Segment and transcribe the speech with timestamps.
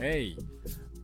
[0.00, 0.36] Hey,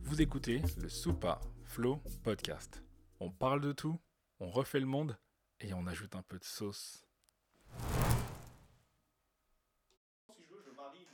[0.03, 2.81] vous écoutez le Soupa Flow Podcast.
[3.19, 3.99] On parle de tout,
[4.39, 5.17] on refait le monde
[5.59, 7.05] et on ajoute un peu de sauce.
[10.35, 11.05] Si je veux, je marie.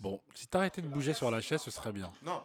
[0.00, 2.12] Bon, si t'arrêtais de bouger sur la chaise, ce serait bien.
[2.22, 2.42] Non,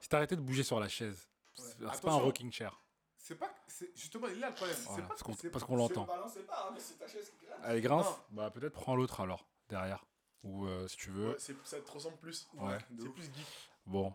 [0.00, 2.18] Si t'arrêtais de bouger sur la chaise, c'est c'est pas un Attention.
[2.24, 2.78] rocking chair.
[3.16, 3.52] c'est pas.
[3.66, 4.76] c'est- Justement, il est là le problème.
[4.84, 6.04] Voilà, c'est pas parce qu'on c'est- parce qu'on Je l'entend.
[6.04, 7.60] pas, hein, mais c'est ta chaise qui grince.
[7.64, 8.16] Elle grince Non.
[8.30, 10.04] Bah peut-être prends l'autre alors, derrière.
[10.44, 11.30] Ou euh, si tu veux.
[11.30, 12.48] Ouais, c'est- ça te ressemble plus.
[12.54, 12.78] Ouais.
[12.98, 13.46] C'est plus geek.
[13.86, 14.12] Bon.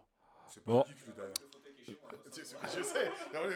[0.49, 0.83] C'est pas Bon.
[0.87, 0.97] geek,
[1.87, 3.05] est Je sais.
[3.33, 3.55] Non, mais-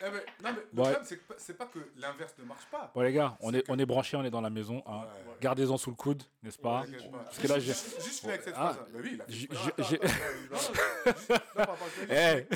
[0.00, 0.10] Eh, non,
[0.42, 0.62] mais le Ouais.
[0.94, 1.04] problème,
[1.36, 2.90] c'est pas que l'inverse ne marche pas.
[2.94, 4.82] Bon les gars, on est, on est branchés, on est dans la maison.
[4.86, 5.02] hein.
[5.26, 5.36] Ouais.
[5.42, 6.84] Gardez-en sous le coude, n'est-ce pas?
[7.12, 7.74] Parce que là, j'ai...
[7.74, 8.72] Juste fini avec cette Ah.
[8.74, 8.88] phrase.
[8.90, 9.48] Bah oui, fait j'ai-
[12.08, 12.46] Eh.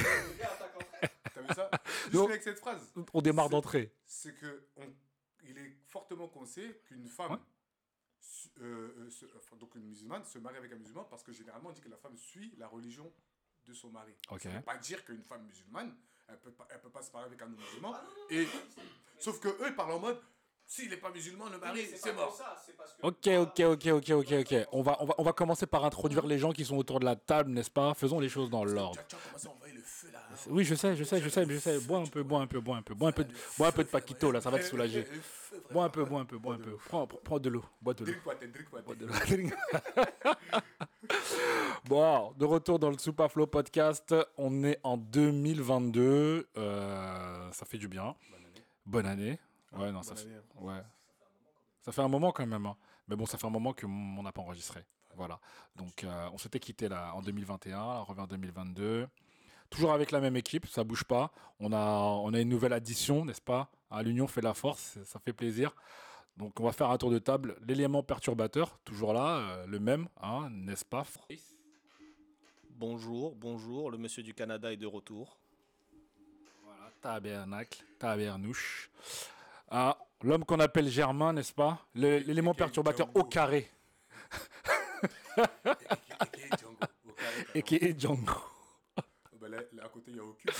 [1.34, 1.70] T'as vu ça?
[2.10, 2.90] Juste avec cette phrase.
[3.12, 3.92] on démarre d'entrée.
[4.06, 4.94] C'est que on-
[5.44, 7.38] il est fortement conseillé qu'une femme,
[8.60, 11.70] euh, euh, se- enfin, donc une musulmane, se marie avec un musulman parce que généralement
[11.70, 13.12] on dit que la femme suit la religion
[13.66, 14.14] de son mari.
[14.30, 14.42] Ok.
[14.42, 15.94] Ça veut pas dire qu'une femme musulmane,
[16.28, 17.92] elle peut pas, elle peut pas se marier avec un homme musulman.
[17.94, 18.46] Ah, Et
[19.18, 20.20] sauf que eux ils parlent en mode
[20.70, 22.38] s'il n'est pas musulman, le mari c'est mort.
[23.02, 24.54] Ok, ok, ok, ok, ok, ok.
[24.72, 27.06] On va, on va, on va commencer par introduire les gens qui sont autour de
[27.06, 27.94] la table, n'est-ce pas?
[27.94, 29.00] Faisons les choses dans l'ordre.
[29.00, 29.48] Hein?
[30.50, 31.80] Oui, je sais, je sais, je sais, je sais.
[31.80, 33.72] Bois un peu, bois un peu, bois un peu, bois un peu, de- bois un
[33.72, 35.06] peu de paquito là, ça va te soulager.
[35.72, 36.76] Bois un peu, bois un peu, bois un peu.
[36.86, 38.12] Prends, prends- de l'eau, bois de l'eau.
[38.12, 38.84] Drink water, drink water.
[38.84, 39.50] Bois de l'eau.
[41.84, 44.14] Bon, de retour dans le Super Flow podcast.
[44.36, 46.48] On est en 2022.
[46.58, 48.14] euh, ça fait du bien.
[48.84, 49.38] Bonne année.
[49.72, 50.22] Ouais, non, ça fait.
[50.26, 50.36] année.
[50.60, 50.82] Ouais.
[51.82, 52.66] Ça fait un moment quand même.
[52.66, 52.76] hein.
[53.06, 54.84] Mais bon, ça fait un moment que on n'a pas enregistré.
[55.14, 55.40] Voilà.
[55.76, 57.80] Donc, euh, on s'était quitté là en 2021.
[57.80, 59.08] On revient en 2022.
[59.70, 61.30] Toujours avec la même équipe, ça bouge pas.
[61.60, 63.70] On a, on a une nouvelle addition, n'est-ce pas?
[63.90, 65.74] À l'union fait la force, ça fait plaisir.
[66.36, 67.56] Donc, on va faire un tour de table.
[67.66, 71.04] L'élément perturbateur, toujours là, euh, le même, hein, n'est-ce pas?
[72.70, 73.90] Bonjour, bonjour.
[73.90, 75.36] Le monsieur du Canada est de retour.
[76.64, 78.90] Voilà, tabernacle, tabernouche.
[79.70, 81.86] Ah, l'homme qu'on appelle Germain, n'est-ce pas?
[81.94, 83.70] L'élément perturbateur au carré.
[87.54, 88.32] Et qui est Django.
[88.96, 90.50] Oh, bah là, là, à côté, il y a aucune.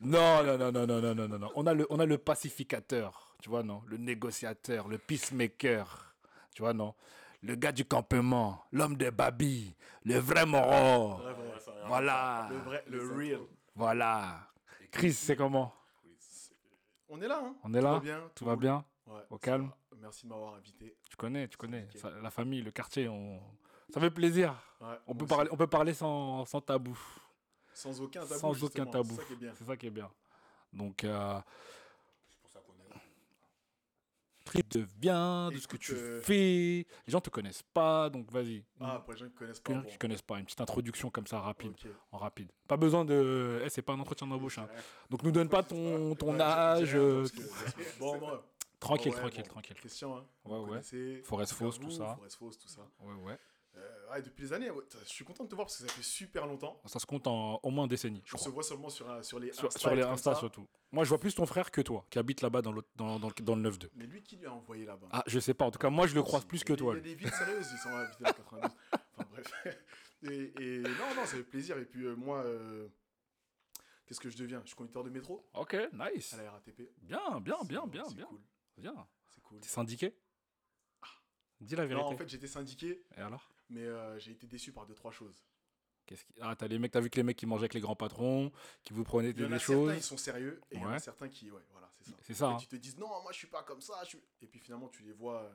[0.00, 3.36] Non, non, non, non, non, non, non, non, On a le, on a le pacificateur,
[3.40, 3.82] tu vois, non?
[3.86, 6.14] Le négociateur, le peacemaker,
[6.54, 6.94] tu vois, non?
[7.42, 11.20] Le gars du campement, l'homme de Babi, le vrai Moro.
[11.86, 12.48] Voilà.
[12.50, 13.40] Le vrai, le real.
[13.74, 14.48] Voilà.
[14.90, 15.72] Chris, c'est comment?
[17.08, 18.30] On est là, hein On est là Tout va bien.
[18.34, 19.96] Tout va bien Ouais, Au calme va.
[20.00, 20.96] Merci de m'avoir invité.
[21.08, 21.88] Tu connais, tu connais.
[21.94, 23.40] Ça- la famille, le quartier, on...
[23.94, 24.54] ça fait plaisir.
[24.80, 25.34] Ouais, On peut, aussi.
[25.34, 26.98] parler, on peut parler sans, sans tabou.
[27.72, 28.40] Sans aucun tabou.
[28.40, 29.14] sans aucun tabou.
[29.14, 29.52] C'est ça qui est bien.
[29.54, 30.10] C'est ça qui est bien.
[30.72, 31.40] Donc, euh,
[32.28, 33.00] C'est pour ça qu'on est là.
[34.54, 36.86] De bien, de ce que tu euh, fais.
[37.06, 38.64] Les gens te connaissent pas, donc vas-y.
[38.80, 39.72] Ah, pour les gens qui connaissent pas.
[39.72, 39.88] les gens bon.
[39.90, 41.74] qui connaissent pas, une petite introduction comme ça, rapide.
[42.12, 42.50] En rapide.
[42.68, 43.60] Pas besoin de.
[43.64, 44.58] Eh, c'est pas un entretien d'embauche.
[44.58, 44.68] hein.
[45.10, 46.94] Donc, nous donne pas ton, ton âge.
[46.94, 47.26] euh,
[47.98, 48.46] Bon, moi.
[48.78, 49.76] Tranquille, ouais, tranquille, bon, tranquille.
[49.76, 50.24] Christian, hein.
[50.44, 51.22] Ouais, ouais.
[51.24, 52.14] Forest Fausse, tout ça.
[52.16, 52.82] Forest Fausse, tout ça.
[53.00, 53.38] Ouais, ouais.
[54.06, 55.92] Euh, ouais, depuis les années, ouais, je suis content de te voir parce que ça
[55.92, 56.80] fait super longtemps.
[56.86, 59.22] Ça se compte en au moins une décennie, je On se voit seulement sur, un-
[59.22, 60.66] sur les Insta sur les Insta surtout.
[60.92, 63.42] Moi, je vois plus ton frère que toi, qui habite là-bas dans, dans, dans, le-
[63.44, 63.88] dans le 9-2.
[63.94, 65.08] Mais lui, qui lui a envoyé là-bas?
[65.10, 65.64] Ah, je sais pas.
[65.66, 66.94] En tout cas, moi, je le croise plus que toi.
[66.94, 68.70] Il y a des villes sérieuses, ils sont invités à 92.
[68.92, 69.52] Enfin bref.
[70.22, 71.76] Et, et non, non, ça fait plaisir.
[71.78, 72.88] Et puis euh, moi, euh,
[74.06, 74.60] qu'est-ce que je deviens?
[74.62, 76.32] Je suis conducteur de métro Ok, nice.
[76.32, 76.90] à la RATP.
[77.02, 78.24] Bien, bien, bien, bien, c'est bien.
[78.26, 78.40] cool.
[78.78, 79.06] Bien.
[79.34, 79.60] C'est cool.
[79.60, 80.16] T'es syndiqué?
[81.60, 82.04] Dis la vérité.
[82.06, 83.50] Non, en fait, j'étais syndiqué, Et alors?
[83.68, 85.44] Mais euh, j'ai été déçu par deux, trois choses.
[86.06, 86.34] Qu'est-ce qui...
[86.40, 88.52] Ah, t'as les mecs, t'as vu que les mecs qui mangeaient avec les grands patrons,
[88.84, 90.04] qui vous prenaient Il y des, en a des certains, ils choses.
[90.04, 92.16] sont sérieux, et il y en a certains qui, ouais, voilà, c'est ça.
[92.22, 92.50] C'est ça.
[92.50, 92.56] Et hein.
[92.58, 93.94] tu te dis, non, moi, je suis pas comme ça.
[94.04, 95.52] je suis- Et puis finalement, tu les vois euh,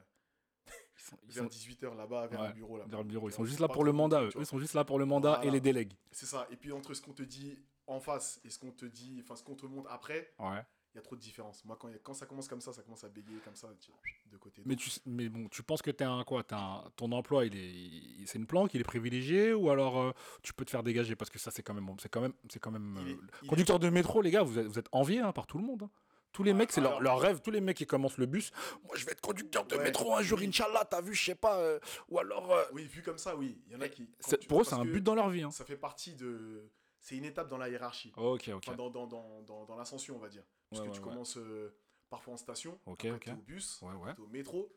[0.98, 2.78] Ils sont, ils vers sont 18h là-bas, vers Ouais, le bureau.
[2.78, 3.30] Là vers le bureau.
[3.30, 4.24] Ils sont juste là pour le mandat.
[4.24, 5.46] Eux, ils sont juste là pour le mandat Voilà.
[5.46, 5.94] et les délègues.
[6.12, 6.46] C'est ça.
[6.52, 7.58] Et puis entre ce qu'on te dit
[7.88, 10.62] en face et ce qu'on te dit, enfin, ce qu'on te montre après, Ouais.
[10.94, 11.64] Il y a trop de différence.
[11.66, 13.70] Moi, quand, y a- quand ça commence comme ça, ça commence à bégayer comme ça,
[13.80, 13.92] tu-
[14.32, 14.62] de côté.
[14.66, 17.56] Mais, tu, mais bon, tu penses que t'es un quoi t'es un, Ton emploi, il
[17.56, 20.12] est, c'est une planque, il est privilégié ou alors euh,
[20.44, 22.60] tu peux te faire dégager parce que ça, c'est quand même, c'est quand même, c'est
[22.60, 22.98] quand même.
[23.08, 25.48] Est- euh, est- conducteur de métro, les gars, vous êtes, vous êtes enviés hein, par
[25.48, 25.84] tout le monde.
[25.84, 25.90] hein.
[26.34, 27.42] Tous les mecs, c'est leur, leur rêve.
[27.42, 28.54] Tous les mecs qui commencent le bus.
[28.86, 29.84] Moi, je vais être conducteur de Ouais.
[29.84, 30.86] métro un jour, Inch'Allah.
[30.90, 31.58] T'as vu, je sais pas.
[31.60, 31.78] euh,
[32.08, 32.50] ou alors.
[32.54, 33.60] euh, Oui, vu comme ça, oui.
[33.68, 34.10] Il y en a qui.
[34.40, 35.42] tu- pour eux, c'est un but dans leur vie.
[35.44, 35.52] Hein.
[35.52, 36.64] Ça fait partie de.
[37.02, 38.14] C'est une étape dans la hiérarchie.
[38.16, 38.64] Ok, ok.
[38.68, 40.44] Enfin, dans, dans, dans, dans, l'ascension, on va dire.
[40.70, 41.76] Parce Ouais, que ouais, tu commences euh,
[42.10, 43.24] parfois en station, Ok, après ok.
[43.26, 44.14] t'es au bus, ouais.
[44.14, 44.72] t'es au métro,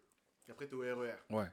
[0.48, 1.14] et après t'es au RER.
[1.30, 1.50] Ouais,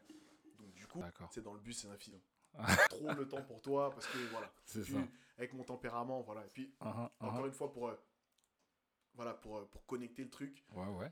[0.60, 2.22] Donc du coup, c'est dans le bus, c'est un filon.
[2.90, 4.52] Trop le temps pour toi, parce que voilà.
[4.66, 4.98] c'est ça.
[5.38, 6.46] avec mon tempérament, voilà.
[6.46, 7.10] Et puis, Uh-huh, uh-huh.
[7.20, 7.96] encore une fois, pour, euh,
[9.14, 11.12] voilà, pour, euh, pour connecter le truc, Ouais, ouais.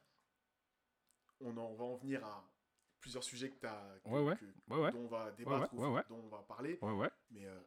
[1.41, 2.43] on, en, on va en venir à
[2.99, 4.35] plusieurs sujets que t'as, que- Ouais, ouais.
[4.37, 4.91] que- Ouais, ouais.
[4.91, 5.77] dont on va débattre, ou
[6.09, 7.09] dont on va parler, Ouais, ouais.
[7.31, 7.59] mais euh,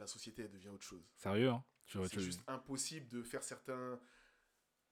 [0.00, 1.04] la société, elle devient autre chose.
[1.16, 4.00] Sérieux, hein C'est juste impossible de faire certains,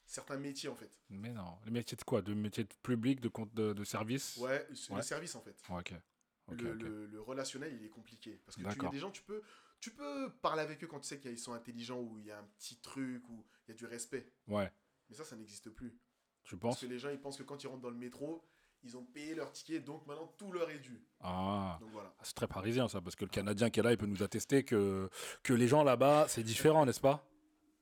[0.06, 0.90] certains métiers, en fait.
[1.10, 1.58] Mais non.
[1.64, 2.22] Les métiers de quoi?
[2.22, 4.36] De métiers de public, de, compte- de, de service?
[4.36, 4.96] Ouais, c'est Ouais.
[4.98, 5.56] le service, en fait.
[5.70, 5.94] Ok.
[6.50, 8.40] Le, le- le relationnel, il est compliqué.
[8.46, 8.90] Parce que tu y a D'accord.
[8.90, 9.42] des gens, tu peux,
[9.80, 12.38] tu peux parler avec eux quand tu sais qu'ils sont intelligents, ou il y a
[12.38, 14.32] un petit truc, ou il y a du respect.
[14.46, 14.72] Ouais.
[15.10, 15.90] Mais ça, ça n'existe plus.
[16.44, 16.80] Tu Parce penses?
[16.80, 18.42] que les gens, ils pensent que quand ils rentrent dans le métro,
[18.84, 21.00] ils ont payé leur ticket, donc maintenant tout leur est dû.
[21.20, 21.78] Ah.
[21.80, 22.14] Donc voilà.
[22.22, 24.64] C'est très parisien ça, parce que le Canadien qui est là, il peut nous attester
[24.64, 25.10] que,
[25.42, 27.26] que les gens là-bas, c'est différent, n'est-ce pas?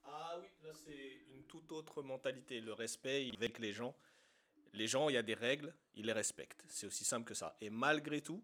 [0.05, 2.61] Ah oui, là c'est une toute autre mentalité.
[2.61, 3.95] Le respect avec les gens.
[4.73, 6.65] Les gens, il y a des règles, ils les respectent.
[6.69, 7.57] C'est aussi simple que ça.
[7.61, 8.43] Et malgré tout,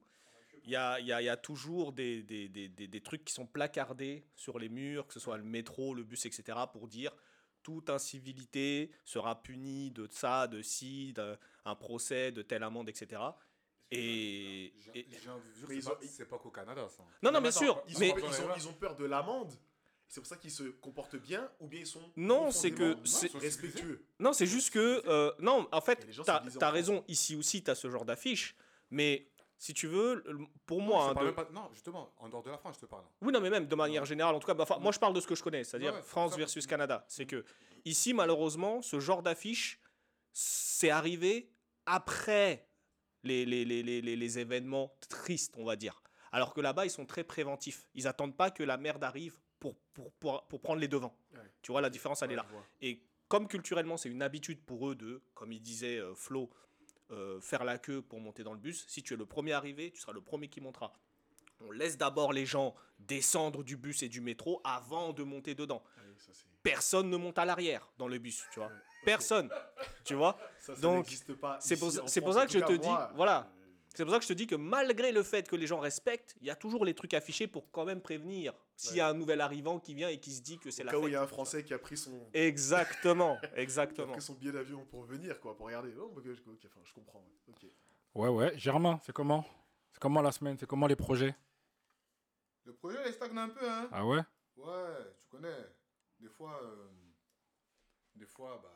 [0.64, 3.00] il y a, il y a- il y a toujours des, des, des, des- des
[3.00, 6.58] trucs qui sont placardés sur les murs, que ce soit le métro, le bus, etc.,
[6.72, 7.12] pour dire
[7.62, 13.20] toute incivilité sera punie de ça, de ci, d'un un procès, de telle amende, etc.
[13.90, 15.06] Et, et-
[16.06, 17.02] c'est pas- qu'au Canada, ça.
[17.22, 18.54] non, non, Mais bien sûr, Ils, mais ont, ils, ont, Ouais.
[18.56, 19.52] ils ont peur de l'amende.
[20.08, 22.02] C'est pour ça qu'ils se comportent bien, ou bien ils sont.
[22.16, 24.04] Non, c'est que c'est- respectueux.
[24.18, 25.02] Non, c'est juste que.
[25.06, 26.72] euh, non, en fait, t'as as France.
[26.72, 27.04] raison.
[27.08, 28.54] Ici aussi, t'as ce genre d'affiche.
[28.90, 30.22] Mais si tu veux,
[30.66, 31.14] pour Non, moi.
[31.18, 33.04] hein, de- pas- Non, justement, en dehors de la France, je te parle.
[33.22, 35.20] Oui, non, mais même de manière générale, en tout cas, bah, moi je parle de
[35.20, 37.04] ce que je connais, c'est-à-dire Ouais, ouais, France versus Canada.
[37.08, 37.44] C'est que
[37.86, 39.80] ici, malheureusement, ce genre d'affiche,
[40.32, 41.51] c'est arrivé
[41.86, 42.68] après
[43.24, 46.02] les, les, les, les, les- les événements tristes, on va dire.
[46.32, 47.86] Alors que là-bas, ils sont très préventifs.
[47.94, 51.16] Ils attendent pas que la merde arrive pour, pour, pour, pour prendre les devants.
[51.34, 51.40] Ouais.
[51.60, 52.46] Tu vois, la différence, elle est là.
[52.80, 56.50] Et comme culturellement, c'est une habitude pour eux de, comme il disait euh, Flo,
[57.10, 58.84] euh, faire la queue pour monter dans le bus.
[58.88, 60.92] Si tu es le premier arrivé, tu seras le premier qui montera.
[61.60, 65.84] On laisse d'abord les gens descendre du bus et du métro avant de monter dedans.
[65.96, 66.32] Ah ça,
[66.62, 68.72] Personne ne monte à l'arrière dans le bus, tu vois.
[69.04, 69.50] Personne,
[70.04, 70.38] tu vois.
[70.58, 71.58] Ça, ça Donc, n'existe pas.
[71.60, 73.40] c'est pour ça- c'est pour que je te dis, moi, voilà.
[73.40, 73.58] euh,
[73.94, 76.34] C'est pour ça que je te dis que malgré le fait que les gens respectent,
[76.40, 79.12] il y a toujours les trucs affichés pour quand même prévenir s'il y a un
[79.12, 81.10] nouvel arrivant qui vient et qui se dit que c'est Au la cas où fête.
[81.10, 84.12] il y a un Français qui a pris son, Exactement, qui a exactement.
[84.12, 85.92] pris son billet d'avion pour venir, quoi, pour regarder.
[86.00, 87.18] Oh, enfin, je comprends.
[87.18, 87.52] ouais.
[87.54, 87.66] Ok.
[88.14, 88.58] Ouais, ouais.
[88.58, 89.44] Germain, c'est comment?
[89.92, 90.56] C'est comment la semaine?
[90.58, 91.34] C'est comment les projets?
[92.64, 93.88] Le projet, il stagne un peu, hein.
[93.92, 94.20] Ah ouais?
[94.56, 95.66] Ouais, tu connais.
[96.18, 96.88] Des fois, euh,
[98.14, 98.72] des fois, bah,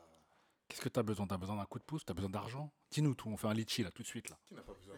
[0.67, 1.25] Qu'est-ce que t'as besoin?
[1.27, 2.03] T'as besoin d'un coup de pouce?
[2.05, 2.71] T'as besoin d'argent?
[2.91, 4.37] Dis-nous tout, on fait un litchi là, tout de suite là.
[4.45, 4.95] qui n'a pas besoin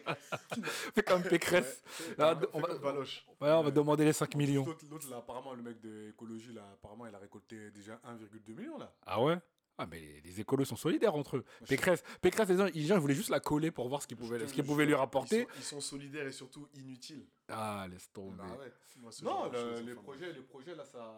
[0.95, 1.83] Fais comme Pécresse.
[2.17, 2.69] Là, Fais on, va,
[3.01, 3.09] ouais,
[3.41, 4.65] on va demander les 5 millions.
[4.89, 8.77] L'autre, là, apparemment, le mec de écologie, là, apparemment, il a récolté déjà 1,2 million,
[8.77, 8.93] là.
[9.05, 9.37] Ah ouais?
[9.81, 11.43] Ah mais les, les écolos sont solidaires entre eux.
[11.45, 14.01] Moi, je- Pécresse, Pécresse, les gens, ils gens, ils voulaient juste la coller pour voir
[14.01, 15.39] ce qu'ils pouvaient, ce qu'ils pouvaient lui rapporter.
[15.39, 17.25] Ils sont, ils sont solidaires et surtout inutiles.
[17.47, 18.37] Ah, laisse tomber.
[18.39, 18.73] Bah ouais.
[18.97, 21.15] Moi, ce Non, le- les, projets, les projets, là, ça.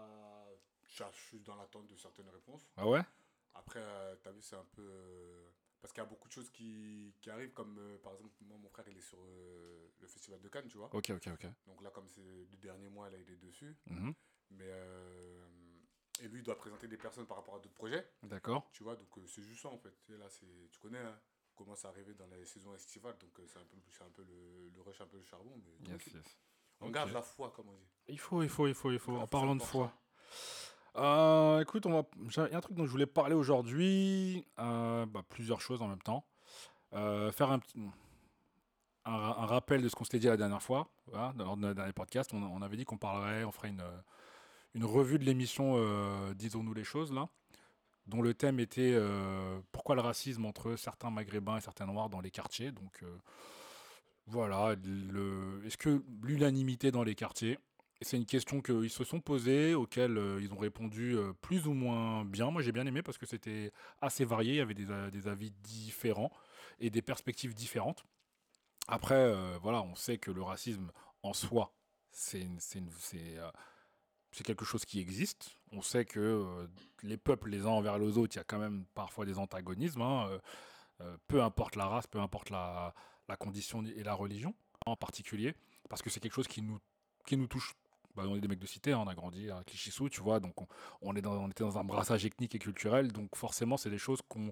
[0.91, 2.69] Je suis dans l'attente de certaines réponses.
[2.77, 3.01] Ah ouais?
[3.53, 4.81] Après, euh, t'as vu, c'est un peu.
[4.81, 5.49] euh,
[5.81, 8.57] Parce qu'il y a beaucoup de choses qui, qui arrivent, comme euh, par exemple, moi,
[8.57, 10.89] mon frère, il est sur euh, le festival de Cannes, tu vois.
[10.93, 11.47] Ok, ok, ok.
[11.65, 13.75] Donc là, comme c'est le dernier mois, là, il est dessus.
[13.87, 14.13] Mhm.
[14.51, 14.67] Mais.
[14.67, 15.47] euh,
[16.21, 18.69] Et lui, il doit présenter des personnes par rapport à d'autres projets, D'accord.
[18.73, 18.95] tu vois.
[18.95, 19.95] Donc euh, c'est juste ça, en fait.
[20.09, 21.19] Là, c'est, tu connais, hein,
[21.53, 24.09] on commence à arriver dans la saison estivale, donc euh, c'est un peu, c'est un
[24.11, 25.55] peu le, le rush, un peu le charbon.
[25.65, 26.13] Mais Yes, tranquille.
[26.23, 26.37] yes.
[26.81, 26.93] on Ok.
[26.93, 27.89] garde la foi, comme on dit.
[28.09, 29.15] Il faut, il faut, il faut, il faut.
[29.17, 29.91] En parlant de c'est foi.
[30.97, 34.45] Euh, écoute, on Il y a un truc dont je voulais parler aujourd'hui.
[34.59, 36.25] euh, bah, plusieurs choses en même temps.
[36.93, 41.75] Euh, faire un rappel de ce qu'on s'était dit la dernière fois, voilà, dans notre
[41.75, 42.31] dernier podcast.
[42.33, 43.73] On, avait dit qu'on parlerait, on ferait
[44.73, 45.75] une, revue de l'émission
[46.33, 47.29] Disons-nous les choses, là,
[48.07, 48.95] dont le thème était
[49.71, 52.71] pourquoi le racisme entre certains maghrébins et certains noirs dans les quartiers.
[52.71, 53.03] Donc
[54.27, 54.75] voilà,
[55.65, 57.57] est-ce que l'unanimité dans les quartiers
[58.01, 61.73] c'est une question qu'ils se sont posées, auxquelles euh, ils ont répondu euh, plus ou
[61.73, 62.49] moins bien.
[62.49, 64.53] Moi, j'ai bien aimé parce que c'était assez varié.
[64.53, 66.31] Il y avait des, avis différents
[66.79, 68.03] et des perspectives différentes.
[68.87, 70.91] Après, euh, voilà, on sait que le racisme
[71.21, 71.73] en soi,
[72.11, 72.47] c'est
[74.43, 75.51] quelque chose qui existe.
[75.71, 76.67] On sait que
[77.03, 80.01] les peuples, les uns envers les autres, il y a quand même parfois des antagonismes.
[80.01, 80.39] hein,
[81.27, 82.93] peu importe la race, peu importe la,
[83.27, 84.53] la condition et la religion
[84.85, 85.55] en particulier,
[85.89, 86.79] parce que c'est quelque chose qui nous,
[87.25, 87.75] qui nous touche
[88.15, 90.39] bah, on est des mecs de cité, hein, on a grandi à Clichy-sous, tu vois,
[90.39, 90.67] donc on,
[91.01, 93.97] on est dans, on était dans un brassage ethnique et culturel, donc forcément, c'est des
[93.97, 94.51] choses qu'on,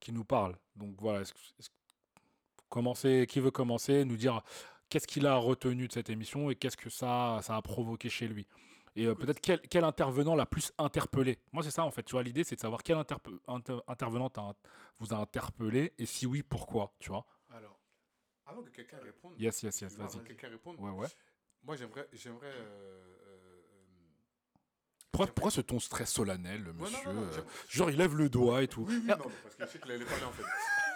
[0.00, 0.56] qui nous parlent.
[0.76, 1.70] Donc voilà, est-ce est-ce
[2.68, 4.42] commencer, qui veut commencer, nous dire
[4.88, 8.28] qu'est-ce qu'il a retenu de cette émission et qu'est-ce que ça, ça a provoqué chez
[8.28, 8.46] lui.
[8.96, 11.38] Et euh, peut-être quel, quel intervenant l'a plus interpellé?
[11.52, 14.30] Moi, c'est ça, en fait, tu vois, l'idée, c'est de savoir quel interpe- inter- intervenant
[14.98, 17.24] vous a interpellé et si oui, pourquoi, tu vois?
[17.50, 17.78] Alors,
[18.46, 19.34] Avant que quelqu'un réponde.
[19.38, 20.18] Yes, yes, yes, vas-y.
[20.18, 20.76] que quelqu'un réponde.
[20.80, 21.06] Ouais, ouais.
[21.64, 22.08] Moi, j'aimerais.
[22.12, 23.62] j'aimerais euh, euh,
[25.12, 28.28] Pourquoi, pourquoi ce ton très solennel, monsieur non, non, non, euh, Genre, il lève le
[28.28, 28.84] doigt et tout.
[28.88, 30.42] Oui, oui, non, parce que je sais qu'il allait parler en fait.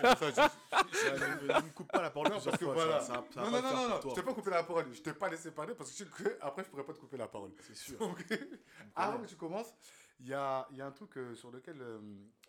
[0.02, 2.74] Ça, je- ne, me coupe pas la parole Non, parce que fois.
[2.74, 3.00] voilà.
[3.00, 4.92] ça- ça- ça va non, non, non, non, je t'ai pas coupé la parole.
[4.92, 6.98] Je t'ai pas laissé parler parce que je sais que après, je pourrais pas te
[6.98, 7.52] couper la parole.
[7.60, 7.98] C'est sûr.
[7.98, 8.18] Donc,
[8.96, 9.72] avant que tu commences,
[10.20, 12.00] il y a, il y a un truc euh, sur lequel, euh,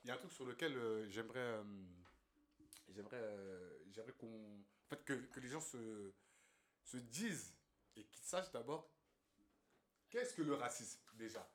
[0.04, 1.64] il y a un truc sur lequel euh, j'aimerais, euh,
[2.90, 6.12] j'aimerais, euh, j'aimerais qu'on, en fait, que, que les gens se,
[6.84, 7.54] se disent
[7.96, 8.90] et qu'ils sachent d'abord
[10.10, 11.48] qu'est-ce que le racisme déjà.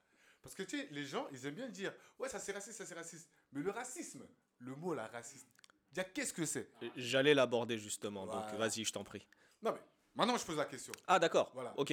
[0.43, 2.87] Parce que tu sais, les gens, ils aiment bien dire, ouais, ça c'est raciste, ça
[2.87, 3.29] c'est raciste.
[3.53, 4.27] Mais le racisme,
[4.59, 5.47] le mot là, raciste,
[5.93, 6.71] déjà, qu'est-ce que c'est?
[6.97, 9.27] J'allais l'aborder justement, donc vas-y, je t'en prie.
[9.63, 9.81] Non mais,
[10.15, 10.93] maintenant je pose la question.
[11.07, 11.75] Ah d'accord, Voilà.
[11.79, 11.93] ok.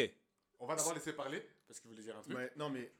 [0.59, 2.35] On va d'abord laisser parler parce qu'il voulait dire un truc.
[2.35, 2.91] Ouais, non, mais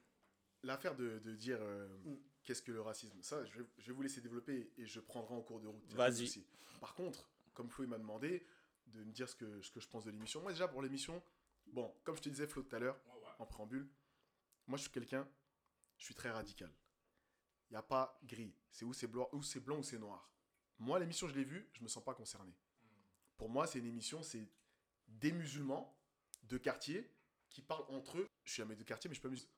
[0.62, 2.16] l'affaire de, de dire euh, Mm.
[2.44, 5.34] qu'est-ce que le racisme, ça, je vais, je vais vous laisser développer et je prendrai
[5.34, 5.92] en cours de route.
[5.94, 6.44] Vas-y.
[6.80, 8.46] Par contre, comme Flo il m'a demandé
[8.86, 11.20] de me dire ce que, ce que je pense de l'émission, moi déjà pour l'émission,
[11.72, 13.00] bon, comme je te disais Flo tout à l'heure,
[13.38, 13.88] en préambule,
[14.66, 15.28] moi je suis quelqu'un,
[15.96, 16.72] je suis très radical.
[17.70, 20.30] Il n'y a pas gris, c'est ou c'est blanc, ou c'est blanc ou c'est noir.
[20.78, 22.54] Moi l'émission je l'ai vue, je me sens pas concerné.
[23.36, 24.48] Pour moi c'est une émission, c'est
[25.06, 25.96] des musulmans
[26.44, 27.10] de quartier
[27.50, 28.28] qui parlent entre eux.
[28.44, 29.52] Je suis un mec de quartier, mais je peux musulman.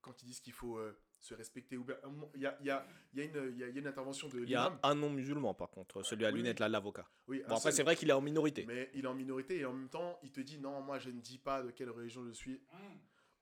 [0.00, 2.56] Quand ils disent qu'il faut euh, se respecter, ou bien- un moment- il y a,
[2.60, 4.28] il y, a, il y, a une- il y a- il y a une intervention
[4.28, 7.08] de Il y a un non-musulman par contre, celui à Oui, lunettes là, l'avocat.
[7.26, 8.64] Oui, Bon après c'est vrai qu'il est en minorité.
[8.66, 11.10] Mais il est en minorité et en même temps, il te dit non, moi je
[11.10, 12.60] ne dis pas de quelle religion je suis.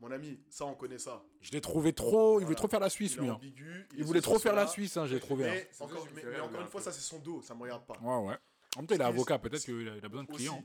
[0.00, 1.22] Mon ami, ça on connaît ça.
[1.40, 2.38] Je l'ai trouvé trop.
[2.40, 3.28] Il voulait trop faire la Suisse, lui.
[3.28, 3.34] hein.
[3.34, 3.86] ambigu.
[3.96, 4.66] Il voulait trop faire la.
[4.66, 5.48] Suisse, hein, j'ai trouvé.
[5.48, 5.52] hein.
[5.54, 7.94] Mais, encore, mais, mais une fois, ça c'est son dos, ça me regarde pas.
[8.02, 8.36] Ouais, ouais.
[8.76, 9.38] En même temps, il est avocat.
[9.38, 10.62] Peut-être qu'il a il a besoin de clients.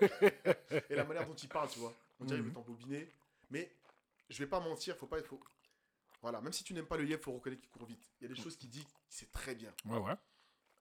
[0.90, 1.92] et la manière dont il parle, tu vois.
[2.20, 2.48] On dirait qu'il Mhm.
[2.50, 3.08] veut t'embobiner.
[3.50, 3.70] Mais
[4.28, 5.40] je vais pas mentir, faut pas être faux.
[6.22, 8.10] Voilà, même si tu n'aimes pas le lièvre, faut reconnaître qu'il court vite.
[8.20, 9.74] Il y a des choses qu'il dit, c'est très bien.
[9.84, 10.14] Ouais, ouais.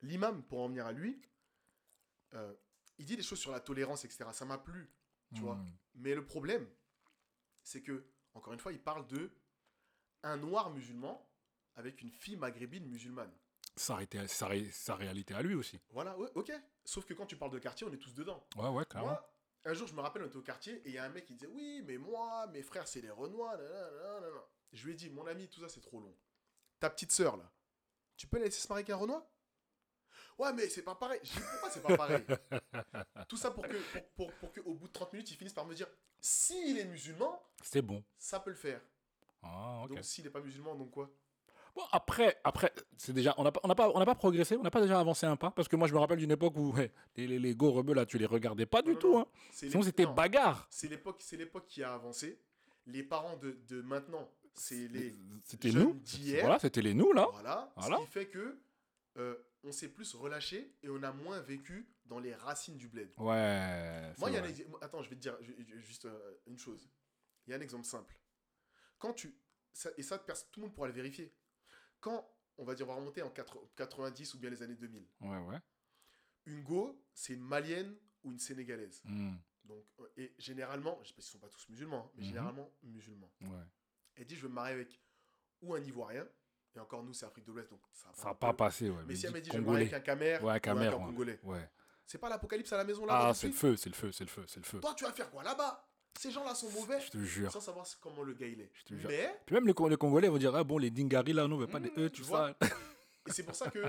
[0.02, 1.20] L'imam, pour en venir à lui,
[2.34, 2.54] euh,
[2.98, 4.30] il dit des choses sur la tolérance, etc.
[4.34, 4.90] Ça m'a plu,
[5.34, 5.56] tu vois.
[5.56, 5.66] Hmm.
[5.96, 6.68] Mais le problème,
[7.64, 9.32] c'est que, encore une fois, il parle de
[10.24, 11.28] un noir musulman
[11.76, 13.32] avec une fille maghrébine musulmane.
[13.76, 15.80] Sa, rété- sa ré- sa réalité à lui aussi.
[15.90, 16.52] Voilà, ouais, ok.
[16.86, 18.46] Sauf que quand tu parles de quartier, on est tous dedans.
[18.58, 19.12] Ouais, ouais, clairement.
[19.12, 19.34] Moi,
[19.66, 21.26] un jour, je me rappelle, on était au quartier et il y a un mec
[21.26, 23.56] qui disait Oui, mais moi, mes frères, c'est les Renois.
[23.58, 24.44] nanana, nanana.
[24.74, 26.16] Je lui ai dit Mon ami, tout ça, c'est trop long.
[26.80, 27.52] Ta petite sœur, là,
[28.18, 29.24] tu peux la laisser se marier avec un Renoir?
[30.38, 31.20] Ouais, mais c'est pas pareil.
[31.24, 32.24] Je dis Pourquoi c'est pas pareil?
[33.28, 35.54] Tout ça pour que, pour, pour, pour que, au bout de 30 minutes, ils finissent
[35.54, 35.88] par me dire
[36.20, 38.04] S'il est musulman, C'était bon.
[38.18, 38.82] ça peut le faire.
[39.44, 39.86] Ah.
[39.90, 41.10] Donc, s'il n'est pas musulman, donc quoi?
[41.74, 44.72] Bon, après, après c'est déjà, on n'a pas, on pas, on pas progressé, on n'a
[44.72, 46.92] pas déjà avancé un pas, parce que moi je me rappelle d'une époque où ouais,
[47.16, 49.14] les, les, les go rebeux là, tu les regardais pas du Non, tout.
[49.14, 49.20] non.
[49.22, 49.28] Hein.
[49.54, 50.68] C'est Sinon c'était bagarre.
[50.70, 52.42] C'est l'époque, c'est l'époque qui a avancé.
[52.88, 55.16] Les parents de, de maintenant, c'est les
[55.46, 55.94] C'était nous.
[55.96, 56.42] d'hier.
[56.42, 57.28] Voilà, c'était les nous là.
[57.32, 57.72] Voilà.
[57.76, 57.98] Voilà.
[57.98, 58.60] Ce qui fait que
[59.18, 63.10] euh, on s'est plus relâché et on a moins vécu dans les racines du bled.
[63.18, 64.14] Ouais.
[64.18, 66.06] Moi, il y a un c'est ex- Attends, je vais te dire ju- ju- juste
[66.06, 66.90] euh, une chose.
[67.48, 68.16] Il y a un exemple simple.
[69.00, 69.36] Quand tu.
[69.74, 71.34] ça- et ça, tout le monde pourra le vérifier.
[72.00, 72.28] Quand,
[72.58, 75.38] on va dire, on va remonter en 4 90 ou bien les années 2000, Ouais,
[75.40, 75.60] ouais.
[76.46, 79.02] une go, c'est une malienne ou une sénégalaise.
[79.06, 82.22] Hmm, Donc, euh, et généralement, je sais pas s'ils sont pas tous musulmans, hein, mais
[82.24, 82.28] Mhm.
[82.30, 83.32] généralement musulmans.
[83.42, 83.48] ouais.
[84.16, 85.00] Elle dit, je veux me marier avec
[85.62, 86.28] ou un Ivoirien,
[86.76, 88.54] et encore nous, c'est Afrique de l'Ouest, donc ça va Ça pas n'a un pas
[88.54, 89.04] passé, ouais.
[89.06, 90.76] Mais si elle m'a dit, je vais me marier avec un Camer Ouais, ou un
[90.78, 90.92] ouais.
[90.92, 91.70] Congolais, Ouais.
[92.06, 94.24] c'est pas l'apocalypse à la maison là Ah, c'est le feu, c'est le feu, c'est
[94.24, 94.80] le feu, c'est le feu.
[94.80, 95.88] Toi, tu vas faire quoi là-bas?
[96.20, 97.52] Ces gens-là sont mauvais Je te jure.
[97.52, 98.70] sans savoir comment le gars il est.
[98.74, 99.10] Je te jure.
[99.10, 101.60] Mais, Puis même les, les Congolais vont dire, ah bon, les Dingari là, nous, on
[101.60, 102.54] veut pas des Mmh, E, tu vois.
[102.62, 102.68] ça.
[103.28, 103.80] et c'est pour ça que,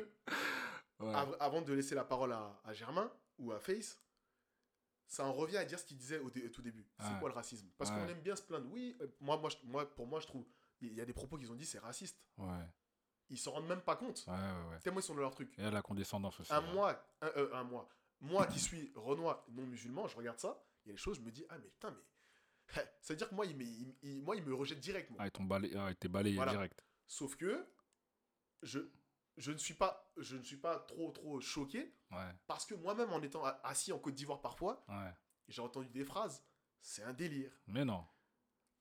[1.01, 1.13] Ouais.
[1.15, 3.99] av- avant de laisser la parole à, à Germain ou à Face,
[5.09, 6.87] ça en revient à dire ce qu'il disait au, dé- tout début.
[6.99, 7.19] C'est Ouais.
[7.21, 7.69] quoi le racisme?
[7.79, 7.97] Parce Ouais.
[7.97, 8.69] qu'on aime bien se plaindre.
[8.71, 10.47] Oui, euh, moi, moi, je- moi, pour moi, je trouve,
[10.81, 12.19] il y a des propos qu'ils ont dit, c'est raciste.
[12.39, 12.65] Ouais,
[13.31, 14.25] Ils s'en rendent même pas compte.
[14.27, 14.33] ouais,
[14.71, 14.79] ouais.
[14.81, 15.59] Tellement ils sont dans leur truc.
[15.59, 16.53] Et la condescendance aussi.
[16.53, 17.89] un mois, un, euh, un mois.
[18.21, 21.23] Moi qui suis Renoir non musulman, je regarde ça, il y a des choses, je
[21.23, 22.03] me dis, ah mais putain, mais.
[23.01, 25.11] Ça veut dire que moi, il me, il- il- moi, il me rejette direct.
[25.11, 25.19] moi.
[25.21, 26.53] Ah, ils t'ont balayé, ah, t'ont balayé Voilà.
[26.53, 26.85] direct.
[27.07, 27.67] Sauf que
[28.63, 28.79] je,
[29.37, 33.13] je, ne suis pas, je ne suis pas trop, trop choqué Ouais, parce que moi-même,
[33.13, 35.13] en étant assis en Côte d'Ivoire parfois, ouais.
[35.49, 36.45] j'ai entendu des phrases.
[36.81, 37.53] C'est un délire.
[37.67, 38.05] Mais non.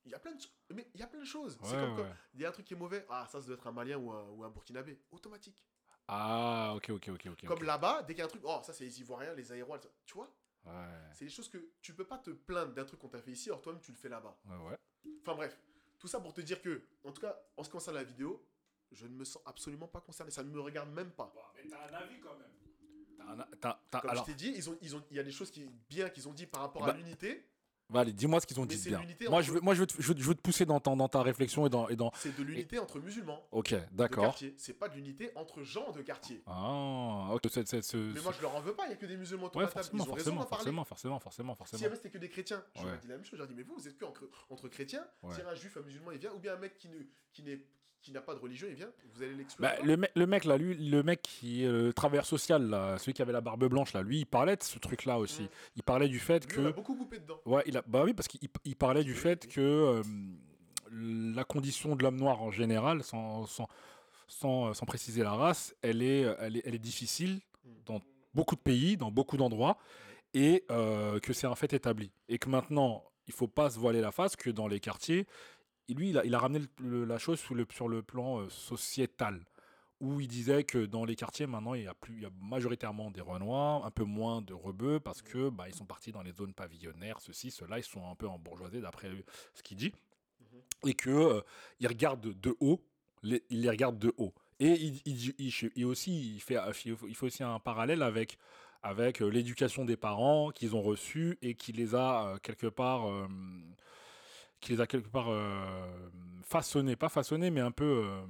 [0.03, 1.57] Il y a plein de, mais il y a plein de choses.
[1.57, 2.15] Ouais, c'est comme quand ouais.
[2.33, 3.05] il y a un truc qui est mauvais.
[3.09, 4.99] Ah, ça, ça doit être un Malien ou un, ou un Burkinabé.
[5.11, 5.63] Automatique.
[6.07, 7.45] Ah, ok, ok, ok, ok.
[7.45, 9.79] Comme là-bas, dès qu'il y a un truc, oh, ça, c'est les Ivoiriens, les Aérois.
[10.05, 10.33] Tu vois?
[10.65, 10.73] Ouais,
[11.13, 13.49] C'est des choses que tu peux pas te plaindre d'un truc qu'on t'a fait ici,
[13.49, 14.37] alors toi-même tu le fais là-bas.
[14.45, 14.77] ouais, ouais.
[15.21, 15.57] Enfin bref,
[15.97, 18.45] tout ça pour te dire que, en tout cas, en ce qui concerne la vidéo,
[18.91, 20.31] je ne me sens absolument pas concerné.
[20.31, 21.33] Ça ne me regarde même pas.
[21.55, 22.51] mais t'as un avis quand même.
[23.61, 25.65] Comme alors, je t'ai dit, ils ont, ils ont, il y a des choses qui,
[25.89, 27.45] bien qu'ils ont dit par rapport Bah, à l'unité.
[27.89, 29.01] Va, allez, dis-moi ce qu'ils ont Mais dit bien.
[29.29, 30.95] Moi, je veux, moi je, veux te, je veux- je veux te pousser dans, ta-
[30.95, 31.89] dans ta réflexion et dans.
[31.89, 32.09] Et dans...
[32.15, 33.45] C'est de l'unité entre musulmans.
[33.51, 34.39] Ok, d'accord.
[34.55, 36.41] C'est pas de l'unité entre gens de quartier.
[36.45, 37.41] Ah, ok.
[37.93, 38.85] Mais moi, je leur en veux pas.
[38.85, 39.85] Il y a que des musulmans autour Ouais, de la table.
[39.87, 40.63] forcément, Ils ont raison forcément, d'en parler.
[40.63, 41.95] forcément, forcément, forcément, Si forcément.
[41.95, 42.97] c'était que des chrétiens, je leur Ouais.
[42.97, 43.31] ai dit la même chose.
[43.33, 45.05] Je leur dit, mais vous, vous êtes que entre, entre chrétiens.
[45.23, 45.35] Ouais.
[45.35, 46.95] Si un juif, un musulman, il vient, ou bien un mec qui ne,
[47.33, 47.61] qui n'est,
[48.01, 49.61] qui n'a pas de religion, il vient, vous allez l'exclure.
[49.67, 52.97] Bah, le, mec, le mec là, lui, le mec qui est le travailleur social, là,
[52.97, 55.43] celui qui avait la barbe blanche là, lui, il parlait de ce truc-là aussi.
[55.43, 55.49] Mm.
[55.77, 57.39] Il parlait du fait Lui, on a que, beaucoup coupé dedans.
[57.45, 60.03] ouais, il a, bah oui, parce qu'il il parlait du fait que euh,
[60.91, 63.67] la condition de l'homme noir en général, sans, sans,
[64.27, 67.69] sans, sans préciser la race, elle est, elle est, elle est difficile Mm.
[67.85, 67.99] dans
[68.33, 69.77] beaucoup de pays, dans beaucoup d'endroits,
[70.33, 72.11] et euh, que c'est un fait établi.
[72.29, 75.27] Et que maintenant, il faut pas se voiler la face que dans les quartiers,
[75.89, 78.49] lui, il a, il a ramené le- la chose sur le, sur le plan euh,
[78.49, 79.45] sociétal,
[79.99, 82.31] où il disait que dans les quartiers, maintenant, il y a, plus, il y a
[82.41, 86.23] majoritairement des Renois, un peu moins de Rebeux, parce que bah, ils sont partis dans
[86.23, 89.09] les zones pavillonnaires, ceci, cela, ils sont un peu embourgeoisés d'après
[89.53, 89.93] ce qu'il dit,
[90.85, 91.41] et que euh,
[91.79, 92.81] il regarde de haut,
[93.23, 94.33] les, il les regarde de haut.
[94.59, 98.37] Et il, il, il- il aussi, il fait, il fait aussi un parallèle avec
[98.83, 103.07] avec euh, l'éducation des parents qu'ils ont reçue et qui les a euh, quelque part
[103.07, 103.27] euh,
[104.61, 106.09] qui les a quelque part euh,
[106.43, 108.21] façonnés, pas façonnés, mais un peu euh,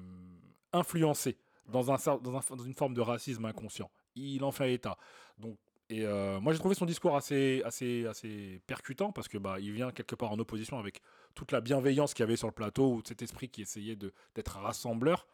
[0.73, 3.91] influencés dans, un, cer- dans, un- dans une forme de racisme inconscient.
[4.15, 4.97] Il en fait état.
[5.37, 5.57] Donc,
[5.89, 9.73] et euh, moi, j'ai trouvé son discours assez, assez, assez percutant parce que bah, il
[9.73, 11.01] vient quelque part en opposition avec
[11.35, 14.57] toute la bienveillance qu'il y avait sur le plateau ou cet esprit qui essayait d'être
[14.57, 15.27] rassembleur.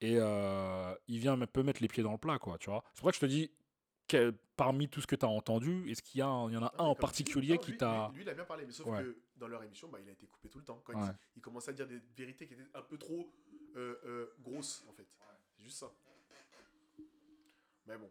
[0.00, 2.84] Et euh, il vient un peu mettre les pieds dans le plat, quoi, tu vois.
[2.94, 3.50] C'est pour ça que je te dis,
[4.06, 6.56] que, parmi tout ce que tu as entendu, est-ce qu'il y, a un- il y
[6.56, 8.08] en a Non, un en particulier non, qui t'a...
[8.08, 9.02] Lui, lui, il a bien parlé, mais sauf Ouais.
[9.02, 10.80] que dans leur émission, bah, il a été coupé tout le temps.
[10.84, 11.08] Quand Ouais.
[11.34, 13.28] il, il commençait à dire des vérités qui étaient un peu trop
[13.76, 15.06] euh, euh, grosses, en fait.
[15.56, 15.92] C'est juste ça.
[17.86, 18.10] Mais bon.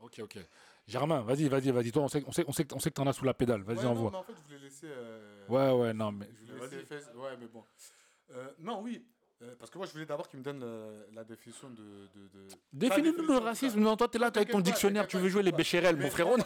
[0.00, 0.38] Ok, ok.
[0.86, 1.92] Germain, vas-y, vas-y, vas-y.
[1.92, 3.34] Toi, on sait, on sait, on sait, que- on sait que t'en as sous la
[3.34, 3.62] pédale.
[3.62, 4.10] Vas-y, Ouais, non, envoie.
[4.10, 4.86] mais en fait, je voulais laisser.
[4.88, 6.26] euh, Ouais, ouais, non, mais...
[6.42, 6.76] Je voulais Vas-y.
[6.80, 7.62] laisser Ouais, mais bon.
[8.30, 9.04] Euh, non, oui.
[9.42, 11.76] Euh, parce que moi, je voulais d'abord qu'il me donne euh, la définition de.
[11.76, 12.48] de, de...
[12.72, 13.80] Définis-nous le racisme.
[13.80, 15.52] Non, toi, t'es là, t'es avec ton pas, dictionnaire, tu veux jouer les
[15.96, 16.28] Mais- mon frère.
[16.28, 16.36] On,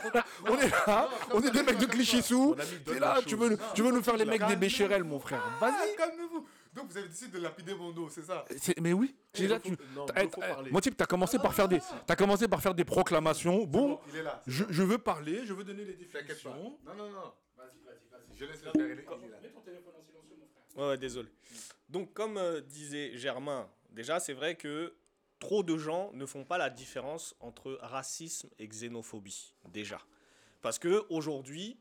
[0.48, 2.54] on est là, on est des mecs de clichés sous.
[2.54, 5.18] Mon T'es là, tu veux, nous- tu veux nous faire les mecs des bécherelles, mon
[5.18, 5.42] frère.
[5.60, 5.96] Ah, Vas-y.
[5.96, 6.46] calmez-vous.
[6.72, 9.60] Donc, vous avez décidé de lapider mon dos, c'est ça C'est- Mais oui, Eh, déjà,
[9.60, 9.76] faut- tu...
[9.94, 10.70] non, eh.
[10.72, 13.64] Mon type, t'as commencé par faire des, t'as commencé par faire des proclamations.
[13.64, 14.42] Bon, il est là.
[14.44, 16.50] c'est je, je veux parler, je veux donner les définitions.
[16.84, 17.32] Non, non, non.
[17.56, 18.38] Vas-y, vas-y, vas-y.
[18.38, 18.72] Je laisse le faire.
[18.74, 19.38] il est- il est là.
[20.76, 21.28] Ouais, ouais, désolé.
[21.94, 24.96] Donc, comme euh, disait Germain, déjà, c'est vrai que
[25.38, 30.00] trop de gens ne font pas la différence entre racisme et xénophobie, déjà.
[30.60, 31.78] Parce que aujourd'hui,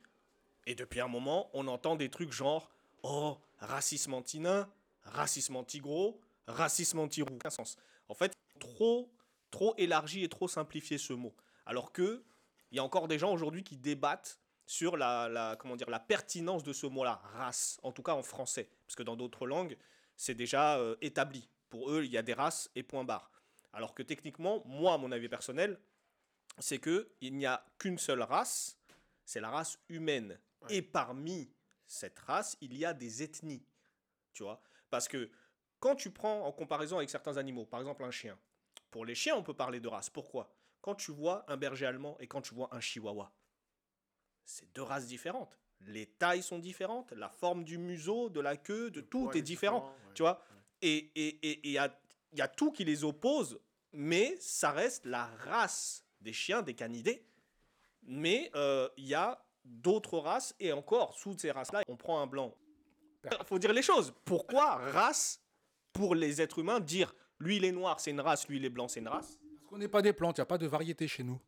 [0.68, 2.70] et depuis un moment, on entend des trucs genre
[3.02, 4.70] Oh, racisme anti-nain,
[5.02, 7.40] racisme anti-gros, racisme anti-roux.
[7.50, 7.76] Sens.
[8.08, 9.12] En fait, trop,
[9.50, 11.34] trop élargi et trop simplifié ce mot.
[11.66, 12.24] Alors que
[12.70, 16.00] il y a encore des gens aujourd'hui qui débattent sur la, la- comment dire, la
[16.00, 19.76] pertinence de ce mot-là, race, en tout cas en français, parce que dans d'autres langues,
[20.16, 21.50] c'est déjà euh, établi.
[21.70, 23.32] Pour eux, il y a des races et point barre.
[23.72, 25.80] Alors que techniquement, moi, à mon avis personnel,
[26.60, 28.78] c'est que il n'y a qu'une seule race,
[29.26, 30.40] c'est la race humaine.
[30.62, 30.76] Ouais.
[30.76, 31.52] Et parmi
[31.88, 33.66] cette race, il y a des ethnies.
[34.34, 35.32] Tu vois Parce que
[35.80, 38.38] quand tu prends en comparaison avec certains animaux, par exemple un chien,
[38.92, 40.10] pour les chiens, on peut parler de race.
[40.10, 40.56] Pourquoi?
[40.82, 43.34] Quand tu vois un berger allemand et quand tu vois un chihuahua,
[44.46, 45.58] c'est deux races différentes.
[45.88, 49.42] Les tailles sont différentes, la forme du museau, de la queue, de Le tout est
[49.42, 49.86] différent.
[49.86, 50.14] ouais.
[50.14, 50.42] Tu vois
[50.82, 51.94] Et il et, et, et y, a,
[52.34, 53.60] y a tout qui les oppose,
[53.92, 57.26] mais ça reste la race des chiens, des canidés.
[58.04, 62.28] Mais euh, il y a d'autres races, et encore, sous ces races-là, on prend un
[62.28, 62.56] blanc.
[63.26, 64.14] Il faut dire les choses.
[64.26, 65.42] Pourquoi race,
[65.94, 68.70] pour les êtres humains, dire lui il est noir, c'est une race, lui il est
[68.70, 69.38] blanc, c'est une race?
[69.56, 71.40] Parce qu'on n'est pas des plantes, il n'y a pas de variété chez nous.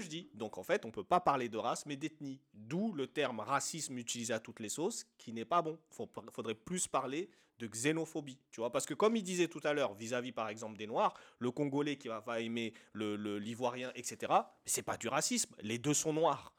[0.00, 0.28] Je dis.
[0.34, 2.40] Donc en fait, on peut pas parler de race, mais d'ethnie.
[2.54, 5.78] D'où le terme racisme utilisé à toutes les sauces, qui n'est pas bon.
[5.90, 9.94] Faudrait plus parler de xénophobie, tu vois, parce que comme il disait tout à l'heure,
[9.94, 14.30] vis-à-vis par exemple des Noirs, le Congolais qui va aimer le le- l'ivoirien, etc.
[14.66, 15.54] C'est pas du racisme.
[15.62, 16.52] Les deux sont noirs.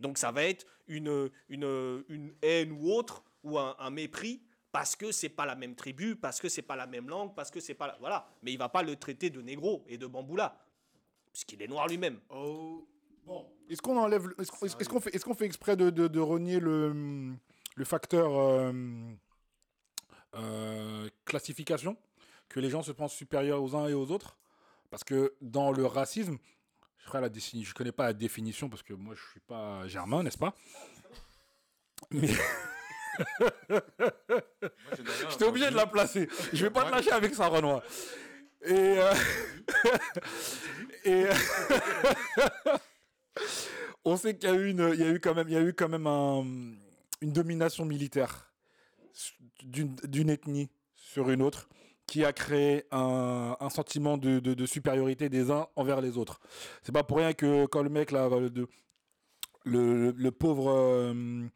[0.00, 5.12] Donc ça va être une une, une haine ou autre ou un, mépris parce que
[5.12, 7.74] c'est pas la même tribu, parce que c'est pas la même langue, parce que c'est
[7.74, 8.26] pas voilà.
[8.42, 10.58] Mais il va pas le traiter de négro et de bamboula,
[11.34, 12.20] puisqu'il est noir lui-même.
[12.30, 12.86] Oh,
[13.68, 14.52] Est-ce qu'on enlève, est-ce
[14.86, 17.34] qu'on fait, est-ce qu'on fait exprès de, renier le,
[17.82, 18.72] facteur euh,
[20.36, 21.96] euh, classification,
[22.48, 24.36] que les gens se pensent supérieurs aux uns et aux autres?
[24.90, 26.38] Parce que dans le racisme,
[26.98, 30.54] je je connais pas la définition parce que moi je suis pas germain, n'est-ce pas?
[32.12, 32.28] Mais
[35.30, 36.28] j'étais obligé de la placer.
[36.52, 37.82] Je vais pas te lâcher avec ça, Renoir.
[38.66, 39.12] Et, euh,
[41.04, 41.24] et
[44.04, 46.76] on sait qu'il y a eu quand même,
[47.20, 48.52] une domination militaire
[49.62, 51.68] d'une ethnie sur une autre
[52.06, 56.40] qui a créé un, sentiment de, supériorité des uns envers les autres.
[56.82, 58.28] C'est pas pour rien que quand le mec là,
[59.64, 61.48] le pauvre euh,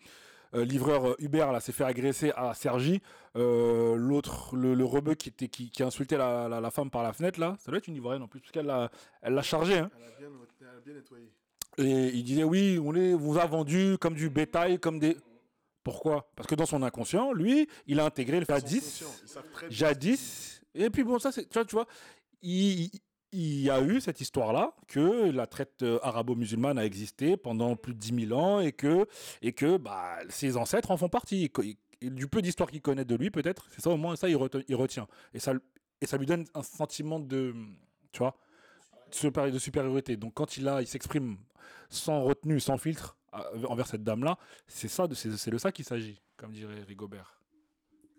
[0.55, 3.01] euh, livreur Uber là s'est fait agresser à Sergi,
[3.37, 7.03] euh, l'autre, le, le rebeu qui était qui, qui insultait la, la, la femme par
[7.03, 8.91] la fenêtre là, ça doit être une ivoirienne en plus parce qu'elle l'a,
[9.23, 9.79] elle l'a chargé.
[9.79, 9.91] Hein.
[9.97, 10.29] Elle a bien,
[10.61, 11.33] elle a bien nettoyé.
[11.79, 15.17] Et il disait oui, on les vous a vendu comme du bétail, comme des.
[15.85, 16.29] Pourquoi?
[16.35, 19.05] Parce que dans son inconscient, lui, il a intégré le jadis,
[19.71, 20.61] jadis.
[20.75, 21.87] Et puis bon, ça c'est, tu vois, tu vois,
[22.43, 22.91] il,
[23.33, 27.95] il y a eu cette histoire-là que la traite euh, arabo-musulmane a existé pendant plus
[27.95, 29.07] de 10 000 ans et que
[29.43, 31.51] et que bah ses ancêtres en font partie.
[32.01, 35.09] Du peu d'histoire qu'il connaît de lui, peut-être, c'est ça au moins ça il, retient.
[35.35, 35.53] Et ça
[36.01, 37.55] et ça lui donne un sentiment de,
[38.13, 38.37] tu vois,
[39.11, 40.17] de supéri- de supériorité.
[40.17, 41.37] Donc quand il a, il s'exprime
[41.91, 43.17] sans retenue, sans filtre
[43.69, 47.41] envers cette dame-là, c'est ça, c'est de ça qu'il s'agit, comme dirait Rigobert.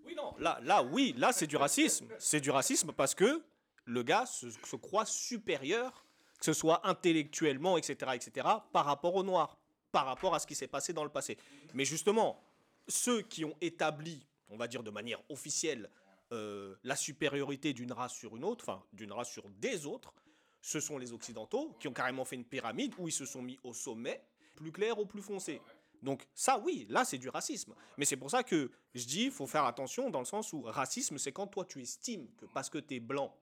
[0.05, 2.07] Oui, non, là, là, oui, là, c'est du racisme.
[2.19, 3.41] C'est du racisme parce que
[3.89, 6.05] le gars se, croit supérieur,
[6.37, 9.57] que ce soit intellectuellement, etc., etc., par rapport aux Noirs,
[9.91, 11.37] par rapport à ce qui s'est passé dans le passé.
[11.73, 12.41] Mais justement,
[12.87, 15.89] ceux qui ont établi, on va dire de manière officielle,
[16.31, 20.13] euh, la supériorité d'une race sur une autre, enfin, d'une race sur des autres,
[20.61, 23.57] ce sont les Occidentaux qui ont carrément fait une pyramide où ils se sont mis
[23.63, 24.23] au sommet,
[24.55, 25.61] plus clair ou plus foncé.
[26.03, 27.73] Donc ça, oui, là, c'est du racisme.
[27.97, 30.61] Mais c'est pour ça que je dis, il faut faire attention dans le sens où
[30.61, 33.35] racisme, c'est quand toi, tu estimes que parce que tu es blanc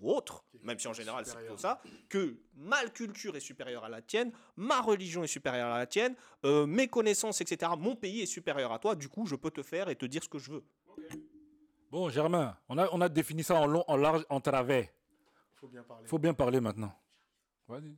[0.00, 3.88] ou autre, même si en général c'est plutôt ça, que ma culture est supérieure à
[3.88, 8.22] la tienne, ma religion est supérieure à la tienne, euh, mes connaissances, etc., mon pays
[8.22, 10.38] est supérieur à toi, du coup, je peux te faire et te dire ce que
[10.38, 10.64] je veux.
[11.90, 14.88] Bon, Germain, on a, on a défini ça en long, en large, en travers.
[15.54, 16.06] Faut bien parler.
[16.08, 16.92] Faut bien parler maintenant.
[17.68, 17.96] Vas-y.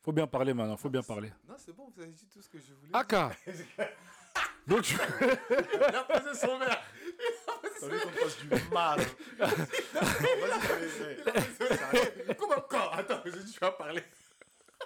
[0.00, 1.32] Faut bien parler maintenant, faut bien parler.
[1.46, 2.90] Non, c'est bon, vous avez dit tout ce que je voulais.
[2.92, 3.30] Aka
[4.66, 4.96] Donc, tu-
[5.50, 6.82] Il a posé son verre.
[7.88, 9.00] T'as vu qu'on fasse du mal.
[9.40, 9.46] hein.
[11.58, 14.02] Vas-y, Comment encore Attends, tu vas parler.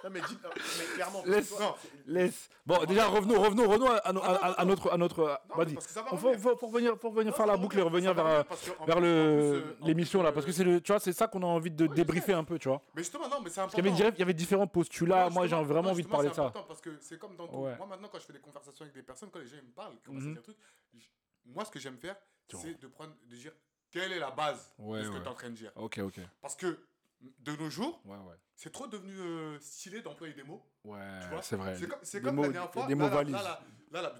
[0.03, 0.37] Non, mais dis,
[0.77, 1.23] mais clairement.
[1.25, 1.49] Laisse.
[1.49, 2.49] toi, laisse.
[2.63, 4.91] Bon, déjà, revenons, revenons, revenons à, no- à- à- à notre.
[4.91, 5.73] À notre Non, Vas-y.
[5.73, 5.81] va
[6.15, 8.45] Faut, faut, faut revenir, faut revenir Non, faire la boucle et revenir, vers,
[8.79, 11.25] en vers le euh, l'émission là, euh, parce que c'est le, tu vois, c'est ça
[11.27, 12.83] qu'on a envie de je débriefer un peu, tu vois.
[12.95, 13.81] Mais justement, non, mais c'est important.
[13.81, 15.31] qu'il y avait, il y avait différents postulats.
[15.31, 16.43] Moi, j'ai vraiment envie de parler de ça.
[16.45, 17.55] important Parce que c'est comme dans tout.
[17.57, 17.75] Ouais.
[17.77, 19.95] Moi, maintenant, quand je fais des conversations avec des personnes, quand les gens me parlent,
[20.07, 20.57] dire des trucs,
[20.93, 21.07] je-
[21.51, 22.15] moi, ce que j'aime faire.
[22.55, 23.51] C'est de prendre, de dire
[23.89, 25.71] quelle est la base Ouais, de ce que tu es en train de dire.
[25.75, 26.19] Ok, ok.
[26.41, 26.79] Parce que
[27.19, 28.35] de nos jours, Ouais, ouais.
[28.55, 30.63] c'est trop devenu euh, stylé d'employer des mots.
[30.83, 31.41] Ouais, Tu vois?
[31.41, 31.75] c'est vrai.
[31.77, 32.85] C'est comme, c'est comme la dernière fois.
[32.85, 33.33] des là, mots valises.
[33.33, 33.59] Là,
[33.91, 34.13] là, là,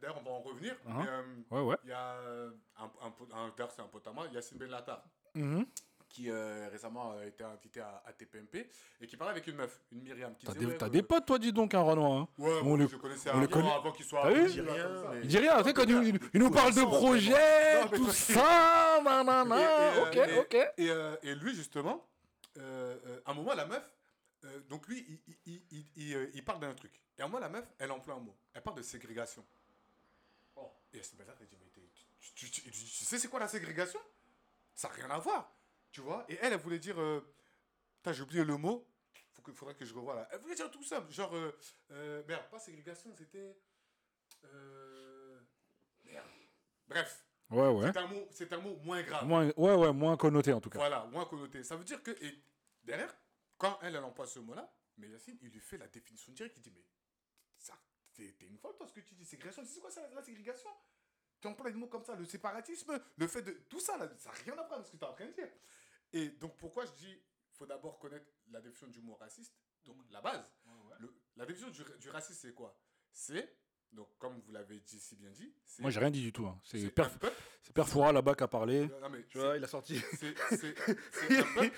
[0.00, 0.74] d'ailleurs, on va en revenir.
[0.86, 0.98] Uh-huh.
[0.98, 1.76] mais, euh, Ouais, ouais.
[1.84, 5.04] Il y a un, un, un, d'ailleurs, c'est un pote à moi, Yacine Ben Latta,
[5.34, 5.66] Mhm.
[6.08, 8.68] Qui euh, récemment a été invité à, à TPMP
[9.00, 10.34] et qui parlait avec une meuf, une Myriam.
[10.44, 12.12] T'as des, ouais, des potes, toi, dis donc, un Renoir.
[12.22, 12.28] Hein.
[12.38, 13.70] Ouais, On moi, les- je connaissais on avant, les connaît.
[13.72, 14.32] avant qu'il soit.
[14.32, 16.74] Qu'il soit rien, mais- Il dit rien, tu sais, quand il, il- il nous parle
[16.74, 20.54] de projet, Non, mais tout ça, nanana, euh, ok, et- ok.
[20.78, 22.06] Et, euh, et lui, justement,
[22.58, 23.82] euh, à un moment, la meuf,
[24.44, 26.92] euh, donc lui, il, il, il, il, il, il parle d'un truc.
[27.18, 28.34] Et à un moment, la meuf, elle emploie un mot.
[28.54, 29.44] Elle parle de ségrégation.
[30.92, 31.66] Et elle se met là, elle dit, mais
[32.34, 34.00] tu- tu sais c'est quoi la ségrégation?
[34.74, 35.52] Ça n'a rien à voir.
[35.98, 37.20] Tu vois Et elle, elle voulait dire, euh,
[37.96, 38.86] putain, j'ai oublié le mot.
[39.32, 40.28] Faut que, faudrait que je revoie là.
[40.30, 41.04] Elle voulait dire tout ça.
[41.10, 41.50] Genre, euh,
[41.90, 43.58] euh, merde, pas ségrégation, c'était.
[44.44, 45.40] euh,
[46.04, 46.28] merde.
[46.86, 47.90] Bref, Ouais, ouais.
[47.92, 49.26] c'est un, mot- c'est un mot moins grave.
[49.26, 50.78] Moins, ouais, ouais, moins connoté en tout cas.
[50.78, 51.64] Voilà, moins connoté.
[51.64, 52.44] Ça veut dire que, et
[52.84, 53.12] derrière,
[53.56, 56.58] quand elle, elle emploie ce mot-là, mais Yacine, il lui fait la définition directe.
[56.58, 56.84] Il dit, mais
[57.58, 57.74] ça,
[58.14, 59.24] t'es t'es une folle, toi, ce que tu dis.
[59.24, 60.70] Ségrégation, c'est quoi ça, la ségrégation
[61.40, 63.50] Tu emploies des mots comme ça, le séparatisme, le fait de.
[63.68, 65.26] Tout ça, là, ça n'a rien à voir avec ce que tu es en train
[65.26, 65.48] de dire.
[66.12, 67.20] Et donc, pourquoi je dis,
[67.52, 70.50] faut d'abord connaître la définition du mot raciste, donc la base.
[71.00, 72.76] Le- la définition du, du racisme, c'est quoi?
[73.12, 73.56] C'est,
[73.92, 75.82] donc, comme vous l'avez dit, si bien dit, c'est.
[75.82, 76.46] Moi, j'ai rien dit du tout.
[76.46, 76.58] hein.
[76.64, 77.36] C'est c'est Père, un peuple.
[77.62, 78.86] c'est Père Foura là-bas qui a parlé.
[79.00, 79.98] Non, mais Tu vois, il a sorti.
[80.18, 80.74] c'est- c'est
[81.12, 81.76] c'est un peuple.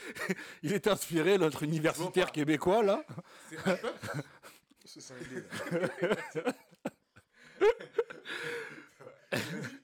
[0.62, 3.04] Il était inspiré, notre universitaire québécois là.
[3.48, 3.98] C'est un peuple.
[4.86, 5.48] C'est cinglé, là.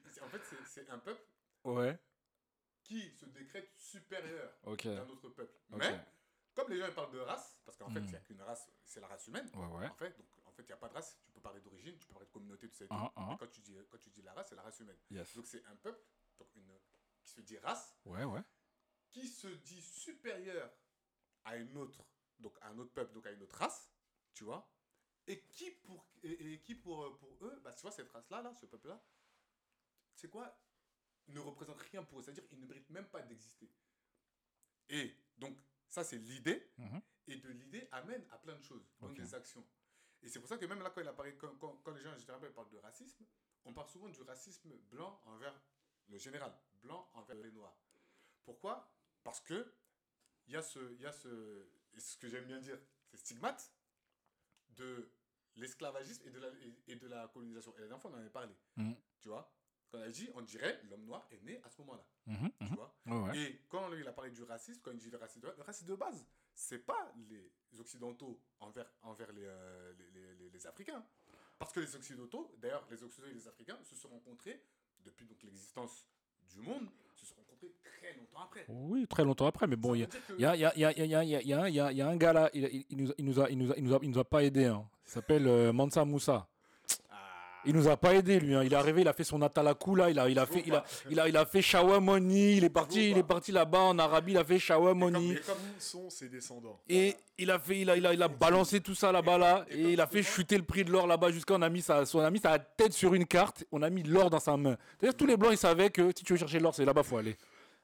[0.09, 1.21] C'est- en fait, c'est- c'est un peuple
[1.65, 1.99] Ouais.
[2.83, 4.87] qui se décrète supérieur Ok.
[4.87, 5.53] à un autre peuple.
[5.70, 6.01] Mais,
[6.55, 8.05] comme les gens ils parlent de race, parce qu'en fait, Hmm.
[8.05, 9.49] il n'y a qu'une race, c'est la race humaine.
[9.55, 9.88] Ouais, ouais.
[9.88, 11.18] En fait, donc, en fait, il n'y a pas de race.
[11.25, 12.85] Tu peux parler d'origine, tu peux parler de communauté, tout ça.
[12.85, 12.94] et tout.
[12.94, 13.27] Ah, ah.
[13.31, 14.99] Mais quand tu dis, quand tu dis la race, c'est la race humaine.
[15.11, 15.35] Yes.
[15.37, 16.03] Donc, c'est un peuple,
[16.38, 16.79] donc une,
[17.22, 18.42] qui se dit race, Ouais, ouais.
[19.11, 20.70] qui se dit supérieur
[21.44, 22.05] à une autre,
[22.38, 23.90] donc à un autre peuple, donc à une autre race,
[24.35, 24.68] tu vois,
[25.27, 28.53] et qui pour, et, et qui pour, pour eux, bah, tu vois, cette race-là, là,
[28.55, 29.01] ce peuple-là,
[30.14, 30.57] c'est quoi?
[31.29, 33.69] Ne représente rien pour eux, c'est-à-dire qu'ils ne méritent même pas d'exister.
[34.89, 35.59] Et donc,
[35.89, 37.01] ça, c'est l'idée, Mhm.
[37.29, 39.67] et de l'idée amène à plein de choses, donc des actions.
[40.23, 42.12] Et c'est pour ça que même là, quand, il apparaît, quand, quand, quand les gens
[42.12, 43.25] en général parlent de racisme,
[43.65, 45.61] on parle souvent du racisme blanc envers
[46.09, 47.77] le général, blanc envers les noirs.
[48.45, 48.89] Pourquoi?
[49.25, 49.73] Parce que
[50.47, 51.67] il y a ce, y a ce,
[51.99, 53.73] ce que j'aime bien dire, c'est stigmate
[54.71, 55.11] de
[55.57, 57.73] l'esclavagisme et de la, et, et de la colonisation.
[57.77, 58.55] Et la dernière fois, on en avait parlé.
[58.77, 58.97] Mhm.
[59.21, 59.53] Tu vois?
[59.90, 62.05] Quand on a dit, on dirait, l'homme noir est né à ce moment-là.
[62.27, 62.75] Mhm, Tu mhm.
[62.75, 62.94] vois
[63.29, 63.38] ouais.
[63.38, 65.87] et quand il a parlé du racisme, quand il dit le racisme de, le racisme
[65.87, 71.05] de base, c'est pas les Occidentaux envers, envers les, euh, les, les- les- Africains.
[71.59, 74.61] Parce que les Occidentaux, d'ailleurs, les Occidentaux et les Africains se sont rencontrés
[75.05, 76.05] depuis donc l'existence
[76.51, 78.64] du monde, se sont rencontrés très longtemps après.
[78.68, 80.09] Oui, très longtemps après, mais bon, il y a.
[82.09, 83.79] Un gars là, il, il- il nous, a- il, nous a, il, nous a, il,
[83.79, 84.66] nous a, il, nous a, il nous a pas aidé.
[84.66, 84.88] Hein.
[85.07, 86.49] Il s'appelle euh, Mansa Moussa.
[87.66, 88.55] Il nous a pas aidé lui.
[88.55, 88.62] Hein.
[88.64, 90.74] Il est arrivé, il a fait son atalakou là, il a, il a fait, il
[90.74, 92.57] a, il a, il a fait Shawamoni.
[92.57, 95.33] Il est parti, il est parti là-bas en Arabie, il a fait Shawamoni.
[95.33, 98.29] Et comme- sont ses descendants Et il a fait, il a, il a, il a
[98.29, 101.31] balancé tout ça là-bas là, Et il a fait chuter le prix de l'or là-bas
[101.33, 103.90] jusqu'à on a mis sa, on a mis sa tête sur une carte, on a
[103.90, 104.76] mis l'or dans sa main.
[104.98, 107.18] C'est-à-dire tous les blancs ils savaient que si tu veux chercher l'or c'est là-bas faut
[107.18, 107.37] aller.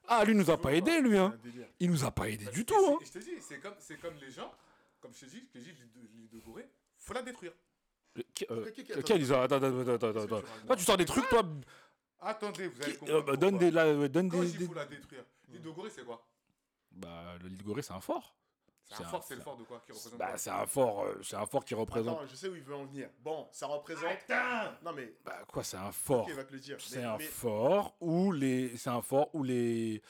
[0.09, 1.35] Ah lui nous a pas aidé lui hein.
[1.81, 2.97] Il nous a pas aidé du Et tout c'est- hein.
[3.05, 4.51] Je te dis, c'est comme, c'est comme les gens,
[5.01, 6.67] comme je te dis, je te dis, l'île de, de Gorée,
[6.99, 7.53] faut la détruire.
[8.19, 10.27] Euh, Qui- qui- Quel ils ont- attends, attends, attends, attends, attends.
[10.27, 11.43] tu racontes Toi, tu sors des trucs, toi?
[12.21, 15.63] Attendez, vous allez comprendre euh, donne des, là, donne des, il faut la détruire, l'île
[15.63, 16.25] de Gorée, c'est quoi?
[16.93, 18.37] Bah, le Lille Gorée, c'est un fort.
[18.85, 21.05] C'est un un- fort, c'est le fort de quoi Qui représente Bah, c'est un fort,
[21.05, 22.19] euh, c'est un fort qui représente.
[22.19, 23.09] Attends, je sais où il veut en venir.
[23.21, 24.19] Bon, ça représente.
[24.85, 25.15] Non mais.
[25.25, 26.25] Bah, quoi, c'est un fort?
[26.25, 26.77] Ok, il va te le dire.
[26.81, 30.03] C'est un mais- fort où les, c'est un fort où les,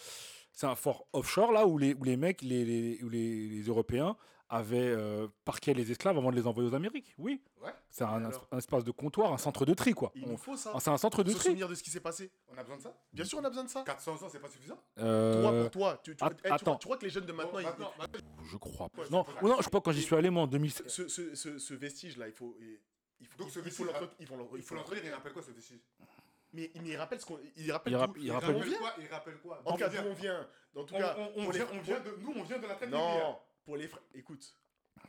[0.53, 3.63] c'est un fort offshore là où les, où les mecs, les, les, où les, les
[3.63, 4.17] Européens
[4.53, 7.15] avaient euh, parqué les esclaves avant de les envoyer aux Amériques.
[7.19, 7.41] Oui.
[7.63, 7.71] Ouais.
[7.91, 10.13] C'est un, espace de comptoir, un centre de tri quoi.
[10.15, 10.73] Il On- nous faut ça.
[10.79, 11.45] c'est un centre de Se tri.
[11.49, 12.31] souvenir de ce qui s'est passé.
[12.49, 13.83] On a besoin de ça Bien sûr, on a besoin de ça.
[13.85, 16.97] 400 ans, c'est pas suffisant Euh, Toi, pour toi, tu, tu, eh, tu tu crois
[16.99, 19.03] que les jeunes de maintenant, Bon, ils- maintenant, maintenant, je crois pas.
[19.03, 20.89] Ouais, Non, ou non, je pas quand j'y suis allé moi en 2007.
[20.91, 23.87] ce, ce, ce, ce vestige-là, il faut, il faut, Donc, il, ce il faut vestige,
[24.19, 24.35] il il faut
[24.65, 25.79] faut l'en- l'entrer, il rappelle quoi ce vestige?
[26.55, 28.01] Mais, mais il rappelle ce qu'on, il rappelle Il tout.
[28.01, 28.79] rapp- il Il rappelle- vient.
[28.79, 29.63] quoi Il rappelle quoi?
[29.65, 30.47] En tout cas, on vient d'où on vient.
[30.77, 32.91] En tout On- cas, on- vient- on vient de- Nous, on vient de la traite
[32.91, 34.55] des Non, pour les frères, écoute,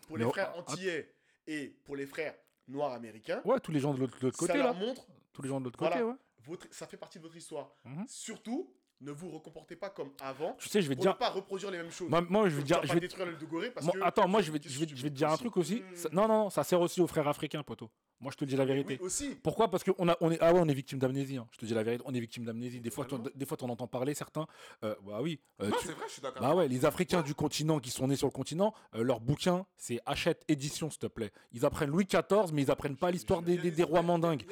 [0.07, 1.13] pour les frères antillais
[1.47, 2.35] et pour les frères
[2.67, 4.63] noirs américains, Ouais, tous les gens de l'autre côté ça là.
[4.65, 5.95] leur montre, Tous les gens de l'autre Voilà.
[5.95, 6.15] côté, ouais.
[6.45, 7.73] votre, ça fait partie de votre histoire.
[7.83, 8.05] Mhm.
[8.07, 11.17] Surtout, ne vous recomportez pas comme avant Tu sais, je vais pour ne dire.
[11.17, 12.09] pas reproduire les mêmes choses.
[12.09, 12.79] Moi, moi, je vais dire.
[12.85, 14.01] Je vais, détruire l'île de Gorée parce que.
[14.01, 15.83] attends, moi, je vais, je vais, je vais te dire un truc aussi.
[15.95, 17.89] Ça- non, non, ça sert aussi aux frères africains, poto.
[18.23, 18.97] Moi, je te dis la vérité.
[19.01, 19.35] Oui, aussi.
[19.43, 19.69] Pourquoi?
[19.69, 21.35] Parce qu'on on est, ah ouais, on est victime d'amnésie.
[21.37, 21.45] hein.
[21.51, 22.79] Je te dis la vérité, on est victime d'amnésie.
[22.79, 23.05] Des fois,
[23.35, 24.47] des fois, t'en entends parler certains.
[24.83, 25.41] Euh, bah oui.
[25.61, 26.41] euh, Non, tu- c'est vrai, je suis d'accord.
[26.41, 29.65] bah ouais, les Africains du continent qui sont nés sur le continent, euh, leur bouquin,
[29.77, 31.31] c'est achète édition, s'il te plaît.
[31.51, 34.45] Ils apprennent Louis XIV, mais ils apprennent pas l'histoire des, des, des rois mandingues.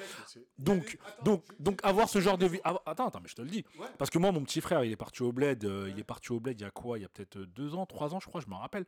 [0.57, 2.59] Donc, Attends, donc, je- donc, avoir ce genre de vie.
[2.65, 3.63] ah, Attends, attends, mais je te le dis.
[3.79, 3.87] Ouais.
[3.97, 5.63] Parce que moi, mon petit frère, il est parti au bled.
[5.87, 6.99] Il est parti au bled il y a quoi?
[6.99, 8.85] Il y a peut-être deux ans, trois ans, je crois, je me rappelle.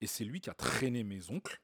[0.00, 1.60] Et c'est lui qui a traîné mes oncles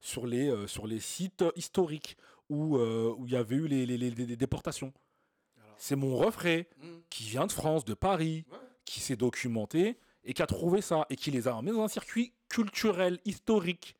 [0.00, 2.16] sur les, euh, sur les sites historiques
[2.48, 4.92] où euh, où il y avait eu les, les- les- les déportations.
[5.76, 7.00] C'est mon refrain Hmm.
[7.08, 8.58] qui vient de France, de Paris, Ouais.
[8.84, 11.88] qui s'est documenté et qui a trouvé ça et qui les a emmenés dans un
[11.88, 13.96] circuit culturel, historique.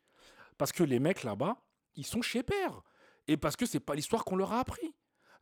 [0.58, 1.56] Parce que les mecs là-bas,
[1.96, 2.82] ils sont chez père.
[3.28, 4.94] Et parce que c'est pas l'histoire qu'on leur a appris.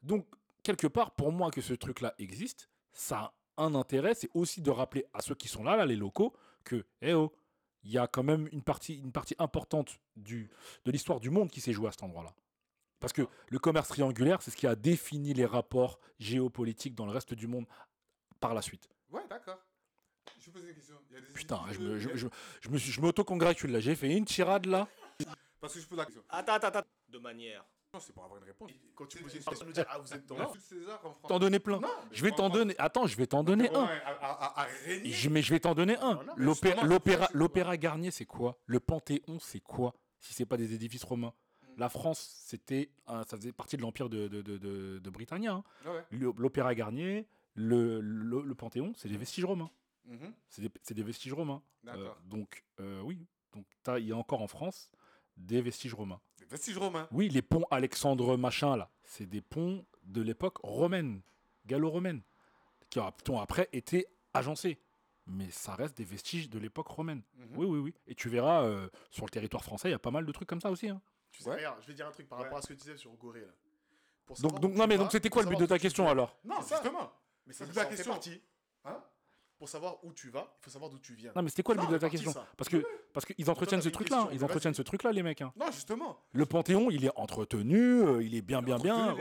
[0.02, 0.26] Donc,
[0.62, 4.70] quelque part, pour moi, que ce truc-là existe, ça a un intérêt, c'est aussi de
[4.70, 6.32] rappeler à ceux qui sont là, là, les locaux,
[6.64, 7.32] que, eh oh,
[7.82, 10.50] il y a quand même une partie, une partie importante du,
[10.84, 12.34] de l'histoire du monde qui s'est jouée à cet endroit-là.
[13.00, 17.12] Parce que le commerce triangulaire, c'est ce qui a défini les rapports géopolitiques dans le
[17.12, 17.66] reste du monde
[18.40, 18.88] par la suite.
[19.10, 19.58] Ouais, d'accord.
[20.40, 20.96] Je vais poser une question.
[21.10, 22.28] Il y a des Putain, je me, je, je,
[22.60, 23.80] je me suis, je m'auto-congratule là.
[23.80, 24.88] J'ai fait une tirade là.
[25.60, 26.22] Parce que je pose la question.
[26.28, 26.82] Attends, attends, attends.
[27.08, 27.64] De manière.
[27.94, 28.70] Non, c'est pour avoir une réponse.
[28.94, 30.52] Quand tu poses une question, nous dire, ah, vous êtes dans.
[30.52, 31.28] Sud César en France.
[31.28, 31.80] T'en donner plein.
[31.80, 32.74] Non, Je vais t'en en- donner.
[32.78, 33.84] Attends, je vais t'en donner un.
[33.84, 35.10] à, à, à, à régner.
[35.10, 36.22] Je- mais je vais t'en donner un.
[36.24, 36.34] non,
[37.32, 38.58] L'opéra, Garnier, c'est quoi?
[38.66, 39.94] Le Panthéon, c'est quoi?
[40.20, 41.32] Si c'est pas des édifices romains.
[41.62, 41.66] Mm.
[41.78, 45.52] La France, c'était, ça faisait partie de l'empire de, de, de, de- de Britannia.
[45.54, 45.64] hein.
[45.86, 46.04] Ouais.
[46.10, 49.70] Le- L'opéra Garnier, le, le, le Panthéon, c'est des vestiges romains.
[50.04, 50.34] Mhm.
[50.50, 51.62] C'est des, vestiges romains.
[51.86, 52.18] Euh, D'accord.
[52.24, 53.26] donc, euh, oui.
[53.54, 53.64] Donc,
[53.98, 54.90] il y a encore en France
[55.38, 56.20] des vestiges romains.
[56.48, 57.08] Vestiges romains.
[57.12, 61.20] Oui, les ponts Alexandre machin là, c'est des ponts de l'époque romaine,
[61.66, 62.22] gallo-romaine,
[62.90, 64.78] qui ont après été agencés.
[65.26, 67.22] Mais ça reste des vestiges de l'époque romaine.
[67.34, 67.46] Mhm.
[67.56, 67.94] Oui, oui, oui.
[68.06, 70.48] Et tu verras, euh, sur le territoire français, il y a pas mal de trucs
[70.48, 70.88] comme ça aussi.
[70.88, 71.02] hein.
[71.30, 71.56] Tu sais, Ouais.
[71.56, 72.44] regarde, je vais dire un truc par Ouais.
[72.44, 73.52] rapport à ce que tu disais sur Gorée là.
[74.24, 76.34] Pour Donc, donc, non, mais vas, donc c'était quoi le but de ta question alors?
[76.44, 76.82] Non, C'est ça.
[76.82, 77.12] justement.
[77.46, 78.12] Mais ça, Le but de ça la question.
[78.12, 78.42] partie.
[78.86, 79.02] Hein?
[79.58, 81.32] Pour savoir où tu vas, il faut savoir d'où tu viens.
[81.34, 82.32] Non, mais c'était quoi le but de ta question.
[82.56, 84.28] Parce que parce qu'ils entretiennent ce truc-là.
[84.32, 85.40] Ils entretiennent ce truc-là, les mecs.
[85.42, 85.52] hein.
[85.56, 86.16] Non, justement.
[86.32, 89.16] Le Panthéon, il est entretenu, euh, il est bien, bien, bien.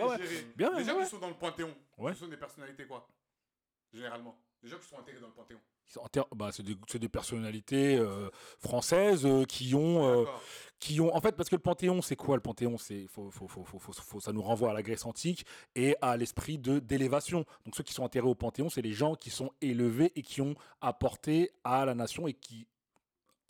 [0.56, 1.74] Bien, Les gens qui sont dans le Panthéon,
[2.10, 3.08] ce sont des personnalités quoi
[3.92, 4.38] Généralement.
[4.68, 5.60] Gens qui sont enterrés dans le Panthéon.
[6.36, 6.64] Bah, c'est
[7.00, 10.26] des, personnalités euh, françaises euh, qui ont, euh,
[10.80, 12.78] qui ont, en fait, parce que le Panthéon, c'est quoi le Panthéon?
[12.78, 16.80] C'est, faut, faut, faut, ça nous renvoie à la Grèce antique et à l'esprit de
[16.80, 17.46] d'élévation.
[17.66, 20.42] Donc ceux qui sont enterrés au Panthéon, c'est les gens qui sont élevés et qui
[20.42, 22.68] ont apporté à la nation et qui,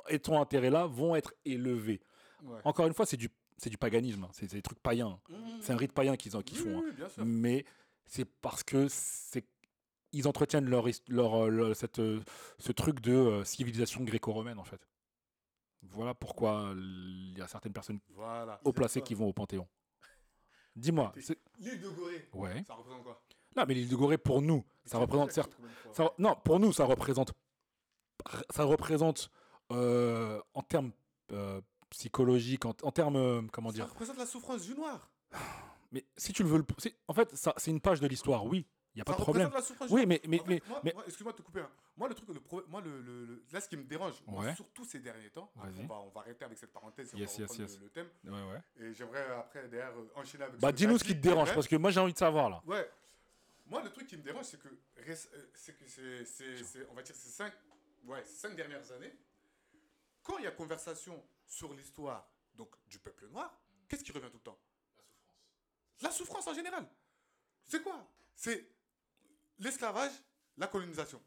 [0.07, 2.01] étant enterrés là, vont être élevés.
[2.43, 2.59] Ouais.
[2.65, 4.29] Encore une fois, c'est du, c'est du paganisme, hein.
[4.31, 5.19] c'est des trucs païens.
[5.61, 6.83] C'est un rite païen qu'ils Oui, font.
[7.17, 7.23] hein.
[7.25, 7.65] mais
[8.05, 9.43] c'est parce que c'est
[10.11, 12.21] ils entretiennent leur, euh, leur- cette, euh,
[12.59, 14.87] ce truc de euh, civilisation gréco-romaine en fait.
[15.83, 18.59] Voilà pourquoi il y a certaines personnes Voilà.
[18.65, 19.67] haut placées qui vont au Panthéon.
[20.75, 21.11] Dis-moi,
[21.59, 22.63] L'île de Gorée, ouais.
[22.67, 23.21] ça représente quoi?
[23.55, 25.57] Non, mais l'île de Gorée pour nous, ça représente certes.
[25.93, 27.33] ça- non, pour nous, ça représente.
[28.49, 29.31] Ça représente
[29.71, 30.91] euh, en termes
[31.31, 33.89] euh, psychologiques, en, en termes euh, comment Ça dire?
[33.89, 35.09] représente la souffrance du noir.
[35.91, 36.65] Mais si tu le veux, le-
[37.07, 38.45] en fait, ça, c'est une page de l'histoire.
[38.45, 38.65] Oui,
[38.97, 39.51] il y a pas ça de problème.
[39.53, 41.59] la souffrance Oui, mais mais En fait, mais, mais- moi, excuse-moi de te couper.
[41.61, 41.69] hein.
[41.97, 44.55] Moi, le truc, le pro- moi, le, le- le- là, ce qui me dérange, moi,
[44.55, 47.29] surtout ces derniers temps, après, on va, on va arrêter avec cette parenthèse, et Yes,
[47.29, 47.77] on va yes, reprendre yes.
[47.79, 48.09] Le, le thème.
[48.23, 48.61] ouais, ouais.
[48.87, 50.59] Et j'aimerais après, derrière, euh, enchaîner avec.
[50.59, 52.61] Bah, dis-nous ce qui te dérange, parce que moi j'ai envie de savoir là.
[52.65, 52.89] Ouais.
[53.67, 55.15] Moi, le truc qui me dérange, c'est que, euh,
[55.53, 57.53] c'est que c'est, c'est- c'est- on va dire, ces cinq,
[58.05, 59.13] ouais, cinq dernières années,
[60.23, 63.53] quand il y a conversation sur l'histoire donc du peuple noir,
[63.87, 64.57] qu'est-ce qui revient tout le temps?
[66.01, 66.87] La souffrance en général.
[67.65, 68.07] C'est quoi?
[68.35, 68.65] C'est
[69.59, 70.11] l'esclavage,
[70.57, 71.21] la colonisation.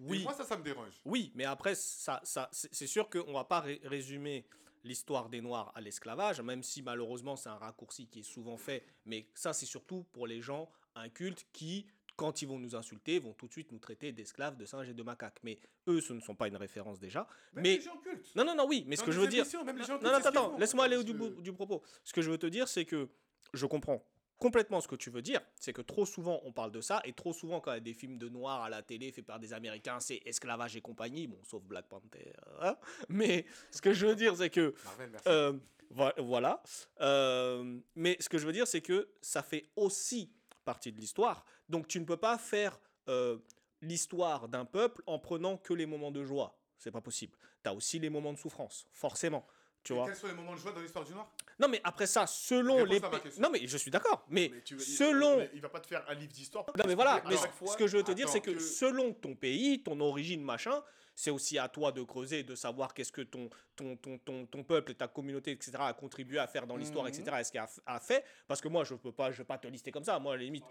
[0.00, 0.22] Et Oui.
[0.22, 0.92] moi, ça, ça me dérange.
[1.04, 4.46] Oui, mais après, ça, ça, c'est sûr qu'on ne va pas ré- résumer
[4.84, 8.84] l'histoire des Noirs à l'esclavage, même si malheureusement c'est un raccourci qui est souvent fait.
[9.06, 13.32] Mais ça, c'est surtout pour les gens incultes qui, quand ils vont nous insulter, vont
[13.34, 15.40] tout de suite nous traiter d'esclaves, de singes et de macaques.
[15.42, 15.58] Mais
[15.88, 17.26] eux, ce ne sont pas une référence déjà.
[17.54, 18.34] Même Mais- les gens cultes.
[18.36, 19.44] Non, non, non, oui, mais ce que je veux dire.
[19.64, 21.82] même les gens Non, non, attends, laisse-moi aller au du, du propos.
[22.04, 23.08] Ce que je veux te dire, c'est que
[23.52, 24.04] je comprends
[24.38, 25.40] complètement ce que tu veux dire.
[25.60, 27.80] C'est que trop souvent, on parle de ça, et trop souvent, quand il y a
[27.80, 31.26] des films de noirs à la télé faits par des Américains, c'est esclavage et compagnie,
[31.26, 32.32] bon, sauf Black Panther.
[32.60, 32.76] hein.
[33.08, 34.74] Mais ce que je veux dire, c'est que.
[34.84, 35.28] Marvel, merci.
[35.28, 35.52] euh,
[35.90, 36.62] vo- voilà.
[37.00, 40.32] Euh, mais ce que je veux dire, c'est que ça fait aussi
[40.64, 41.44] partie de l'histoire.
[41.68, 43.38] Donc tu ne peux pas faire euh,
[43.80, 46.58] l'histoire d'un peuple en prenant que les moments de joie.
[46.78, 47.36] C'est pas possible.
[47.62, 49.46] Tu as aussi les moments de souffrance, forcément.
[49.82, 51.32] Tu Et vois Quels sont les moments de joie dans l'histoire du noir?
[51.58, 53.00] Non, mais après ça, selon les.
[53.00, 53.10] pa-.
[53.38, 54.24] Non, mais je suis d'accord.
[54.28, 55.46] Mais, veux- selon.
[55.54, 56.64] Il va pas te faire un livre d'histoire.
[56.76, 57.22] Non, mais voilà.
[57.28, 59.82] Mais ce- fois, ce que je veux te dire, c'est que que- selon ton pays,
[59.82, 60.82] ton origine, machin,
[61.14, 64.62] c'est aussi à toi de creuser, de savoir qu'est-ce que ton, ton, ton, ton, ton
[64.62, 67.10] peuple et ta communauté, etc., a contribué à faire dans l'histoire, Mhm.
[67.10, 68.24] etc., est-ce qu'il a, a fait.
[68.46, 70.18] Parce que moi, je peux pas, je vais pas te lister comme ça.
[70.20, 70.64] Moi, à la limite.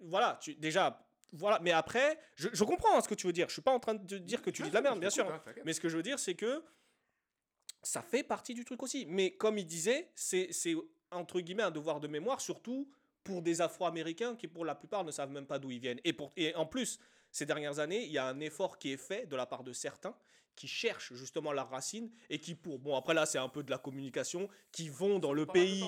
[0.00, 1.00] Voilà, tu, déjà.
[1.32, 3.48] Voilà, mais après, je, je comprends hein, ce que tu veux dire.
[3.48, 5.26] Je suis pas en train de dire que tu dis de la merde, bien sûr.
[5.64, 6.62] Mais ce que je veux dire, c'est que
[7.84, 9.06] ça fait partie du truc aussi.
[9.06, 10.50] Mais comme il disait, c'est
[11.10, 12.90] entre guillemets un devoir de mémoire, surtout
[13.22, 16.00] pour des Afro-Américains qui, pour la plupart, ne savent même pas d'où ils viennent.
[16.04, 16.98] Et, pour, et en plus,
[17.30, 19.72] ces dernières années, il y a un effort qui est fait de la part de
[19.72, 20.14] certains
[20.56, 22.78] qui cherchent justement leurs racines et qui, pour.
[22.78, 25.84] Bon, après là, c'est un peu de la communication, qui vont dans le pays.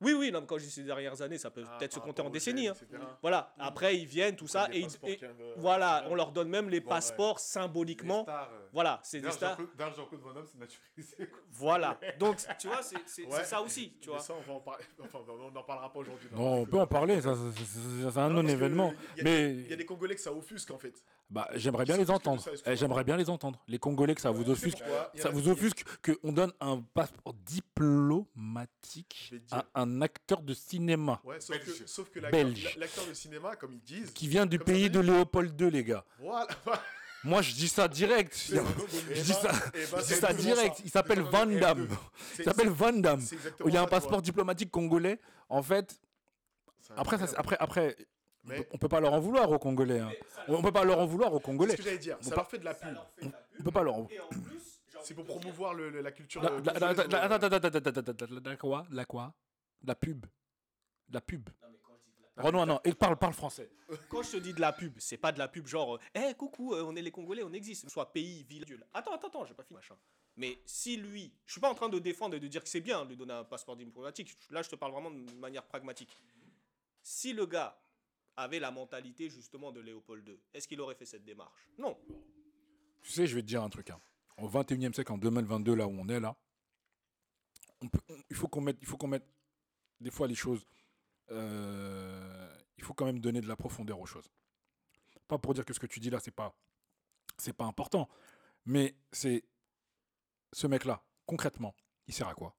[0.00, 2.22] Oui, oui, non, quand je dis ces dernières années, ça peut Ah, peut-être se compter
[2.22, 2.64] en décennies.
[2.64, 2.86] gènes, hein.
[2.88, 3.02] etc.
[3.20, 5.18] Voilà, après ils viennent, tout ça, et, ils- et
[5.56, 6.96] voilà, on leur donne même les Bon, ouais.
[6.96, 8.24] passeports symboliquement.
[8.72, 9.58] Voilà, c'est des stars.
[9.76, 11.30] Van c'est naturalisé.
[11.50, 11.98] Voilà.
[12.18, 13.42] Donc, tu vois, c'est c'est- Ouais.
[13.44, 14.20] ça aussi, tu vois.
[14.20, 14.84] ça, on va en parler.
[15.02, 16.28] Enfin, on n'en parlera pas aujourd'hui.
[16.36, 20.20] on peut en parler, c'est un Non, a- Mais Il y a des Congolais que
[20.20, 21.02] ça offusque en fait.
[21.30, 22.42] bah, j'aimerais bien les entendre.
[22.66, 23.60] Eh, J'aimerais bien les entendre.
[23.66, 24.78] Les Congolais, que ça vous offusque.
[25.16, 31.58] Ça vous offusque qu'on donne un passeport diplomatique à un acteur de cinéma Ouais, sauf
[31.58, 32.74] que, sauf que l'acteur Belge.
[32.74, 34.10] la- l'acteur de cinéma, comme ils disent.
[34.12, 36.04] qui vient du pays de Léopold II, les gars.
[36.18, 36.46] Voilà.
[37.24, 38.32] Moi, je dis ça direct.
[39.12, 40.80] Je dis ça, eh ben, je c'est dis ça exactement direct.
[40.84, 41.86] Il s'appelle Van Damme.
[41.86, 41.88] R2.
[42.34, 43.24] C'est- Il s'appelle Van Damme.
[43.66, 45.18] Il y a un passeport diplomatique congolais.
[45.48, 45.98] En fait,
[46.96, 47.96] après, ça, après, après,
[48.48, 50.00] Mais- on peut pas leur en vouloir aux Congolais.
[50.00, 50.10] hein.
[50.48, 51.72] On peut pas leur en vouloir aux C'est Congolais.
[51.72, 52.16] ce que j'allais dire.
[52.20, 52.96] On Ça leur fait de la pub.
[53.60, 54.16] On peut pas leur en envie
[55.02, 56.42] C'est pour promouvoir le- le- la culture.
[56.42, 56.60] La, euh,
[58.46, 58.86] euh, quoi?
[58.90, 59.34] La quoi?
[59.84, 60.26] La pub.
[61.10, 61.48] La pub.
[62.36, 62.80] Renoir, non.
[62.84, 63.68] Et parle, parle français.
[64.08, 66.72] Quand je te dis de la pub, c'est pas de la pub genre, hé coucou,
[66.74, 67.88] euh, on est les Congolais, on existe.
[67.88, 68.84] Soit pays, ville, ville.
[68.94, 69.96] Attends, attends, attends, j'ai pas fini, machin.
[70.36, 72.80] Mais si lui, je suis pas en train de défendre et de dire que c'est
[72.80, 74.36] bien de lui donner un passeport diplomatique.
[74.50, 76.16] Là, je te parle vraiment de manière pragmatique.
[77.02, 77.76] Si le gars
[78.38, 81.68] avait la mentalité justement de Léopold II, est-ce qu'il aurait fait cette démarche?
[81.78, 81.98] Non.
[83.02, 83.90] Tu sais, je vais te dire un truc.
[83.90, 84.00] hein.
[84.38, 86.36] Au 21e siècle, en 2022, là où on est, là,
[87.80, 89.26] on peut- on- il faut qu'on mette, il faut qu'on mette
[90.00, 90.64] des fois les choses.
[91.30, 94.30] euh, il faut quand même donner de la profondeur aux choses.
[95.26, 96.54] Pas pour dire que ce que tu dis là, c'est pas,
[97.36, 98.08] c'est pas important,
[98.64, 99.44] mais c'est
[100.54, 101.74] ce mec-là, concrètement,
[102.06, 102.54] il sert à quoi?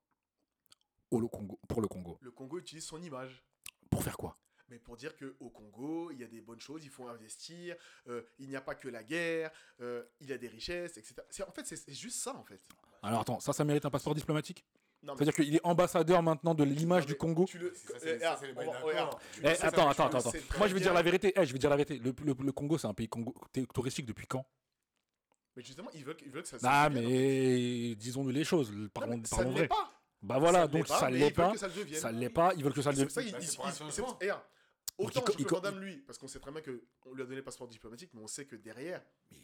[1.09, 2.19] Au le Congo, pour le Congo.
[2.21, 3.43] Le Congo utilise son image.
[3.89, 4.37] Pour faire quoi?
[4.69, 7.75] Mais pour dire qu'au Congo, il y a des bonnes choses, il faut investir,
[8.07, 9.51] euh, il n'y a pas que la guerre,
[9.81, 11.15] euh, il y a des richesses, etc.
[11.47, 12.61] En fait, c'est juste ça, en fait.
[13.01, 14.65] Alors attends, ça, ça mérite un passeport diplomatique?
[15.01, 17.45] C'est-à-dire qu'il est ambassadeur maintenant de l'image du Congo?
[19.41, 20.93] Eh, attends, attends, attends, Moi, je vais dire bien.
[20.93, 21.31] la vérité.
[21.37, 21.99] Eh, je vais dire la vérité.
[21.99, 23.09] Le, le- le Congo, c'est un pays
[23.73, 24.45] touristique depuis quand?
[25.55, 28.73] Mais justement, ils veulent, ils veulent que ça Ah, mais disons-nous les choses.
[28.93, 29.67] Parlons, vrai.
[29.69, 29.89] pas.
[30.21, 31.51] Bah voilà, Ça ne donc l'est pas, ça l'est ils veulent pas.
[31.53, 32.01] que ça le devienne.
[32.01, 32.53] Ça l'est pas.
[32.57, 33.43] Ils veulent que ça le devienne.
[35.05, 36.61] Autant il co- je il peux co- condamner lui, parce qu'on sait très bien
[37.01, 39.01] qu'on lui a donné le passeport diplomatique, mais on sait que derrière,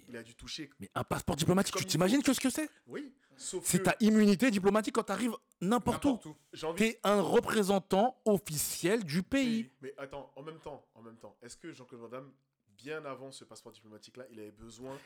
[0.10, 0.70] il a dû toucher.
[0.80, 2.70] Mais un passeport diplomatique, tu t'imagines que ce que c'est?
[2.88, 6.10] Oui, sauf C'est que ta immunité diplomatique quand t'arrives n'importe où.
[6.10, 6.26] N'importe
[6.64, 6.66] où.
[6.66, 6.78] envie.
[6.78, 9.70] T'es un représentant officiel du pays.
[9.82, 12.32] Mais attends, en même temps, en même temps, est-ce que Jean-Claude Van Damme,
[12.78, 14.98] bien avant ce passeport diplomatique-là, il avait besoin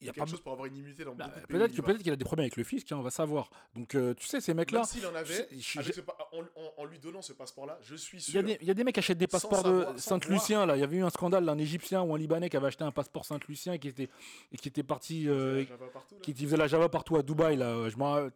[0.00, 2.02] Il y a quelque pas chose pour avoir une immunité dans Bah, beaucoup de peut-être
[2.02, 3.48] qu'il a des problèmes avec le fisc, hein, on va savoir.
[3.74, 6.00] Donc euh, tu sais ces mecs là, Même s'il en avait, je- je- avec ce
[6.02, 8.42] pa- en, en- en lui donnant ce passeport-là, je suis sûr.
[8.46, 10.76] il y a des mecs qui achètent des passeports savoir, de sans Saint-Lucien là.
[10.76, 12.92] Il y avait eu un scandale d'un Égyptien ou un Libanais qui avait acheté un
[12.92, 14.10] passeport Saint-Lucien et qui était
[14.52, 16.20] et qui était parti, euh, Java partout, là.
[16.20, 17.88] qui faisait la Java partout à Dubaï là.
[17.88, 18.28] Je m'en-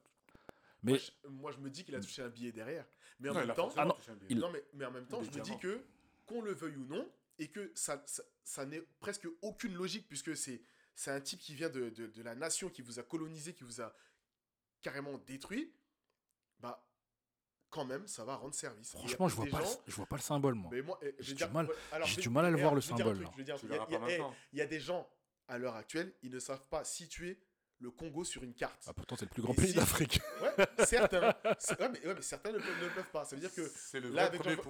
[0.83, 2.87] Mais Moi, je, moi, je me dis qu'il a touché un billet derrière.
[3.19, 3.95] Mais en Non, même temps, Ah non,
[4.31, 5.83] il- mais, mais en même temps, je me dis que,
[6.25, 7.07] qu'on le veuille ou non,
[7.39, 10.63] et que ça, ça, ça n'est presque aucune logique, puisque c'est,
[11.01, 13.65] c'est un type qui vient de, de, de la nation, qui vous a colonisé, qui
[13.65, 13.91] vous a
[14.83, 15.73] carrément détruit,
[16.59, 16.87] bah,
[17.71, 18.91] quand même, ça va rendre service.
[18.91, 20.71] Franchement, je vois pas, le- gens- je vois pas le symbole moi.
[20.71, 21.69] mais moi, eh, J'ai du dire- mal-
[22.19, 23.17] du mal à le eh, voir, le dire un symbole,
[24.53, 25.09] Il y a- des gens,
[25.49, 27.41] à l'heure actuelle, ils ne savent pas situer
[27.79, 28.85] le Congo sur une carte.
[28.87, 30.21] Ah, pourtant c'est le plus grand Et pays si- d'Afrique.
[30.43, 31.35] Ouais, certains.
[31.59, 33.25] C'est- ouais, mais, ouais, mais certains ne peuvent, ne peuvent pas.
[33.25, 34.69] Ça veut dire que C'est le là, avec avec qui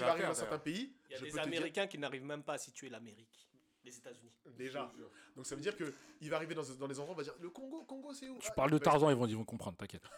[0.00, 2.54] va arriver dans certains pays, Il y a des dire- Américains qui n'arrivent même pas
[2.54, 3.48] à situer l'Amérique,
[3.90, 4.30] les États-Unis.
[4.56, 4.90] Déjà.
[5.36, 7.34] Donc ça veut dire que il va arriver dans, dans des endroits, on va dire
[7.40, 8.38] le Congo, Congo c'est où?
[8.38, 10.02] Tu Ah, parles de il va- Tarzan, ils vont, ils vont comprendre, t'inquiète.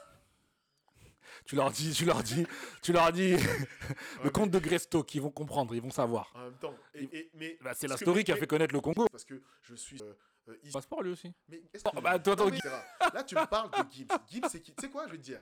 [1.46, 2.46] Tu leur dis, tu leur dis,
[2.82, 3.34] tu leur dis
[4.24, 6.30] le conte de Greystoke, ils vont comprendre, ils vont savoir.
[6.34, 6.74] En même temps.
[6.94, 9.06] Et, et- mais Bah, c'est la que- story qui a fait connaître le Congo.
[9.10, 10.00] Parce que je suis.
[10.02, 10.12] euh,
[10.48, 11.32] euh, ici- Passeport lui aussi.
[11.48, 13.10] mais est-ce Oh, que- bah, attends, attends, Non, mais.
[13.14, 14.12] Là, tu me parles de Gibbs.
[14.28, 14.74] Gibbs, c'est qui?
[14.74, 15.40] Tu sais quoi, je vais te dire.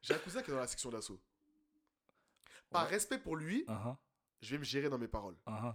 [0.00, 1.20] J'ai un cousin qui est dans la section d'assaut.
[2.70, 2.90] Par Ouais.
[2.90, 3.96] respect pour lui, Uh-huh,
[4.40, 5.36] je vais me gérer dans mes paroles.
[5.46, 5.74] uh-huh,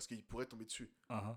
[0.00, 0.90] Parce qu'il pourrait tomber dessus.
[1.10, 1.36] uh-huh.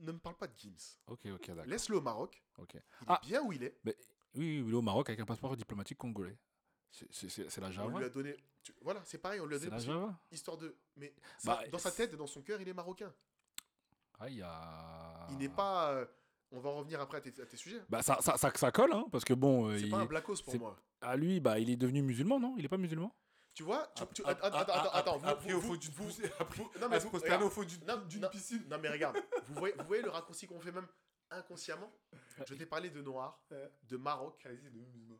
[0.00, 0.98] Ne me parle pas de Gibbs.
[1.06, 1.66] Ok, ok, d'accord.
[1.66, 2.42] Laisse-le au Maroc.
[2.58, 2.74] Ok.
[2.74, 3.20] Il Ah.
[3.22, 3.78] est bien où il est.
[3.84, 3.92] Oui,
[4.34, 6.36] oui, il est au Maroc avec un passeport diplomatique congolais.
[6.90, 7.98] C'est- la On Java.
[8.00, 8.36] lui a donné.
[8.64, 9.76] tu- Voilà, c'est pareil, on lui a C'est donné.
[9.76, 10.20] la Java.
[10.32, 10.76] Histoire de.
[10.96, 13.14] Mais ça, Bah, dans sa tête et dans son cœur, il est marocain.
[14.18, 15.28] Ah, il y a.
[15.30, 15.92] Il n'est pas.
[15.92, 16.06] euh,
[16.50, 17.82] on va en revenir après à tes, à tes sujets.
[17.88, 20.06] Bah, ça, ça, ça, ça colle, hein, parce que bon, euh, C'est il- pas un
[20.06, 20.76] blackos pour moi.
[21.02, 22.56] à lui, bah, il est devenu musulman, non?
[22.58, 23.14] Il est pas musulman?
[23.54, 26.10] Tu vois tu, tu- attends, attends, attends, Après, au fond d'une vous-
[26.80, 28.64] non, mais vous- au fond d'une piscine.
[28.68, 30.88] Non, mais regarde, vous voyez, vous voyez le raccourci qu'on fait même
[31.30, 31.92] inconsciemment?
[32.46, 33.40] Je t'ai parlé de noir,
[33.84, 34.44] de Maroc,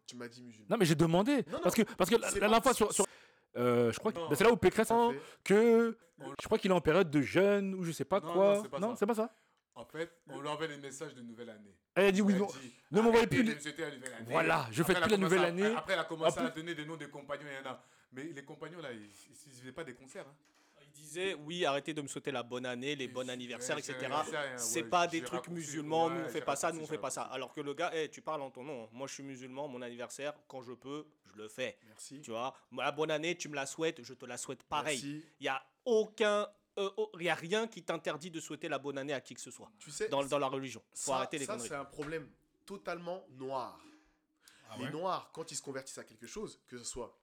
[0.07, 0.67] tu m'as dit musulman.
[0.71, 1.37] Non, mais j'ai demandé.
[1.47, 2.93] Non, non, parce que, parce que la, la dernière fois sur.
[2.93, 3.07] sur-
[3.57, 5.97] euh, je crois que c'est là où Pécresse fait- que
[6.41, 8.55] je crois qu'il est en période de jeûne ou je sais pas Non, quoi.
[8.57, 8.95] non, c'est pas ça.
[8.97, 9.33] c'est pas ça.
[9.77, 11.77] En fait, on lui envoie les messages de nouvelle année.
[11.95, 12.47] Elle a dit oui, Elle non.
[12.47, 13.55] dit, ne m'envoyez plus la.
[14.27, 15.67] Voilà, je Après, fais plus la nouvelle à- année.
[15.75, 17.83] Après, elle a commencé En à donner des noms des compagnons, il y en a.
[18.15, 20.27] Mais les compagnons, là, ils ne faisaient pas des concerts.
[20.29, 20.35] hein.
[20.83, 23.97] Il disait oui, arrêtez de me souhaiter la bonne année, les bons anniversaires, etc.
[24.57, 27.11] C'est ouais, pas des trucs musulmans, nous on fait pas ça, nous on fait pas
[27.11, 27.23] ça.
[27.23, 28.89] Alors que le gars, hey, tu parles en ton nom.
[28.93, 31.79] Moi je suis musulman, mon anniversaire, quand je peux, je le fais.
[31.87, 32.21] Merci.
[32.21, 35.25] Tu vois, la bonne année, tu me la souhaites, je te la souhaite pareil.
[35.41, 36.49] Il y a aucun,
[36.79, 39.35] euh, oh, il y a rien qui t'interdit de souhaiter la bonne année à qui
[39.35, 40.83] que ce soit Tu sais, dans, dans la religion.
[40.95, 41.69] Faut ça, arrêter les ça, conneries.
[41.69, 42.29] c'est un problème
[42.67, 43.81] totalement noir.
[44.71, 47.17] Ah les noirs, quand ils se convertissent à quelque chose, que ce soit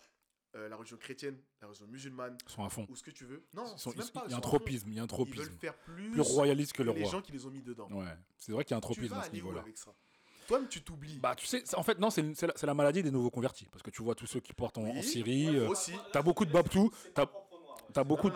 [0.56, 2.86] euh, la religion chrétienne, la religion musulmane, Ils sont à fond.
[2.90, 4.36] ou ce que tu veux, non, Ils sont- c'est même ils- pas, il y a
[4.36, 5.42] un ils tropisme, il y a un Ils tropisme.
[5.44, 7.12] veulent faire plus, Plus royaliste que le les roi.
[7.12, 7.88] gens qui les ont mis dedans.
[7.92, 8.06] Ouais,
[8.38, 9.62] c'est vrai qu'il y a un tropisme à ce niveau niveau-là.
[9.62, 9.94] avec ça?
[10.48, 11.18] Toi-même, tu t'oublies.
[11.20, 13.68] Bah, tu sais, en fait, non, c'est la, maladie des nouveaux convertis.
[13.72, 15.50] Parce que tu vois tous ceux qui portent en, Syrie.
[15.50, 15.94] ouais, euh, aussi.
[16.12, 16.92] T'as beaucoup de Babtou.
[17.94, 18.36] T'as beaucoup de.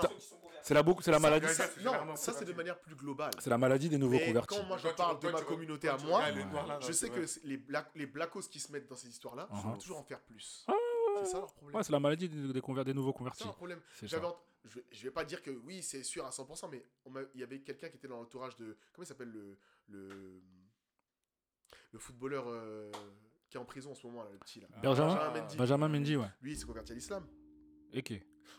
[0.64, 1.48] C'est la, c'est la maladie.
[1.54, 2.54] Ça, non, ça c'est de converti.
[2.56, 3.30] manière plus globale.
[3.40, 4.58] C'est la maladie des nouveaux Mais convertis.
[4.58, 7.10] quand moi je Toi, parle de toi, ma communauté toi, à moi, les je sais
[7.10, 9.62] que les, black, les blackos qui se mettent dans ces histoires-là, Uh-huh.
[9.62, 10.66] vont toujours en faire plus.
[11.24, 11.76] C'est ça leur problème.
[11.78, 13.40] Ouais, c'est la maladie des, des, conver- des nouveaux C'est convertis.
[13.40, 13.80] ça leur problème.
[13.94, 14.36] C'est ent-
[14.66, 17.22] je, vais- je vais pas dire que oui, c'est sûr à 100%, mais on m'a-
[17.34, 18.78] il y avait quelqu'un qui était dans l'entourage de.
[18.94, 19.58] Comment il s'appelle le,
[19.90, 20.42] le.
[21.92, 22.92] Le footballeur euh,
[23.50, 24.68] qui est en prison en ce moment, là, le petit là.
[24.84, 25.58] Benjamin Benjamin Mendy.
[25.58, 26.28] Benjamin Mendy, ouais.
[26.42, 27.26] Lui, il s'est converti à l'islam.
[27.96, 28.14] Ok.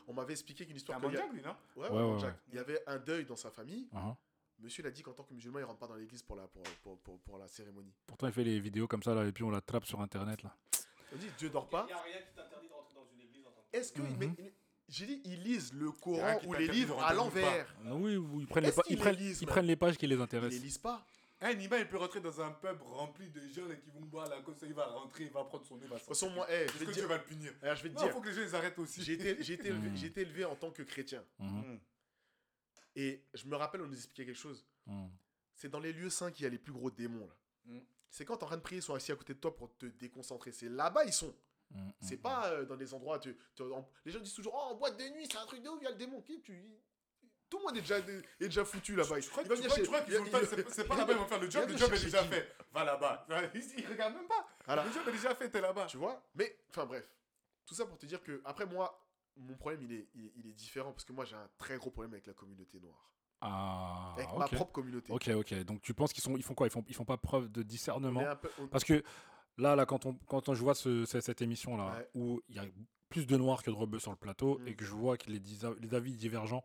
[0.08, 0.98] On m'avait expliqué qu'une C'est histoire.
[0.98, 1.56] un qu'il y a- mondial, lui, non?
[1.76, 2.34] Ouais, Ouais, ouais, ouais, Jack.
[2.34, 2.40] ouais.
[2.48, 3.88] Il y avait un deuil dans sa famille.
[3.92, 4.14] Uh-huh.
[4.60, 6.62] Monsieur l'a dit qu'en tant que musulman, il rentre pas dans l'église pour la, pour,
[6.82, 7.92] pour, pour, pour la cérémonie.
[8.06, 10.42] Pourtant, il fait les vidéos comme ça, là, et puis on la trappe sur Internet,
[10.42, 10.56] là.
[11.16, 11.84] On dit Dieu dort pas.
[11.88, 13.92] Il n'y a rien qui t'interdit de rentrer dans une église en tant que Est-ce
[13.92, 14.00] que.
[14.02, 14.16] Mhm.
[14.18, 14.52] mais- mais-
[14.88, 17.74] J'ai dit, ils lisent le Coran ou les livres à l'envers.
[17.86, 19.66] Oui, oui, ils prennent, les, Est-ce pa- ils qu'ils prennent, les lisent, ils man prennent
[19.66, 20.62] les pages qui les Ils les intéressent.
[20.62, 21.04] lisent pas.
[21.40, 24.40] Un Nima, il peut rentrer dans un pub rempli de gens qui vont boire la
[24.42, 26.30] comme ça, il va rentrer, il va prendre son nez, il va De toute façon,
[26.30, 27.08] moi, eh, je Est-ce vais que te Dieu dire.
[27.08, 27.52] va le punir?
[27.62, 28.12] Alors, je vais te Non, il dire.
[28.14, 29.02] faut que les gens ils arrêtent aussi.
[29.02, 29.96] J'ai été, été élevé, Mm.
[29.96, 31.22] j'ai été élevé en tant que chrétien.
[31.40, 31.80] Mhm, Mm.
[32.94, 34.64] Et je me rappelle, on nous expliquait quelque chose.
[34.86, 35.10] mhm.
[35.52, 37.26] C'est dans les lieux saints qu'il y a les plus gros démons.
[37.26, 37.72] là.
[38.06, 38.10] Mm.
[38.10, 39.76] C'est quand t'es en train de prier, ils sont assis à côté de toi pour
[39.76, 40.52] te déconcentrer.
[40.52, 41.34] C'est là-bas, ils sont.
[41.72, 42.22] Mhm, C'est mhm.
[42.22, 43.18] pas euh, dans des endroits.
[43.18, 45.62] Tu, tu- en- les gens disent toujours Oh, en boîte de nuit, c'est un truc
[45.62, 46.22] de ouf, il y a le démon.
[46.22, 46.78] Qui, tu,
[47.50, 49.18] tout le monde est déjà, est déjà foutu là-bas.
[49.20, 51.92] Je crois qu'ils ont le c'est- pas là-bas, ils vont faire le job, le job
[51.92, 52.52] est déjà fait.
[52.72, 53.26] Va là-bas.
[53.54, 54.46] Ils, ils regardent même pas.
[54.64, 54.84] Voilà.
[54.84, 55.86] Le job est déjà fait, t'es là-bas.
[55.86, 57.04] Tu vois Mais, enfin bref.
[57.64, 59.04] Tout ça pour te dire que, après moi,
[59.36, 61.76] mon problème, il est, il, est- il est différent parce que moi, j'ai un très
[61.78, 63.10] gros problème avec la communauté noire.
[63.48, 65.12] Ah, avec ma propre communauté.
[65.12, 65.64] Ok, ok.
[65.64, 66.66] Donc tu penses qu'ils sont, ils font quoi?
[66.66, 68.22] Ils font, ils font pas preuve de discernement?
[68.40, 69.02] Peu- on- Parce que
[69.58, 72.08] là, là, quand on, quand on- je vois ce- ce- cette émission là, Ouais.
[72.14, 72.64] où il y a
[73.08, 74.68] plus de noirs que de rebeux sur le plateau, Mm.
[74.68, 76.64] et que je vois que les, avis divergents,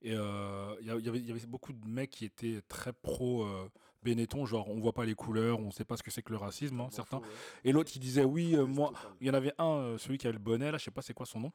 [0.00, 3.44] et euh, il y, avait, il y avait beaucoup de mecs qui étaient très pro
[3.44, 3.68] euh,
[4.02, 6.38] Benetton, genre on voit pas les couleurs, on sait pas ce que c'est que le
[6.38, 7.18] racisme, hein, certains.
[7.18, 7.26] ouais.
[7.64, 10.26] Et l'autre qui disait oui, euh, moi, il y en avait un, euh, celui qui
[10.26, 11.52] avait le bonnet, là, je sais pas c'est quoi son nom,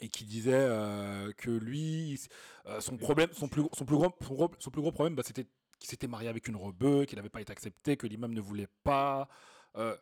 [0.00, 2.20] et qui disait euh, que lui,
[2.66, 5.22] euh, son problème, son plus, son plus, gros, son gros, son plus gros problème, bah,
[5.24, 5.46] c'était
[5.78, 8.68] qu'il s'était marié avec une rebeu, qu'il n'avait pas été accepté, que l'imam ne voulait
[8.84, 9.28] pas.
[9.76, 9.96] Euh,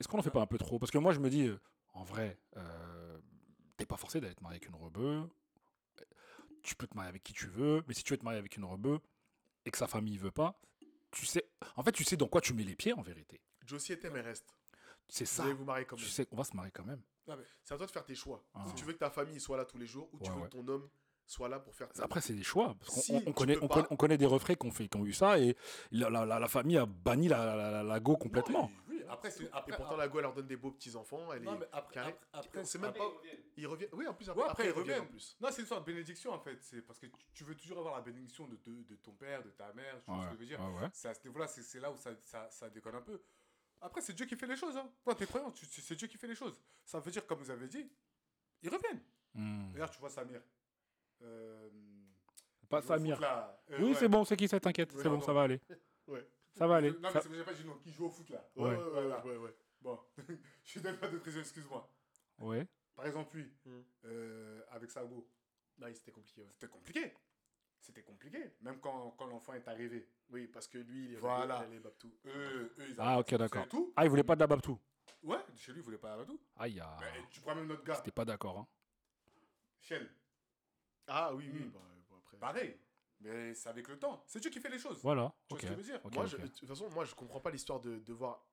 [0.00, 0.78] Est-ce qu'on en fait pas un peu trop?
[0.78, 1.58] Parce que moi, je me dis, euh,
[1.92, 3.18] en vrai, euh,
[3.76, 5.22] t'es pas forcé d'être marié avec une rebeu.
[6.62, 8.56] Tu peux te marier avec qui tu veux, mais si tu veux te marier avec
[8.56, 8.98] une rebeu
[9.66, 10.58] et que sa famille veut pas,
[11.10, 11.44] tu sais,
[11.76, 13.40] en fait, tu sais dans quoi tu mets les pieds en vérité.
[13.66, 14.46] Josie était, mais reste.
[15.08, 15.44] C'est Vous ça.
[15.44, 16.10] allez vous marier quand Tu même.
[16.10, 17.02] sais, on va se marier quand même.
[17.62, 18.44] C'est à toi de faire tes choix.
[18.54, 18.64] Ah.
[18.68, 20.42] Si tu veux que ta famille soit là tous les jours ou tu veux ouais.
[20.44, 20.88] que ton homme
[21.26, 22.74] soit là pour faire tes- Après, c'est des choix.
[22.78, 24.90] Parce qu'on Si on- connaît, on, pas- connaît, on connaît des refrains qui ont, fait,
[24.94, 25.56] eu ça et
[25.90, 28.70] la, la- la- la famille a banni la, la, la- la go complètement.
[28.88, 29.44] Oui, oui, après, c'est.
[29.44, 31.32] Et Après, pourtant, la go, elle leur donne des beaux petits-enfants.
[31.32, 32.14] Elle Non, est mais après, carré.
[32.34, 33.10] après, après, c'est même après- pas.
[33.56, 33.88] Ils reviennent.
[33.94, 35.00] Oui, en plus, Ouais, après, ils reviennent.
[35.02, 35.34] en plus.
[35.40, 36.58] Non, c'est une sorte de bénédiction en fait.
[36.60, 39.42] C'est parce que tu, tu veux toujours avoir la bénédiction de, de, de ton père,
[39.42, 40.02] de ta mère.
[40.04, 40.88] Tu vois ce que je veux dire ouais, ouais.
[40.92, 43.18] C'est à ce niveau-là, c'est c'est là où ça, ça, ça déconne un peu.
[43.84, 44.76] Après, c'est Dieu qui fait les choses.
[44.76, 44.90] Hein.
[45.02, 46.58] Toi, t'es croyant, tu- c'est Dieu qui fait les choses.
[46.84, 47.86] Ça veut dire, comme vous avez dit,
[48.62, 49.02] ils reviennent.
[49.34, 49.72] Hmm.
[49.72, 50.40] D'ailleurs, tu vois Samir.
[51.22, 51.68] Euh,
[52.68, 53.20] Pas Samir.
[53.20, 53.62] là.
[53.70, 53.94] Euh, Oui, ouais.
[53.94, 54.90] c'est bon, c'est qui ça, t'inquiète.
[54.94, 55.60] Oui, c'est bon, ça va aller.
[56.06, 56.26] Ouais.
[56.52, 56.90] Ça va aller.
[56.92, 58.46] Non, mais Ça- c'est- j'ai pas dit non, qui joue au foot là.
[58.56, 58.82] Ouais, ouais, Ouais.
[58.84, 59.26] ouais, Voilà.
[59.26, 59.56] ouais, ouais.
[59.80, 59.98] Bon,
[60.64, 61.90] je donne pas d'autres raisons, excuse-moi.
[62.40, 62.66] Ouais.
[62.94, 63.82] Par exemple, lui, Hmm.
[64.04, 65.28] euh, avec Sago,
[65.78, 66.42] Non, c'était compliqué.
[66.42, 66.48] ouais.
[66.52, 67.14] c'était compliqué.
[67.84, 68.38] C'était compliqué.
[68.62, 70.08] Même quand, quand l'enfant est arrivé.
[70.30, 71.66] Oui, parce que lui, il est Voilà.
[71.68, 72.10] il est Babtou.
[72.24, 73.66] Eux, eux, ils Ah, ok, d'accord.
[73.94, 74.80] Ah, il voulait pas de la Babtou.
[75.22, 76.40] Ouais, chez lui, il voulait pas tout.
[76.56, 76.96] Aïe, ah.
[77.00, 78.58] Mais tu prends même notre gars, C'était pas d'accord.
[78.58, 78.66] Hein.
[79.82, 80.10] Shell,
[81.06, 81.60] Ah oui, oui.
[81.64, 81.70] Hmm.
[81.72, 82.38] bah, bon, après.
[82.38, 82.78] pareil.
[83.20, 84.24] Mais c'est avec le temps.
[84.26, 85.00] C'est Dieu qui fait les choses.
[85.02, 85.34] Voilà.
[85.48, 85.60] Tu vois Ok.
[85.60, 86.00] ce que je veux dire?
[86.04, 88.46] Ok, moi, je- de toute façon, moi, je comprends pas l'histoire de devoir.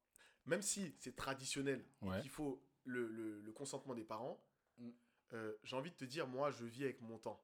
[0.46, 2.20] Même si c'est traditionnel, Ouais.
[2.22, 4.44] qu'il faut le, le- le consentement des parents,
[4.78, 4.90] Mm.
[5.34, 7.42] euh, j'ai envie de te dire, moi, je vis avec mon temps.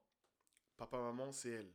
[0.77, 1.71] Papa, maman, c'est elle.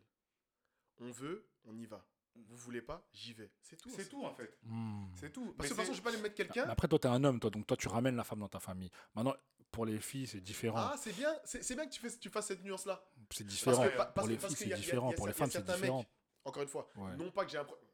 [1.01, 2.07] On veut, on y va.
[2.35, 3.51] Vous voulez pas, j'y vais.
[3.61, 3.91] C'est tout.
[3.91, 4.57] C'est tout en fait.
[4.63, 5.05] Hmm.
[5.17, 5.53] C'est tout.
[5.53, 6.67] Parce que de toute façon, je vais pas aller mettre quelqu'un.
[6.69, 8.91] Après, toi, t'es un homme, toi, donc toi, tu ramènes la femme dans ta famille.
[9.15, 9.35] Maintenant,
[9.71, 10.79] pour les filles, c'est différent.
[10.79, 13.05] Ah, c'est bien, c'est bien que tu, fais, tu fasses cette nuance-là.
[13.31, 13.85] c'est Parce différent.
[13.89, 15.09] que- parce pour les parce filles, c'est y a- différent.
[15.09, 16.07] il y a Pour les femmes, c'est mecs- différent.
[16.45, 17.17] Encore une fois, Ouais.
[17.17, 17.87] non pas que j'ai un problème.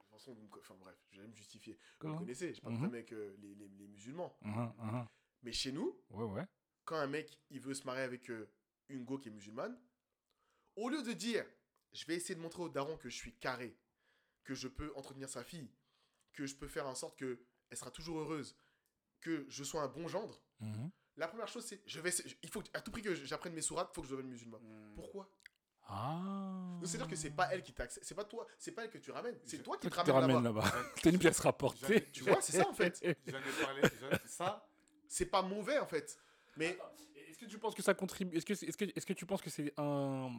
[0.61, 1.79] Enfin bref, je vais me justifier.
[2.01, 4.37] Vous me connaissez, j'ai pas de problème avec euh, les, les- les musulmans.
[4.43, 5.07] Mhm, mhm.
[5.43, 6.45] Mais chez nous, Ouais, ouais.
[6.85, 8.51] quand un mec il veut se marier avec euh,
[8.89, 9.79] une go qui est musulmane,
[10.79, 11.45] au lieu de dire
[11.93, 13.77] je vais essayer de montrer au daron que je suis carré,
[14.45, 15.71] que je peux entretenir sa fille,
[16.33, 18.57] que je peux faire en sorte que elle sera toujours heureuse,
[19.21, 20.91] que je sois un bon gendre, Mhm.
[21.17, 23.63] la première chose c'est je vais essayer- il faut à tout prix que j'apprenne mes
[23.63, 24.59] sourates, il faut que je devienne musulman.
[24.61, 24.95] Hmm.
[24.95, 25.31] Pourquoi?
[25.91, 26.21] Ah.
[26.79, 28.99] Donc, C'est-à-dire que c'est pas elle qui t'accepte, c'est pas toi, c'est pas elle que
[28.99, 30.65] tu ramènes, c'est toi qui Toi te te ramène ramènes là-bas.
[30.65, 30.85] là-bas.
[31.03, 32.05] T'es une pièce rapportée.
[32.13, 33.01] Tu vois, c'est ça en fait.
[33.27, 33.83] J'en ai parlé.
[34.27, 34.69] Ça,
[35.09, 36.19] C'est pas mauvais en fait.
[36.59, 36.79] Mais
[37.39, 39.41] Est-ce que tu penses que ça contribue Est-ce que, est-ce que, est-ce que tu penses
[39.43, 40.31] que c'est un,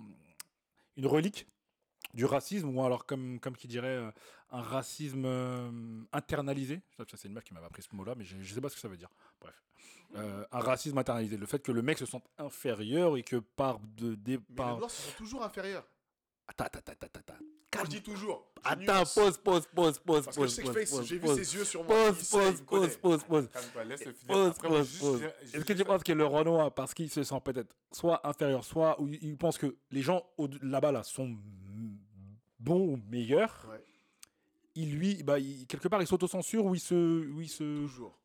[0.98, 1.48] une relique
[2.14, 4.12] du racisme ou alors comme, comme qui dirait euh,
[4.50, 6.82] un racisme euh, internalisé?
[6.98, 8.76] Ça, c'est une meuf qui m'avait appris ce mot-là, mais je, je sais pas ce
[8.76, 9.10] que ça veut dire.
[9.40, 9.56] Bref,
[10.16, 13.80] Euh, un racisme internalisé, le fait que le mec se sente inférieur et que par
[13.80, 14.74] de mais départ.
[14.74, 15.86] les noirs se sont toujours inférieurs.
[16.50, 17.44] Attends, attends, attends, attends.
[17.72, 18.52] Quand je dis toujours.
[18.66, 19.14] je Attends, nuance.
[19.14, 21.38] pause, pause, pause, pause, Parce que je pause, sais que pause, pause, j'ai vu pause.
[21.44, 21.96] ses yeux sur moi.
[22.08, 23.50] Pause, sait, pause, pause, pause, pause.
[23.52, 24.16] finir.
[24.28, 25.22] Pause, Après, pause, pause.
[25.54, 29.00] Est-ce que tu penses que le Renoir, parce qu'il se sent peut-être soit inférieur, soit
[29.00, 30.28] où il pense que les gens
[30.64, 31.38] là-bas là sont
[32.60, 33.84] bons ou meilleurs, Ouais,
[34.76, 36.96] il lui, bah, il- quelque part, il s'autocensure ou il se,
[37.30, 37.64] ou il se.
[37.82, 38.20] toujours.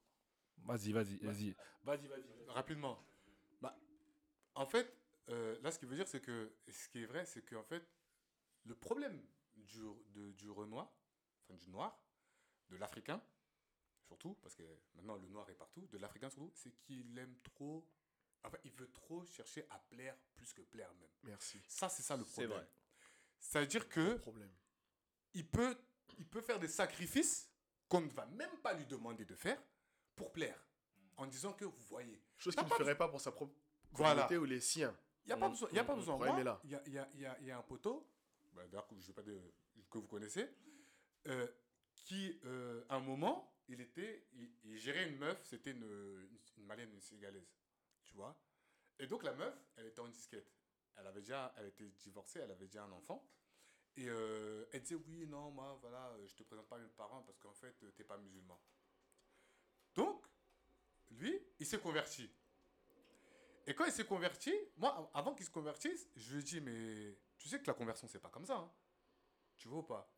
[0.64, 1.54] Vas-y, vas-y, vas-y.
[1.84, 2.24] Vas-y, vas-y.
[2.48, 2.98] Rapidement.
[3.60, 3.76] Bah,
[4.54, 4.90] en fait,
[5.28, 7.82] euh, là, ce qu'il veut dire, c'est que ce qui est vrai, c'est qu'en fait,
[8.64, 9.20] le problème
[9.56, 10.92] du, de- du Renoir,
[11.42, 11.98] enfin du noir,
[12.68, 13.22] de l'Africain,
[14.06, 14.62] surtout, parce que
[14.94, 17.86] maintenant le noir est partout, de l'Africain surtout, c'est qu'il aime trop.
[18.42, 21.10] Enfin, il veut trop chercher à plaire plus que plaire même.
[21.22, 21.60] Merci.
[21.66, 22.50] Ça, c'est ça le C'est problème.
[22.58, 22.68] vrai.
[23.38, 24.52] Ça veut dire que problème.
[25.32, 25.76] il peut
[26.18, 27.50] il peut faire des sacrifices
[27.88, 29.60] qu'on ne va même pas lui demander de faire
[30.14, 30.58] pour plaire.
[31.16, 33.54] En disant que, vous voyez, Chose qu'il ne ferait pas pour sa propre
[33.92, 34.22] Voilà.
[34.26, 34.96] communauté ou les siens.
[35.24, 35.68] Il n'y a pas besoin.
[35.72, 36.16] Y a pas mm, besoin.
[36.16, 36.60] Moi, là.
[36.64, 38.06] Il y a, y a- y a- y a un poteau,
[38.54, 40.48] bah, d'ailleurs, que, vous connaissez,
[41.26, 41.46] euh,
[41.94, 44.26] qui, euh, à un moment, il, était,
[44.64, 46.28] il, gérait une meuf, c'était une,
[46.58, 47.52] malienne, une sénégalaise.
[48.04, 48.38] Tu vois
[48.98, 50.52] Et donc, la meuf, elle était en disquette.
[50.96, 53.28] Elle avait déjà, elle était divorcée, elle avait déjà un enfant.
[53.96, 57.38] Et euh, elle disait, oui, non, moi, voilà, je te présente pas mes parents parce
[57.38, 58.60] qu'en fait, t'es pas musulman.
[59.94, 60.24] Donc,
[61.10, 62.30] lui, il s'est converti.
[63.66, 67.16] Et quand il s'est converti, moi, avant qu'il se convertisse, je lui ai dit, mais
[67.44, 68.54] tu sais que la conversion, c'est pas comme ça.
[68.54, 68.70] hein.
[69.58, 70.10] Tu vois ou pas?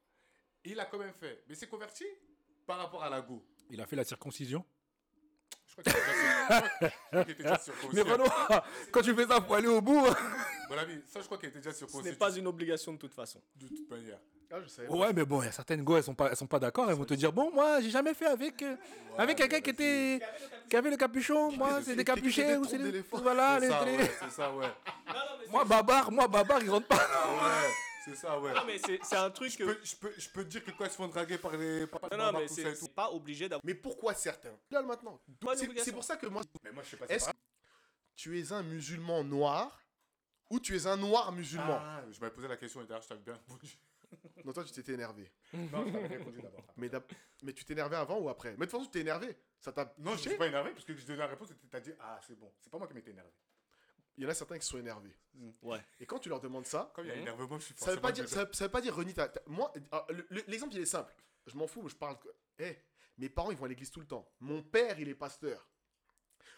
[0.64, 1.42] Il a quand même fait.
[1.48, 2.04] Mais il s'est converti
[2.64, 3.44] par rapport à la go.
[3.68, 4.64] Il a fait la circoncision?
[5.66, 7.88] Je crois qu'il était déjà circoncis.
[7.96, 8.30] Mais Renaud,
[8.92, 10.06] quand tu fais ça, faut aller au bout.
[10.68, 12.04] Mon ami, ça, je crois qu'il était déjà Ce circoncis.
[12.04, 13.40] n'est pas une obligation de toute façon.
[13.56, 14.18] De toute manière.
[14.50, 14.94] Ah, je savais pas.
[14.94, 16.88] Ouais, mais bon, il y a certaines go, elles sont pas, elles sont pas d'accord.
[16.88, 18.76] Elles vont te dire, bon, moi, j'ai jamais fait avec, euh,
[19.18, 20.20] avec quelqu'un qui était,
[20.70, 21.50] qui avait le capuchon.
[21.56, 24.54] Moi, c'est des était ou c'est des, voilà, C'est les, ça, les- ouais, c'est ça,
[24.54, 24.66] ouais.
[25.50, 26.96] Moi, babar, moi, babar, ils rentrent pas.
[26.96, 27.70] Ouais,
[28.04, 28.52] c'est ça, ouais.
[28.54, 29.64] Non, mais c'est c'est un truc Je que.
[29.64, 31.86] peux, je, peux, je peux te dire que quand ils se font draguer par les
[31.88, 33.62] par Non, non, mais c'est pas obligé d'avoir.
[33.64, 34.56] Mais pourquoi certains?
[34.70, 35.20] Là, maintenant.
[35.56, 37.06] C'est- pour ça que moi, Mais moi, je sais pas.
[37.08, 37.36] est-ce c'est que
[38.14, 39.80] tu es un musulman noir
[40.50, 43.08] ou tu es un noir musulman Ah, je m'avais posé la question et d'ailleurs, je
[43.08, 43.78] t'avais bien répondu.
[44.44, 45.32] Non, toi, tu t'étais énervé.
[45.52, 46.62] Non, je t'avais répondu d'abord.
[46.76, 46.88] Mais,
[47.42, 48.50] mais tu t'es énervé avant ou après?
[48.52, 49.36] Mais de toute façon, tu t'es énervé.
[49.58, 51.54] Ça t'a Non, je touché suis pas énervé parce que je donnais la réponse et
[51.68, 52.52] t'as dit Ah, c'est bon.
[52.60, 53.30] C'est pas moi qui m'étais énervé.
[54.16, 55.14] Il y en a certains qui sont énervés.
[55.62, 55.80] Ouais.
[55.98, 57.22] Et quand tu leur demandes ça, Comme il y a Mhm.
[57.22, 59.28] énervement, je suis ça veut pas forcément dire, ça, ça veut pas dire renie ta.
[59.28, 61.12] ta- moi, ah, le- le- l'exemple il est simple.
[61.46, 62.16] Je m'en fous, je parle.
[62.20, 62.28] que-
[62.60, 62.78] Eh,
[63.18, 64.30] mes parents ils vont à l'église tout le temps.
[64.40, 65.68] Mon père il est pasteur.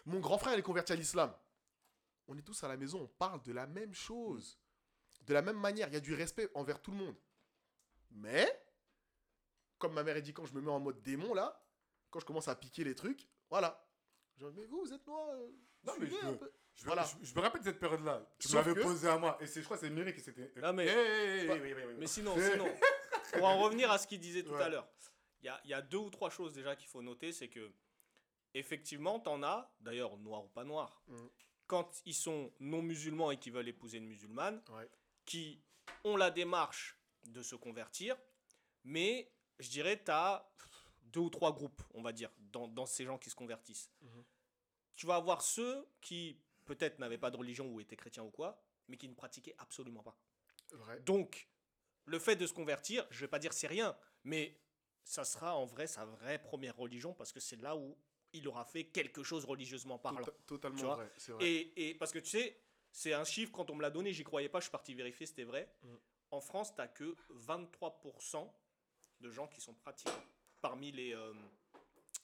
[0.05, 1.33] Mon grand frère il est converti à l'islam.
[2.31, 4.59] On est tous à la maison, on parle de la même chose,
[5.21, 5.87] de la même manière.
[5.87, 7.15] Il y a du respect envers tout le monde.
[8.11, 8.47] Mais,
[9.79, 11.59] comme ma mère a dit quand je me mets en mode démon là,
[12.11, 13.83] quand je commence à piquer les trucs, voilà.
[14.37, 15.27] Genre, mais vous, vous êtes noir.
[15.29, 15.49] euh,
[15.83, 16.51] Non, mais je un veux- peu.
[16.75, 17.03] Je, Voilà.
[17.03, 18.25] je, je me rappelle de cette période-là.
[18.39, 19.37] Tu Sauf m'avais que- posé à moi.
[19.41, 20.53] Et c'est- je crois que c'est Miri qui s'était.
[20.61, 22.73] Non, mais- eh, eh, Mais sinon, sinon,
[23.33, 24.61] pour en revenir à ce qu'il disait tout Ouais.
[24.63, 24.87] à l'heure,
[25.41, 27.49] il y a, il y a deux ou trois choses déjà qu'il faut noter, c'est
[27.49, 27.73] que
[28.53, 31.29] effectivement, t'en as, d'ailleurs noir ou pas noir, Mhm.
[31.69, 34.89] Quand ils sont non musulmans et qui veulent épouser une musulmane, Ouais.
[35.23, 35.61] qui
[36.03, 36.97] ont la démarche
[37.27, 38.17] de se convertir,
[38.83, 40.51] mais je dirais tu as
[41.03, 43.91] deux ou trois groupes, on va dire, dans, dans ces gens qui se convertissent.
[44.01, 44.23] Mhm.
[44.95, 48.59] Tu vas avoir ceux qui peut-être n'avaient pas de religion ou étaient chrétiens ou quoi,
[48.87, 50.17] mais qui ne pratiquaient absolument pas.
[50.71, 50.99] Vrai.
[51.01, 51.47] Donc,
[52.05, 54.59] le fait de se convertir, je vais pas dire c'est rien, mais
[55.03, 57.95] ça sera en vrai sa vraie première religion parce que c'est là où
[58.33, 60.21] il aura fait quelque chose religieusement parlant.
[60.21, 61.11] Tota- totalement vrai.
[61.17, 61.45] C'est vrai.
[61.45, 62.57] Et, et parce que tu sais,
[62.91, 65.25] c'est un chiffre, quand on me l'a donné, j'y croyais pas, je suis parti vérifier,
[65.25, 65.71] c'était vrai.
[65.83, 65.87] Mm.
[66.31, 68.51] En France, tu que 23%
[69.21, 70.11] de gens qui sont pratiquants
[70.61, 71.33] parmi les, euh,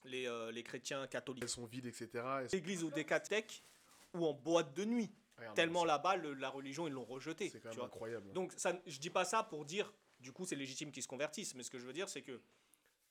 [0.03, 1.43] les, euh, les chrétiens catholiques.
[1.43, 2.09] Elles sont vides, etc.
[2.41, 3.63] Elles- L'église ou des cathèques
[4.13, 5.09] ou en boîte de nuit.
[5.37, 7.49] Regarde, Tellement là-bas, la religion, ils l'ont rejetée.
[7.49, 7.85] C'est quand tu même vois.
[7.87, 8.31] incroyable.
[8.31, 11.55] Donc, ça, je dis pas ça pour dire, du coup, c'est légitime qu'ils se convertissent.
[11.55, 12.39] Mais ce que je veux dire, c'est que,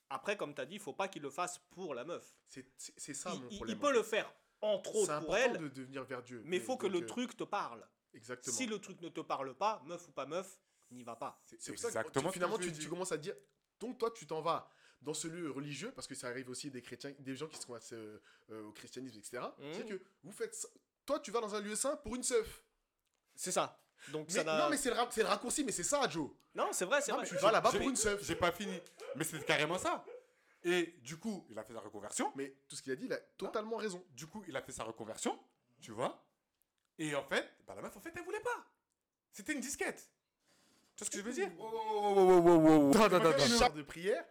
[0.09, 2.35] après, comme tu as dit, il faut pas qu'ils le fassent pour la meuf.
[2.47, 3.75] C'est ça il, mon problème.
[3.75, 4.31] il peut le faire,
[4.61, 6.41] entre C'est autres, pour elle, de devenir vers Dieu.
[6.45, 7.87] mais il faut que le euh, truc te parle.
[8.13, 8.55] Exactement.
[8.55, 10.57] Si le truc ne te parle pas, meuf ou pas meuf,
[10.91, 11.41] n'y va pas.
[11.45, 13.35] C'est C'est pour ça que exactement finalement que je tu, commences à dire.
[13.79, 14.69] Donc toi tu t'en vas
[15.01, 17.65] dans ce lieu religieux parce que ça arrive aussi des chrétiens, des gens qui se
[17.65, 19.43] convertissent euh, euh, au christianisme, etc.
[19.59, 19.73] Mhm.
[19.73, 20.67] C'est que vous faites.
[21.05, 22.63] Toi tu vas dans un lieu saint pour une seuf.
[23.35, 23.84] C'est ça.
[24.11, 26.29] Donc, Mais, ça non mais c'est le, ra- c'est le raccourci, mais c'est ça Joe.
[26.53, 27.25] Non, c'est vrai, c'est vrai.
[27.25, 28.23] tu vas là-bas pour une seuf.
[28.23, 28.79] J'ai pas fini.
[29.15, 30.05] Mais c'était carrément ça.
[30.63, 32.31] Et du coup, il a fait sa reconversion.
[32.35, 34.03] Mais tout ce qu'il a dit, il a totalement raison.
[34.11, 35.39] Du coup, il a fait sa reconversion.
[35.81, 36.25] Tu vois
[36.97, 38.65] Et en fait, bah, la meuf, en fait, elle voulait pas.
[39.31, 40.09] C'était une disquette.
[40.95, 41.49] Tu vois ce que je veux dire?
[41.51, 43.57] Attends, attends, Une attends.
[43.59, 44.23] charte de prière.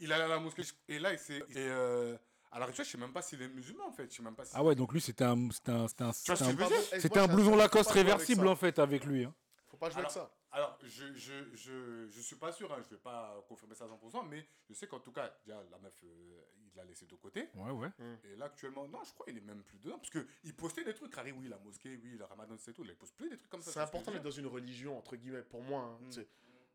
[0.00, 0.62] Il allait à la mosquée.
[0.88, 1.38] Et là, il s'est.
[1.50, 2.16] Et euh,
[2.54, 4.10] à l'heure actuelle, je sais même pas s'il est musulman, en fait.
[4.10, 4.52] Je sais même pas si.
[4.54, 7.00] Ah ouais, donc lui, c'était un, c'était un, c'était un, Tu vois c'était un- Eh,
[7.00, 9.24] c'était un blouson Lacoste réversible en fait avec lui.
[9.24, 9.34] hein.
[9.68, 10.30] Faut pas jouer avec ça.
[10.52, 13.88] Alors, je, je, je, je suis pas sûr, hein, je vais pas confirmer ça à
[13.88, 17.16] 100%, mais je sais qu'en tout cas, déjà, la meuf, euh, il l'a laissé de
[17.16, 17.48] côté.
[17.56, 17.88] Ouais, ouais.
[18.22, 19.98] Et là, actuellement, non, je crois qu'il est même plus dedans.
[19.98, 22.84] Parce qu'il postait des trucs, Harry, oui, la mosquée, oui, le ramadan, c'est tout.
[22.84, 23.72] Là, il poste plus des trucs comme ça.
[23.72, 25.80] C'est tu vois important d'être dans une religion, entre guillemets, pour moi.
[25.80, 26.22] hein, Mm.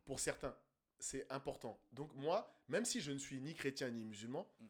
[0.06, 0.54] Pour certains,
[1.00, 1.80] c'est important.
[1.94, 4.66] Donc moi, même si je ne suis ni chrétien ni musulman, Mm.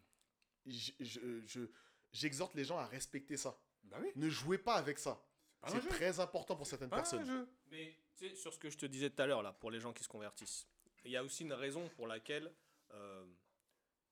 [2.11, 3.59] J'exhorte les gens à respecter ça.
[3.83, 5.23] Bah oui, Ne jouez pas avec ça.
[5.67, 7.25] C'est très important pour certaines Pas un personnes.
[7.25, 7.47] jeu.
[7.69, 9.79] Mais tu sais, sur ce que je te disais tout à l'heure, là, pour les
[9.79, 10.67] gens qui se convertissent,
[11.03, 12.53] il y a aussi une raison pour laquelle
[12.91, 13.25] euh,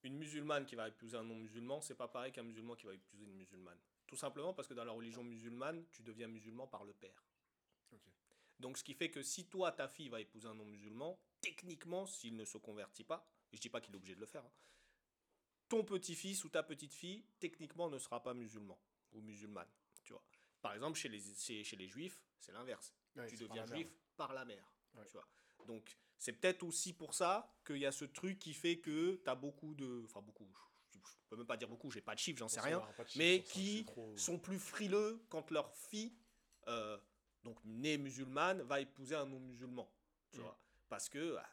[0.04, 3.24] une musulmane qui va épouser un non-musulman, c'est pas pareil qu'un musulman qui va épouser
[3.24, 3.78] une musulmane.
[4.08, 7.24] Tout simplement parce que dans la religion musulmane, tu deviens musulman par le père.
[8.60, 12.36] Donc ce qui fait que si toi, ta fille va épouser un non-musulman, techniquement, s'il
[12.36, 14.52] ne se convertit pas, je dis pas qu'il est obligé de le faire, hein.
[15.70, 18.80] Ton petit-fils ou ta petite-fille, techniquement, ne sera pas musulman
[19.12, 19.70] ou musulmane.
[20.04, 20.24] Tu vois.
[20.62, 22.94] Par exemple, chez les, chez, chez les juifs, c'est l'inverse.
[23.16, 23.76] Ouais, tu par deviens mère.
[23.76, 24.66] juif par la mère.
[24.96, 25.06] Ouais.
[25.06, 25.28] Tu vois.
[25.66, 29.30] Donc, c'est peut-être aussi pour ça qu'il y a ce truc qui fait que tu
[29.30, 30.04] as beaucoup de.
[30.06, 30.48] Enfin, beaucoup.
[30.94, 32.82] Je, je peux même pas dire beaucoup, j'ai pas de chiffres, j'en sais rien.
[32.98, 36.14] chiffres Mais ça, qui trop- sont plus frileux quand leur fille,
[36.68, 36.98] euh,
[37.44, 39.92] donc née musulmane, va épouser un non-musulman.
[40.32, 40.58] Tu vois.
[40.90, 41.50] Parce que ah,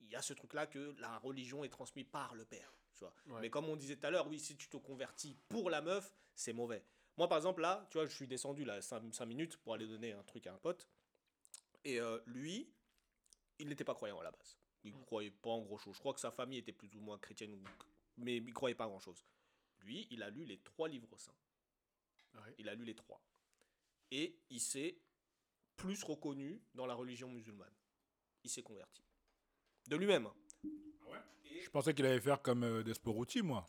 [0.00, 2.70] il y a ce truc-là que la religion est transmise par le père.
[2.94, 3.14] Tu vois.
[3.26, 3.40] Ouais.
[3.40, 6.12] Mais comme on disait tout à l'heure, oui, si tu te convertis pour la meuf,
[6.34, 6.84] c'est mauvais.
[7.16, 10.12] Moi, par exemple, là, tu vois, je suis descendu là 5, minutes pour aller donner
[10.12, 10.88] un truc à un pote.
[11.84, 12.72] Et euh, lui,
[13.58, 14.58] il n'était pas croyant à la base.
[14.82, 15.94] Il ne croyait pas en gros chose.
[15.94, 17.62] Je crois que sa famille était plus ou moins chrétienne,
[18.16, 19.24] mais il ne croyait pas en grand chose.
[19.80, 21.34] Lui, il a lu les trois livres saints.
[22.34, 22.54] Ouais.
[22.58, 23.22] Il a lu les trois.
[24.10, 24.98] Et il s'est
[25.76, 27.74] plus reconnu dans la religion musulmane.
[28.42, 29.02] Il s'est converti.
[29.86, 30.28] De lui-même.
[31.62, 33.66] Je pensais qu'il allait faire comme euh, Desporuti, moi.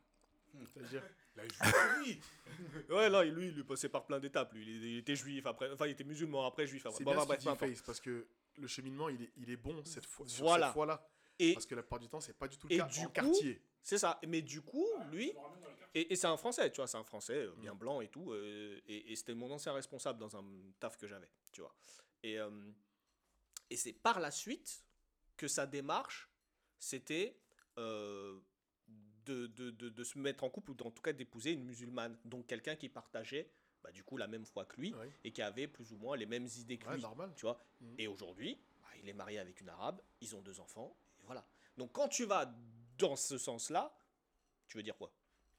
[0.73, 1.03] C'est-à-dire,
[1.35, 2.21] La juiferie
[2.89, 4.53] Ouais, là, lui, il est passé par plein d'étapes.
[4.53, 6.85] Lui, il, était juif après, enfin, il était musulman après juif.
[6.85, 6.97] Après.
[6.97, 7.57] c'est Bon, bien bah, ce bref.
[7.59, 8.27] Face, parce que
[8.57, 10.67] le cheminement, il est, il est bon cette fois, sur Voilà.
[10.67, 11.07] cette fois-là.
[11.39, 12.99] Et Parce que la plupart du temps, c'est pas du tout le Et cas du
[13.01, 13.61] en coup- quartier.
[13.81, 14.17] c'est ça.
[14.25, 15.33] Mais du coup, lui,
[15.93, 18.31] et, et c'est un Français, tu vois, c'est un Français euh, bien blanc et tout.
[18.31, 20.45] euh, et et c'était mon ancien responsable dans un
[20.79, 21.75] taf que j'avais, tu vois.
[22.23, 22.49] Et, euh,
[23.69, 24.85] et c'est par la suite
[25.35, 26.29] que sa démarche,
[26.79, 27.37] c'était
[27.77, 28.39] euh,
[29.25, 32.17] de, de, de, de se mettre en couple, ou en tout cas d'épouser une musulmane.
[32.25, 33.49] Donc quelqu'un qui partageait,
[33.83, 36.25] bah, du coup, la même foi que lui, et qui avait plus ou moins les
[36.25, 37.01] mêmes idées que Ouais, lui.
[37.01, 37.31] normal.
[37.35, 37.95] Tu vois Mhm.
[37.99, 41.45] Et aujourd'hui, bah, il est marié avec une arabe, ils ont deux enfants, et voilà.
[41.77, 42.53] Donc quand tu vas
[42.97, 43.93] dans ce sens-là,
[44.67, 45.11] tu veux dire quoi?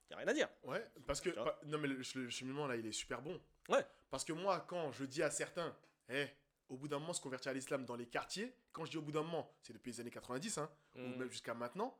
[0.08, 0.48] Il a rien à dire.
[0.62, 1.30] Ouais, parce que.
[1.66, 3.40] Non, mais le, le cheminement, là, il est super bon.
[3.68, 3.84] Ouais.
[4.10, 5.76] Parce que moi, quand je dis à certains,
[6.08, 6.26] eh,
[6.68, 9.02] au bout d'un moment, se convertir à l'islam dans les quartiers, quand je dis au
[9.02, 11.16] bout d'un moment, c'est depuis les années 90, hein, ou Mhm.
[11.16, 11.98] même jusqu'à maintenant,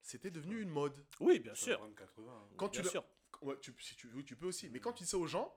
[0.00, 1.04] c'était devenu une mode.
[1.20, 1.78] Oui, bien sûr.
[1.96, 2.32] 80.
[2.32, 2.48] hein.
[2.56, 3.04] Quand tu bien le- sûr.
[3.42, 4.70] Ouais, tu, si tu veux, tu peux aussi.
[4.70, 5.54] Mais quand tu dis ça aux gens,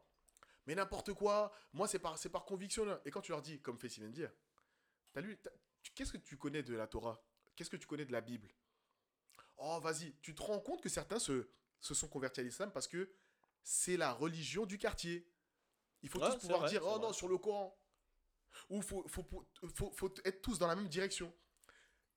[0.67, 2.83] mais n'importe quoi, moi c'est par, c'est par conviction.
[2.85, 3.01] là.
[3.05, 4.31] Et quand tu leur dis, comme Fessi vient de dire,
[5.13, 5.39] t'as lu,
[5.95, 7.23] qu'est-ce que tu connais de la Torah?
[7.55, 8.49] Qu'est-ce que tu connais de la Bible?
[9.57, 11.47] Oh, vas-y, tu te rends compte que certains se,
[11.79, 13.11] se sont convertis à l'islam parce que
[13.63, 15.27] c'est la religion du quartier.
[16.01, 16.99] Il faut Ouais, tous pouvoir vrai, dire, oh vrai.
[16.99, 17.77] non, sur le Coran.
[18.69, 19.25] Ou faut, faut,
[19.75, 21.33] faut, faut- être tous dans la même direction.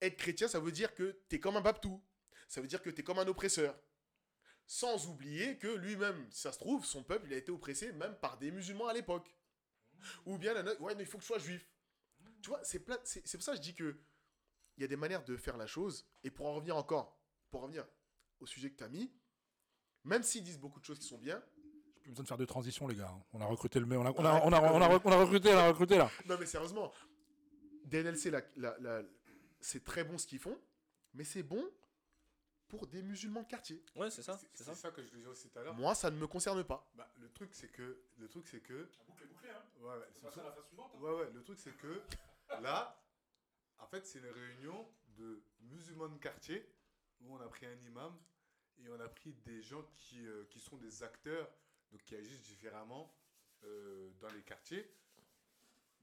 [0.00, 2.02] Être chrétien, ça veut dire que t'es comme un babtou.
[2.48, 3.78] Ça veut dire que t'es comme un oppresseur.
[4.66, 8.16] Sans oublier que lui-même, si ça se trouve, son peuple, il a été oppressé même
[8.16, 9.34] par des musulmans à l'époque.
[10.26, 10.54] Ou bien,
[10.98, 11.70] il faut que je sois juif.
[12.42, 12.96] Tu vois, c'est pour
[13.42, 13.98] ça que je dis que
[14.76, 16.06] il y a des manières de faire la chose.
[16.24, 17.18] Et pour en revenir encore,
[17.50, 17.86] pour en revenir
[18.40, 19.12] au sujet que tu as mis,
[20.04, 21.42] même s'ils disent beaucoup de choses qui sont bien,
[22.04, 23.08] Plus besoin de faire de transition, les gars.
[23.08, 23.22] hein.
[23.32, 23.98] On a recruté le mec.
[23.98, 25.96] On a, on a, Arrête, on a, on a, on a recruté, on a recruté
[25.96, 26.10] là.
[26.26, 26.92] non mais sérieusement,
[27.86, 29.02] DNLC, la, la- la-
[29.60, 30.58] c'est très bon ce qu'ils font,
[31.14, 31.64] mais c'est bon
[32.68, 33.82] pour des musulmans de quartier.
[33.96, 34.38] Ouais, c'est ça.
[34.52, 34.74] C'est ça.
[34.74, 35.74] ça que je disais aussi tout à l'heure.
[35.74, 36.86] Moi, ça ne me concerne pas.
[36.94, 38.02] Bah, le truc, c'est que.
[38.18, 38.86] Le truc, c'est que.
[39.08, 39.62] hein.
[39.80, 42.02] Ouais, ouais, c'est- Ouais, ouais, le truc c'est que
[42.60, 43.02] là,
[43.78, 44.86] en fait, c'est une réunion
[45.16, 46.66] de musulmans de quartier
[47.22, 48.12] où on a pris un imam
[48.78, 51.48] et on a pris des gens qui, euh, qui sont des acteurs,
[51.94, 53.14] donc qui agissent différemment
[53.64, 54.84] euh, dans les quartiers.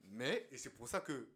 [0.05, 1.27] Mais, et c'est pour ça que,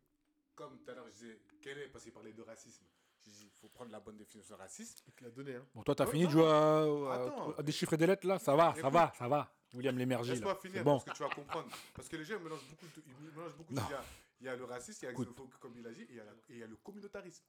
[0.55, 2.85] comme tout à l'heure je disais, quel est, parce qu'il parlait de racisme,
[3.23, 5.03] j'ai dit, il faut prendre la bonne définition de racisme.
[5.07, 5.65] Il te l'a donné, hein.
[5.73, 7.51] Bon, toi, t'as Ouais, fini de jouer à, à- Attends.
[7.57, 8.39] à déchiffrer des lettres là?
[8.39, 8.93] Ça va, ça Écoute.
[8.93, 9.51] va, ça va.
[9.73, 10.31] William Lémergie.
[10.31, 10.59] Laisse-moi là.
[10.59, 10.99] finir bon.
[10.99, 11.69] parce que tu vas comprendre.
[11.93, 12.85] Parce que les gens mélangent beaucoup.
[12.85, 13.85] De, ils mélangent beaucoup de- Non.
[13.87, 14.03] il, y a,
[14.41, 15.25] il y a le racisme, il y a le
[15.59, 17.43] comme il a dit, et il y a, la- et il y a le communautarisme.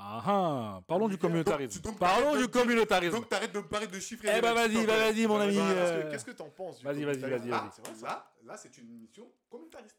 [0.00, 1.80] Ah ah, parlons du Donc, communautarisme.
[1.80, 3.16] donc, Parlons du communautarisme.
[3.16, 4.24] Donc t'arrêtes de me parler de chiffres.
[4.26, 5.58] et Eh de ben vas-y, bah vas-y mon Ouais, ami.
[5.58, 8.90] euh, Qu'est-ce que t'en penses du vas-y, vas-y, vas-y, Là, vrai, là, là c'est une
[8.90, 9.96] émission communautariste.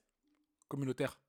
[0.70, 1.20] Communautaire.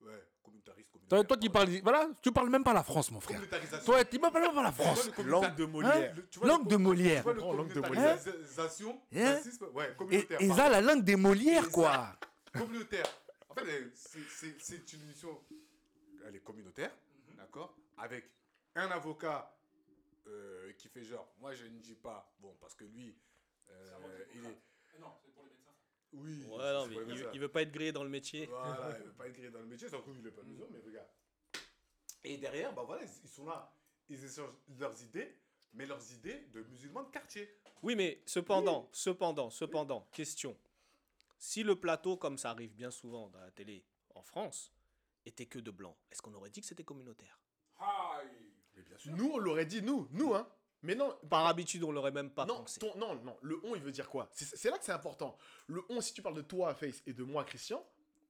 [0.00, 0.10] Ouais,
[0.42, 0.90] communautariste.
[0.90, 3.36] Toi, communautaire, toi qui parles, voilà, tu parles même pas la France, mon frère.
[3.36, 3.84] Communautarisation.
[3.86, 5.10] Toi, tu parles même pas la France.
[5.24, 6.14] Langue de Hein, Molière.
[6.42, 7.24] Langue de Molière.
[7.28, 10.40] Langue de communautarisation, Hein racisme, ouais, Et, communautaire.
[10.42, 11.92] et ça, la langue des Molières, Et quoi.
[11.92, 13.06] ça, communautaire.
[13.48, 15.38] En fait, euh, c'est- c'est c'est une émission,
[16.26, 16.90] elle est communautaire,
[17.36, 17.76] d'accord?
[18.00, 18.24] Avec
[18.76, 19.56] un avocat
[20.26, 23.14] euh, qui fait genre, moi je ne dis pas, bon, parce que lui,
[23.68, 24.58] euh, il est.
[26.12, 27.30] Oui, Ouais, c'est non, pour mais les il, médecins.
[27.34, 28.46] il veut pas être grillé dans le métier.
[28.46, 30.78] Voilà, il veut pas être grillé dans le métier, sans il est pas maison, mais
[30.80, 31.08] regarde.
[32.24, 33.72] Et derrière, bah voilà, ils- ils sont là,
[34.08, 35.36] ils échangent leurs idées,
[35.74, 37.48] mais leurs idées de musulmans de quartier.
[37.82, 40.56] Oui, mais cependant, cependant, cependant, question.
[41.38, 43.84] Si le plateau, comme ça arrive bien souvent dans la télé
[44.14, 44.72] en France,
[45.24, 47.38] était que de blancs, est-ce qu'on aurait dit que c'était communautaire?
[48.76, 49.12] Mais bien sûr.
[49.16, 50.48] Nous, on l'aurait dit, nous, nous, hein.
[50.82, 52.80] Mais non, Par habitude, on l'aurait même pas non, pensé.
[52.80, 54.30] ton- non, non, le on, il veut dire quoi?
[54.32, 55.36] C'est là que c'est important.
[55.66, 57.84] Le on, si tu parles de toi, Face, et de moi, Christian,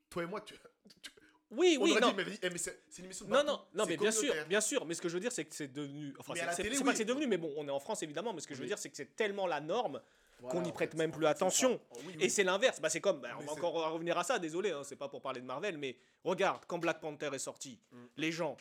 [0.09, 0.55] toi et moi, tu-
[1.01, 1.11] tu-
[1.53, 2.09] Oui, On oui, non.
[2.11, 4.61] dit, mais, eh, mais c'est une émission de Non, non, non, mais bien sûr, bien
[4.61, 4.85] sûr.
[4.85, 6.13] Mais ce que je veux dire, c'est que c'est devenu.
[6.19, 6.85] Enfin, c'est c'est pas oui.
[6.93, 8.33] que c'est devenu, mais bon, on est en France évidemment.
[8.33, 8.69] Mais ce que je veux Oui.
[8.69, 10.01] dire, c'est que c'est tellement la norme
[10.41, 11.81] Voilà, qu'on n'y en prête fait, même plus attention.
[11.91, 12.31] Oh, oui, Et oui.
[12.31, 12.81] c'est l'inverse.
[12.81, 13.21] Bah, c'est comme.
[13.21, 15.77] bah, on va encore revenir à ça, désolé, hein, c'est pas pour parler de Marvel,
[15.79, 17.97] mais regarde, quand Black Panther est sorti, Mm.
[18.17, 18.57] les gens,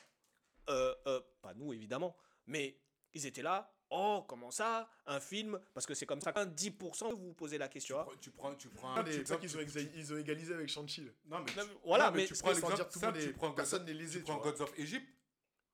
[0.70, 2.16] euh, euh, pas nous évidemment,
[2.48, 2.78] mais
[3.14, 3.74] ils étaient là.
[3.92, 7.58] Oh, comment ça Un film Parce que c'est comme ça qu'un 10% vous vous posez
[7.58, 8.06] la question.
[8.22, 10.18] Tu prends, tu prends Ah, les- C'est ça exemple, qu'ils ont, tu- exa- ils ont
[10.18, 11.02] égalisé avec Shang-Chi.
[11.26, 12.76] Non, mais Non, tu- voilà, non, mais tu prends l'exemple
[13.20, 14.52] tu prends personne n'est lésé, Tu tu prends vois.
[14.52, 15.08] Gods of Egypt,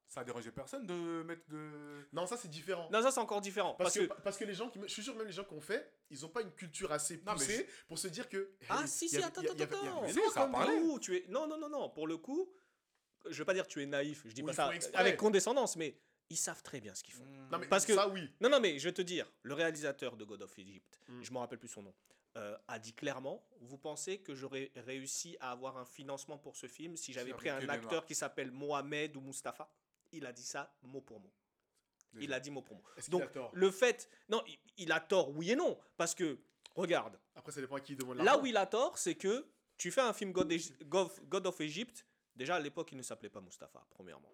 [0.07, 2.07] ça a dérangé personne de mettre de.
[2.13, 2.87] Non, ça c'est différent.
[2.89, 3.73] Non, ça c'est encore différent.
[3.73, 4.21] Parce, Parce, que, que.
[4.21, 6.25] parce que les gens qui je suis sûr même les gens qui ont fait ils
[6.25, 9.09] ont pas une culture assez Non, mais poussée pour se dire que Ah hey, si,
[9.09, 10.79] si, attends, attends, attends.
[10.79, 11.25] nous, tu es...
[11.27, 11.89] Non, non, non, non.
[11.89, 12.49] Pour le coup,
[13.29, 14.23] je veux pas dire que tu es naïf.
[14.25, 15.95] Je dis Ou pas ça avec condescendance, mais
[16.29, 17.25] ils savent très bien ce qu'ils font.
[17.51, 18.29] Non mais Parce que- ça oui.
[18.41, 21.21] Non, non, mais je vais te dire, le réalisateur de God of Egypt, Mm.
[21.21, 21.93] je me rappelle plus son nom,
[22.37, 26.67] euh, a dit clairement Vous pensez que j'aurais réussi à avoir un financement pour ce
[26.67, 29.69] film si j'avais pris un acteur qui s'appelle Mohamed ou Mustapha?
[30.11, 31.31] Il a dit ça mot pour mot.
[32.19, 32.83] Il a dit mot pour mot.
[32.95, 33.51] Est-ce qu'il Donc, a tort?
[33.53, 34.09] le fait.
[34.29, 35.77] Non, il, il a tort, oui et non.
[35.97, 36.37] Parce que,
[36.75, 39.45] regarde, Après ça dépend à qui il demande Là où il a tort, c'est que
[39.77, 42.05] tu fais un film God, Eg- God- God of Egypt.
[42.35, 44.31] Déjà, à l'époque, il ne s'appelait pas Mustapha, premièrement.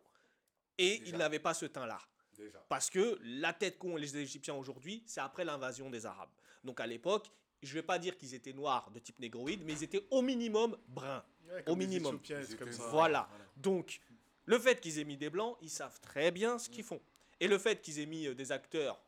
[0.77, 1.11] Et Déjà.
[1.11, 1.99] il n'avait pas ce teint-là.
[2.35, 2.59] Déjà.
[2.69, 6.31] Parce que la tête qu'ont les Égyptiens aujourd'hui, c'est après l'invasion des Arabes.
[6.63, 7.29] Donc à l'époque,
[7.61, 10.77] je vais pas dire qu'ils étaient noirs de type négroïde, mais ils étaient au minimum
[10.87, 11.23] bruns.
[11.49, 12.19] Ouais, au minimum.
[12.57, 12.87] Comme ça.
[12.89, 13.29] Voilà.
[13.57, 13.99] Donc,
[14.45, 17.01] le fait qu'ils aient mis des blancs, ils savent très bien ce qu'ils font.
[17.39, 18.99] Et le fait qu'ils aient mis euh, des acteurs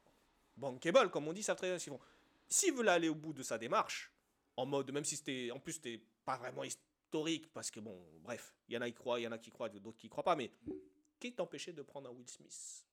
[0.58, 2.00] bankable, comme on dit, ils savent très bien ce qu'ils font.
[2.48, 4.12] S'ils veulent aller au bout de sa démarche,
[4.58, 6.64] en mode, même si c'était, en plus, c'était pas vraiment
[7.14, 9.38] historique, parce que bon, bref, il y en a qui croient, il y en a
[9.38, 10.50] qui croient, d'autres qui croient pas, mais
[11.20, 12.86] qui t'empêchait de prendre un Will Smith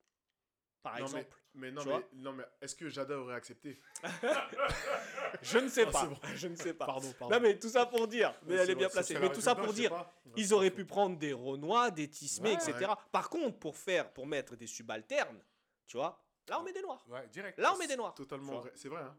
[0.82, 1.36] Par Non, mais, exemple.
[1.54, 3.80] mais non mais non mais est-ce que Jada aurait accepté
[5.42, 6.06] Je ne sais Ah, pas.
[6.06, 6.16] bon.
[6.34, 6.84] Je ne sais pas.
[6.86, 7.34] Pardon pardon.
[7.34, 9.18] Non, mais tout ça pour dire, mais elle est bien placée.
[9.18, 9.90] Mais tout ça pour dire,
[10.36, 12.74] ils auraient pu prendre des Renois, des Tismé, Ouais, etc.
[12.80, 12.94] ouais.
[13.10, 15.40] Par contre, pour faire, pour mettre des subalternes,
[15.86, 17.04] tu vois, là on met des noirs.
[17.08, 17.58] Ouais, direct.
[17.58, 18.14] Là on met des noirs.
[18.14, 19.16] Totalement vrai, c'est vrai hein.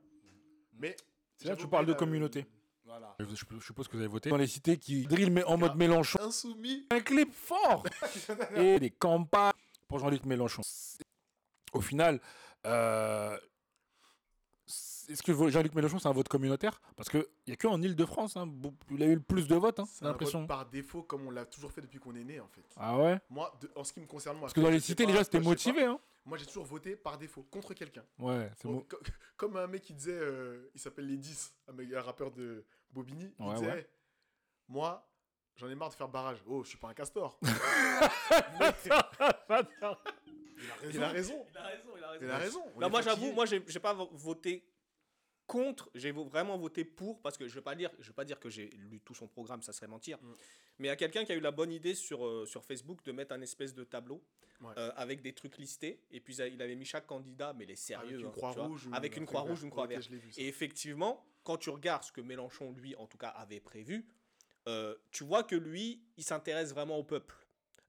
[0.73, 0.95] Mais
[1.37, 2.45] C'est là j'avais tu parles de communauté.
[2.85, 3.15] Voilà.
[3.19, 4.29] Je, je- je suppose que vous avez voté.
[4.29, 6.19] Dans les cités qui drill mais en mode Mélenchon.
[6.21, 6.87] Insoumis.
[6.91, 7.83] Un clip fort
[8.55, 9.51] Et des campagnes
[9.87, 10.61] pour Jean-Luc Mélenchon.
[11.73, 12.19] Au final,
[12.65, 13.37] euh,
[15.09, 16.81] est-ce que Jean-Luc Mélenchon, c'est un vote communautaire?
[16.95, 18.49] Parce qu'il n'y a que en Ile-de-France, hein,
[18.89, 20.39] il a eu le plus de votes, hein, C'est l'impression.
[20.39, 22.63] vote par défaut comme on l'a toujours fait depuis qu'on est né en fait.
[22.77, 23.19] Ah ouais?
[23.29, 24.43] Moi de- en ce qui me concerne moi.
[24.47, 25.83] Parce que dans les cités, déjà, c'était motivé.
[25.83, 25.99] Hein.
[26.25, 28.05] Moi j'ai toujours voté par défaut contre quelqu'un.
[28.19, 28.99] Ouais, c'est Bon, co-
[29.37, 32.63] Comme un mec qui disait, euh, il s'appelle Les 10, un, mec- un rappeur de
[32.91, 33.89] Bobigny, il Ouais, disait ouais.
[34.67, 35.09] Moi,
[35.55, 36.37] j'en ai marre de faire barrage.
[36.45, 37.39] Oh, je suis pas un castor.
[38.53, 38.69] Il a
[40.77, 40.93] raison.
[40.93, 41.45] il a raison.
[41.49, 42.21] Il a raison, il a raison.
[42.25, 42.63] Il a raison.
[42.75, 44.63] on Non, est moi j'avoue, moi j'ai pas vo- voté
[45.51, 48.49] contre, j'ai vraiment voté pour parce que je vais pas dire, je pas dire que
[48.49, 50.17] j'ai lu tout son programme, ça serait mentir.
[50.21, 50.33] Mm.
[50.79, 53.03] Mais il y a quelqu'un qui a eu la bonne idée sur euh, sur Facebook
[53.03, 54.23] de mettre un espèce de tableau
[54.61, 54.73] Ouais.
[54.77, 58.09] euh, avec des trucs listés et puis il avait mis chaque candidat, mais les sérieux,
[58.09, 58.85] avec une hein, croix tu vois, rouge.
[58.85, 60.11] ou avec un une croix rouge, une croix Ok, verte.
[60.37, 64.05] Et effectivement, quand tu regardes ce que Mélenchon, lui, en tout cas, avait prévu,
[64.67, 67.35] euh, tu vois que lui, il s'intéresse vraiment au peuple.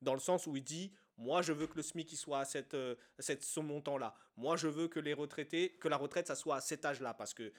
[0.01, 0.93] Dans le sens où il dit
[1.23, 4.15] Moi, je veux que le SMIC il soit à cette, euh, cette, ce montant-là.
[4.37, 7.15] Moi, je veux que les retraités, que la retraite, ça soit à cet âge-là.
[7.15, 7.53] Parce que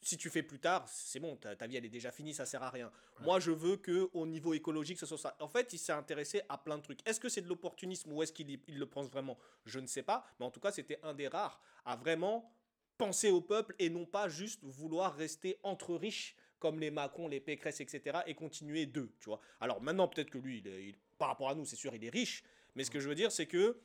[0.00, 2.46] si tu fais plus tard, c'est bon, ta, ta vie, elle est déjà finie, ça
[2.46, 2.92] sert à rien.
[3.20, 5.36] Moi, je veux que au niveau écologique, ce soit ça.
[5.40, 7.00] En fait, il s'est intéressé à plein de trucs.
[7.08, 9.36] Est-ce que c'est de l'opportunisme ou est-ce qu'il il le pense vraiment?
[9.64, 10.24] Je ne sais pas.
[10.38, 12.54] Mais en tout cas, c'était un des rares à vraiment
[12.96, 17.40] penser au peuple et non pas juste vouloir rester entre riches comme les Macron, les
[17.40, 18.18] Pécresse, etc.
[18.26, 19.40] et continuer d'eux, tu vois.
[19.60, 22.04] Alors maintenant, peut-être que lui, il est- il- par rapport à nous, c'est sûr, il
[22.04, 22.42] est riche,
[22.78, 23.76] mais ce que je veux dire, c'est que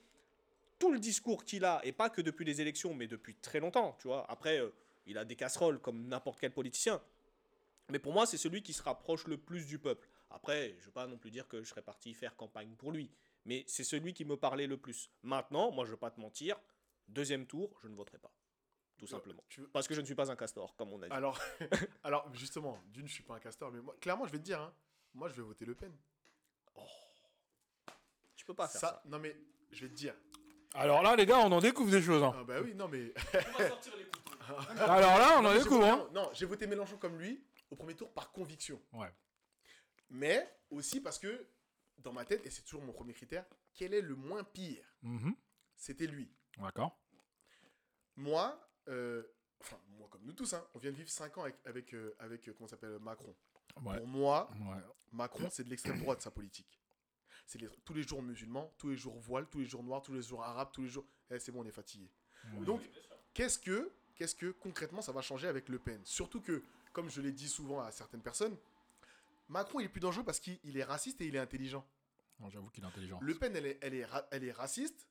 [0.77, 3.95] tout le discours qu'il a, et pas que depuis les élections, mais depuis très longtemps,
[3.99, 4.29] tu vois.
[4.29, 4.69] Après, euh,
[5.07, 7.01] il a des casseroles comme n'importe quel politicien.
[7.89, 10.07] Mais pour moi, c'est celui qui se rapproche le plus du peuple.
[10.29, 12.91] Après, je ne veux pas non plus dire que je serais parti faire campagne pour
[12.91, 13.09] lui,
[13.45, 15.09] mais c'est celui qui me parlait le plus.
[15.23, 16.59] Maintenant, moi, je ne veux pas te mentir,
[17.07, 18.31] deuxième tour, je ne voterai pas.
[18.99, 19.43] Tout simplement.
[19.49, 21.13] Tu veux- Parce que je ne suis pas un castor, comme on a dit.
[21.13, 21.39] Alors,
[22.03, 24.61] alors, justement, d'une, je suis pas un castor, mais moi, clairement, je vais te dire,
[24.61, 24.71] hein,
[25.15, 25.91] moi, je vais voter Le Pen.
[28.43, 29.01] Tu peux pas faire ça.
[29.05, 29.37] non mais,
[29.71, 30.13] je vais te dire.
[30.75, 32.21] Alors là, les gars, on en découvre des choses.
[32.23, 32.33] hein.
[32.35, 33.13] Ah bah oui, non mais.
[34.79, 35.85] Alors là, on en découvre.
[35.85, 36.09] voté- hein.
[36.13, 37.41] Non, j'ai voté Mélenchon comme lui
[37.71, 38.81] au premier tour par conviction.
[38.91, 39.11] Ouais.
[40.09, 41.47] Mais aussi parce que,
[41.99, 44.85] dans ma tête, et c'est toujours mon premier critère, quel est le moins pire?
[45.03, 45.33] Mhm.
[45.75, 46.29] C'était lui.
[46.57, 46.99] D'accord.
[48.15, 49.23] Moi, euh,
[49.61, 52.13] enfin, moi comme nous tous, hein, on vient de vivre 5 ans avec, avec, euh,
[52.19, 53.33] avec euh, comment s'appelle, Macron.
[53.81, 53.97] Ouais.
[53.97, 54.81] Pour moi, Ouais.
[55.11, 56.79] Macron, c'est de l'extrême droite, sa politique.
[57.45, 60.13] C'est les- tous les jours musulmans, tous les jours voile, tous les jours noirs, tous
[60.13, 61.05] les jours arabes, tous les jours...
[61.29, 62.09] Eh, c'est bon, on est fatigué.
[62.65, 62.81] Donc,
[63.33, 66.01] qu'est-ce que, qu'est-ce que concrètement ça va changer avec Le Pen?
[66.05, 66.63] Surtout que,
[66.93, 68.57] comme je l'ai dit souvent à certaines personnes,
[69.49, 71.85] Macron, il est plus dangereux parce qu'il il est raciste et il est intelligent.
[72.39, 73.19] Non, J'avoue qu'il est intelligent.
[73.21, 75.07] Le Pen, elle est, elle est, ra- elle est raciste,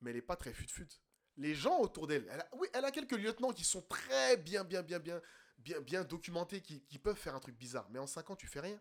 [0.00, 0.88] mais elle est pas très fut-fut.
[1.36, 4.64] Les gens autour d'elle, elle a- oui, elle a quelques lieutenants qui sont très bien,
[4.64, 5.20] bien, bien, bien,
[5.58, 7.88] bien, bien documentés, qui, qui peuvent faire un truc bizarre.
[7.90, 8.80] Mais en 5 ans, tu fais rien.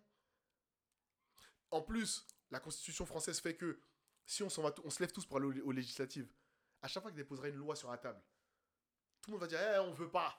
[1.72, 3.80] En plus, la Constitution française fait que
[4.26, 6.28] si on, s'en va, on se lève tous pour aller aux, législatives,
[6.82, 8.22] à chaque fois qu'il déposera une loi sur la table,
[9.22, 10.38] tout le monde va dire eh, on veut pas.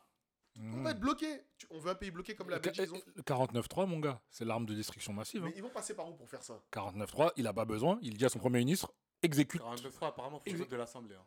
[0.57, 0.83] On Mhm.
[0.85, 1.41] va être bloqué.
[1.71, 2.85] On veut un pays bloqué comme la Belgique.
[2.91, 5.43] ils ont- le 49.3, mon gars, c'est l'arme de destruction massive.
[5.45, 5.47] hein.
[5.49, 6.61] Mais ils vont passer par où pour faire ça?
[6.73, 7.99] 49.3, il a pas besoin.
[8.03, 8.93] Il dit à son premier ministre
[9.23, 9.61] exécute.
[9.61, 11.15] 42 fois, apparemment, faut Exé- de l'Assemblée.
[11.15, 11.25] hein.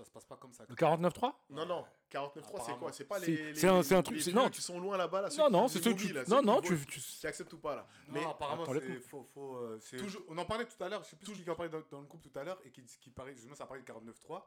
[0.00, 0.64] Ça se passe pas comme ça.
[0.66, 2.90] Le 49.3 Non, non, 49.3, c'est quoi?
[2.90, 5.28] C'est pas les, c'est un- truc- les non, qui sont loin là-bas, là.
[5.36, 6.10] Non, non, c'est ceux qui.
[6.10, 6.86] là, ceux Non, qui non, tu.
[6.86, 7.86] tu- qui acceptent ou pas, là.
[8.08, 9.22] Mais Mais apparemment, c'est faux.
[9.24, 11.68] faux euh, Toujours- On en parlait tout à l'heure, je sais plus qui en parlait
[11.70, 13.86] dans, dans le groupe tout à l'heure, et qui, qui parlait, justement, ça parlait de
[13.86, 14.42] 49.3.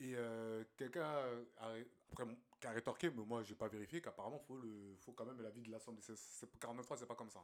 [0.00, 1.70] Et euh, quelqu'un a,
[2.10, 2.26] après,
[2.60, 5.40] qui a rétorqué, mais moi, j'ai pas vérifié, qu'apparemment, il faut, le, faut quand même
[5.40, 6.02] l'avis de l'Assemblée.
[6.02, 7.42] C'est- c'est- 49.3, c'est pas comme ça.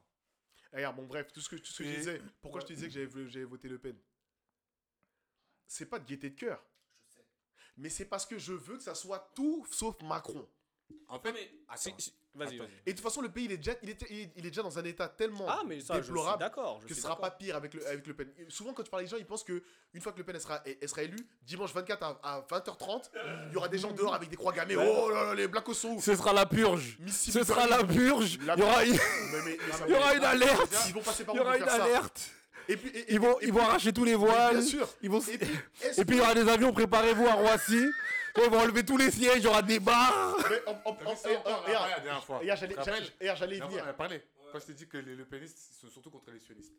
[0.74, 2.72] regarde, bon, bref, tout ce que, tout ce que je Et- disais, pourquoi je te
[2.74, 3.96] disais que j'avais j'avais voté Le Pen?
[5.66, 6.60] C'est pas de gaieté de cœur.
[7.80, 10.46] Mais c'est parce que je veux que ça soit tout sauf Macron.
[11.08, 11.34] En fait,
[11.68, 12.68] attends, si- Vas-y, vas-y.
[12.86, 14.62] Et de toute façon, le pays, il est déjà, il est, il est- il déjà
[14.62, 16.78] dans un état tellement Ah, mais ça, je suis déplorable d'accord.
[16.80, 17.22] je que ce sera d'accord.
[17.22, 18.32] pas pire avec le, avec le Pen.
[18.38, 19.64] Et souvent, quand tu parles avec les gens, ils pensent que
[19.94, 23.10] une fois que le Pen elle sera, elle sera élu, dimanche 24 à, à 20h30,
[23.48, 24.76] il y aura des gens dehors avec des croix gammées.
[24.76, 26.98] Oh là là, les Black sont où Ce sera la purge.
[27.00, 28.38] Missile Ce sera la purge.
[28.44, 28.98] La- Il y aura, il Mais-
[29.44, 30.74] mais- mais ça- y aura une alerte.
[30.86, 32.30] Ils vont passer par Il y aura une alerte.
[32.72, 34.58] Et puis, et- Ils vont, et ils puis- vont arracher tous les voiles.
[34.58, 34.88] Bien sûr.
[35.02, 35.20] Ils vont.
[35.20, 35.48] Et puis,
[35.82, 37.86] est-ce Et puis il y aura des avions, préparez-vous à Roissy.
[38.36, 40.36] Ils vont enlever tous les sièges, il y aura des bars.
[40.48, 42.38] Mais ça en- regarde, la dernière fois.
[42.38, 42.58] regarde,
[43.38, 43.84] j'allais- y venir.
[43.84, 44.22] on parlé.
[44.52, 46.72] Quand je t'ai dit que les Le Penistes sont surtout contre les sionistes.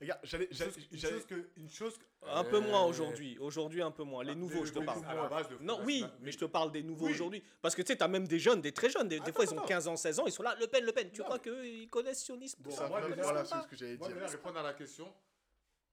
[0.00, 2.60] Regarde, j'allais- Une j'allais- chose- une j'allais- chose que- une chose que- Un peu Euh,
[2.60, 3.38] moins aujourd'hui.
[3.38, 4.24] Aujourd'hui, un peu moins.
[4.24, 5.00] Les Ah, nouveaux, je te parle.
[5.00, 7.12] de- Non, oui, mais je te parle des nouveaux Oui.
[7.12, 7.42] aujourd'hui.
[7.62, 9.08] Parce que tu sais, t'as même des jeunes, des très jeunes.
[9.08, 9.66] Des, des Attends, fois, ils ont attends.
[9.66, 10.54] 15 ans, 16 ans, ils sont là.
[10.58, 11.10] Le Pen, Le Pen.
[11.12, 13.66] Tu Non, crois mais- qu'eux, ils connaissent sionisme Bon, Ça, moi, déjà, voilà, c'est ce
[13.68, 14.16] que j'allais Moi, dire.
[14.16, 15.12] déjà, répondre à la question,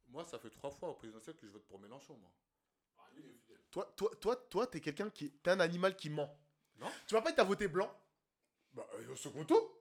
[0.07, 2.31] moi, ça fait trois fois au présidentiel que je vote pour Mélenchon, moi.
[3.71, 6.29] Toi, toi, toi, toi, t'es quelqu'un qui, t'es un animal qui ment.
[6.79, 6.87] Non.
[7.07, 7.91] Tu vas pas être à voter blanc?
[8.73, 9.77] Bah, euh, au second tour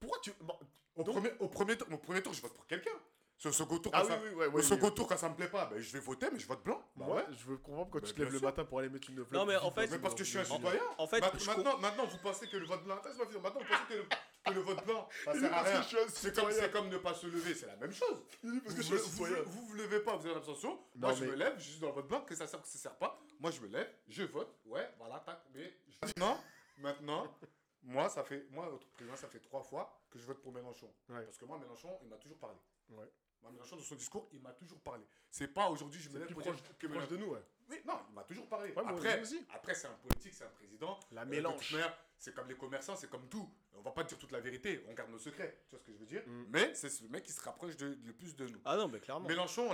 [0.00, 0.54] Pourquoi tu bon,
[0.94, 2.92] au, Donc- premier, au, premier tour, au premier tour, je vote pour quelqu'un.
[3.38, 4.94] Sur le second tour, Ah quand oui, ça, oui, ouais, second oui.
[4.94, 6.82] tour, quand ça me plaît pas, ben, je vais voter, mais je vote blanc.
[6.96, 7.24] Bah ouais.
[7.32, 9.44] je veux comprendre quand Bah, tu te lèves le matin pour aller mettre une Non,
[9.44, 10.80] mais en fait- Mais parce que je suis un En- citoyen.
[10.96, 12.94] En fait, Maintenant- maintenant, vous pensez que le vote blanc.
[12.96, 13.40] Attends, c'est pas fini.
[13.42, 14.04] Maintenant, vous pensez que le,
[14.46, 15.82] que le vote blanc, ça sert à rien.
[15.82, 16.50] C'est comme, citoyen.
[16.60, 18.22] c'est comme ne pas se lever, c'est la même chose.
[18.42, 19.36] Parce que vous, je suis un vous, citoyen.
[19.42, 20.80] vous, vous vous levez pas, vous avez l'abstention.
[20.94, 22.78] Moi, je me lève, je suis dans le vote blanc, que ça sert, que ça
[22.78, 23.20] sert pas.
[23.38, 24.56] Moi, je me lève, je vote.
[24.64, 25.40] Ouais, voilà, tac.
[25.52, 26.40] Mais je- maintenant,
[26.78, 27.36] maintenant,
[27.82, 30.90] moi, ça fait, moi, président, ça fait trois fois que je vote pour Mélenchon.
[31.10, 31.22] Ouais.
[31.24, 32.56] Parce que moi, Mélenchon, il m'a toujours parlé.
[32.88, 33.04] Ouais.
[33.50, 35.04] Mélenchon, dans son discours, il m'a toujours parlé.
[35.30, 37.42] C'est pas aujourd'hui, je me lève plus pour proche, dire que proche de nous, ouais.
[37.68, 38.70] Oui, non, il m'a toujours parlé.
[38.72, 39.22] Ouais, après,
[39.52, 40.98] après c'est un politique, c'est un président.
[41.12, 41.74] La Euh, mélange.
[42.18, 43.48] c'est comme les commerçants, c'est comme tout.
[43.74, 45.62] On va pas dire toute la vérité, on garde nos secrets.
[45.68, 46.22] Tu vois ce que je veux dire?
[46.26, 46.44] Mm.
[46.48, 48.60] Mais c'est ce mec qui se rapproche de, le plus de nous.
[48.64, 49.28] Ah non, mais clairement.
[49.28, 49.68] Mélenchon,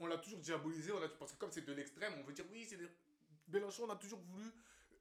[0.00, 2.44] on l'a- toujours diabolisé, on l'a- parce que comme c'est de l'extrême, on veut dire
[2.52, 2.88] oui, c'est des...
[3.48, 4.44] Mélenchon, on a toujours voulu.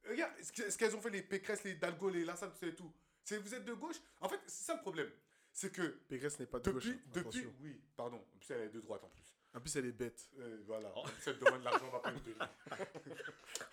[0.05, 2.57] Euh, Regarde, ce que- ce qu'elles ont fait les Pécresse, les Dalgo, les Lassalle, tout
[2.59, 2.91] ça et tout?
[3.29, 3.97] Vous êtes de gauche?
[4.21, 5.11] En fait, c'est ça le problème.
[5.59, 6.85] C'est que Pécresse n'est pas de gauche.
[6.85, 7.53] depuis, hein, depuis, attention.
[7.61, 8.17] oui, pardon.
[8.17, 9.23] En plus, elle est de droite en plus.
[9.55, 10.29] En plus, elle est bête.
[10.37, 10.93] Euh, voilà.
[10.95, 11.03] Oh.
[11.25, 12.35] Elle demande de l'argent, on va pas lui donner.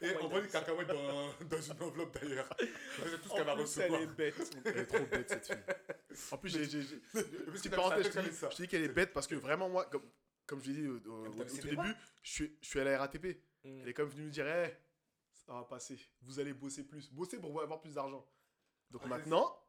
[0.01, 2.49] Et on voit les cacahuètes dans, dans une enveloppe d'ailleurs.
[2.59, 4.01] C'est tout ce qu'elle va En plus, elle recevoir.
[4.01, 4.57] est bête.
[4.65, 5.65] Elle est trop bête, cette fille.
[6.33, 6.83] En plus, j'ai.
[7.53, 8.11] Petite parenthèse,
[8.51, 10.09] je dis, qu'elle est bête parce que vraiment, moi, comme,
[10.47, 12.99] comme je l'ai dit au, au- tout des début, je suis, je suis à la
[12.99, 13.27] RATP.
[13.63, 13.81] Mm.
[13.83, 14.75] Elle est quand même venue nous dire Eh,
[15.35, 17.13] ça va passer, vous allez bosser plus.
[17.13, 18.27] Bosser pour avoir plus d'argent.
[18.91, 19.61] Donc Ah, maintenant,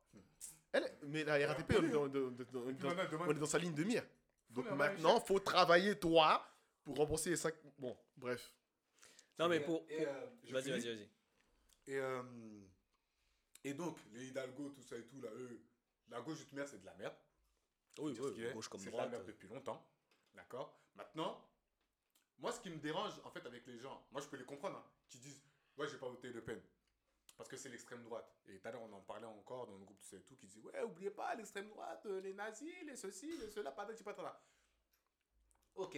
[0.76, 2.90] elle, mais la RATP, on est dans, dans- dans- on est dans-
[3.28, 4.04] on est dans sa ligne de mire.
[4.50, 6.46] Donc maintenant, faut travailler toi
[6.84, 7.54] pour rembourser les 5.
[7.78, 8.52] Bon, bref.
[9.40, 9.86] Non, mais pour.
[9.92, 11.10] euh, Vas-y, vas-y, vas-y.
[11.88, 12.24] Et, euh,
[13.64, 15.62] et donc, les Hidalgo, tout ça et tout, là, eux,
[16.10, 17.16] la gauche, manière, c'est de la merde.
[18.00, 18.54] Oui, oui, est.
[18.54, 19.06] gauche comme C'est de droite.
[19.08, 19.86] la merde depuis longtemps.
[20.34, 21.42] D'accord Maintenant,
[22.38, 24.78] moi, ce qui me dérange, en fait, avec les gens, moi, je peux les comprendre,
[24.78, 25.42] hein, qui disent
[25.78, 26.62] Ouais, j'ai pas voté Le Pen.
[27.38, 28.34] Parce que c'est l'extrême droite.
[28.48, 30.48] Et tout à l'heure, on en parlait encore dans le groupe, ça et tout, qui
[30.48, 34.42] disait Ouais, oubliez pas, l'extrême droite, euh, les nazis, les ceci, les cela, patati patata.
[35.76, 35.98] Ok.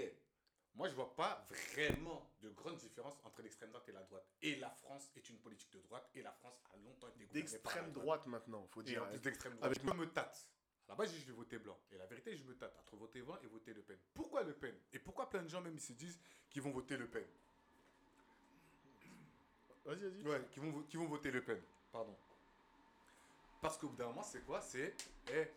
[0.73, 4.27] Moi, je vois pas vraiment de grande différence entre l'extrême droite et la droite.
[4.41, 7.41] Et la France est une politique de droite, et la France a longtemps été gouvernée
[7.49, 9.03] D'extrême droite maintenant, faut et dire.
[9.03, 9.71] en plus d'extrême droite.
[9.71, 10.47] avec- je me tâte.
[10.87, 11.77] À la base, je vais voter blanc.
[11.91, 13.97] Et la vérité, je me tâte entre voter blanc et voter Le Pen.
[14.13, 14.75] Pourquoi Le Pen?
[14.93, 16.19] Et pourquoi plein de gens, même, ils se disent
[16.49, 17.27] qu'ils vont voter Le Pen?
[19.87, 20.21] Vas-y, vas-y.
[20.27, 21.59] Ouais, qui vont, vo- qui vont voter Le Pen.
[21.91, 22.15] Pardon.
[23.61, 24.61] Parce qu'au bout d'un moment, c'est quoi?
[24.61, 24.93] C'est.
[25.33, 25.47] Eh,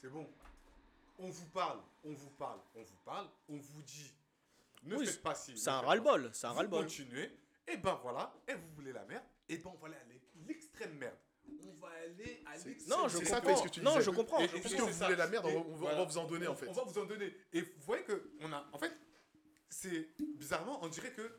[0.00, 0.26] c'est bon.
[1.18, 4.10] On vous parle, on vous parle, on vous parle, on vous dit.
[4.84, 5.56] Ne Oui, faites pas ci.
[5.58, 6.30] C'est un ras-le-bol.
[6.32, 6.84] C'est un ras-le-bol.
[6.84, 7.30] continuez,
[7.68, 9.96] et ben voilà, et vous voulez la merde, et ben voilà
[10.46, 11.14] l'extrême merde.
[11.64, 12.88] on va aller à l'excès.
[12.88, 13.56] Non, je ça, comprends.
[13.56, 14.38] ce que tu Non, je comprends.
[14.40, 15.16] Et- Puisque vous c'est voulez ça.
[15.16, 15.96] la merde, on va, on va- on voilà.
[15.98, 16.66] va vous en donner en fait.
[16.68, 17.36] On va vous en donner.
[17.52, 18.92] Et vous voyez que on a, en fait,
[19.68, 21.38] c'est bizarrement, on dirait que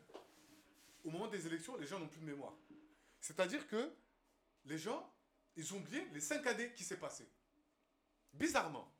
[1.04, 2.54] au moment des élections, les gens n'ont plus de mémoire.
[3.20, 3.92] C'est-à-dire que
[4.66, 5.14] les gens,
[5.56, 7.28] ils ont oublié les cinq années qui s'est passé.
[8.34, 8.92] Bizarrement,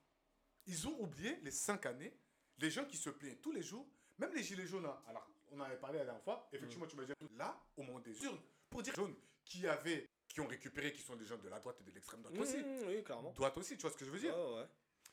[0.66, 2.14] ils ont oublié les cinq années.
[2.60, 3.88] Les gens qui se plaignent tous les jours,
[4.18, 4.84] même les gilets jaunes.
[4.84, 5.02] là.
[5.08, 6.48] Alors, on en avait parlé la dernière fois.
[6.54, 8.40] Effectivement, tu m'as dit là, au moment des urnes,
[8.70, 11.78] pour dire jaunes qui avaient, qui ont récupéré, qui sont des gens de la droite
[11.82, 12.58] et de l'extrême droite aussi.
[12.58, 13.32] Mmh, oui, clairement.
[13.32, 14.38] Droite aussi, tu vois ce que je veux dire?
[14.38, 14.68] Ouais.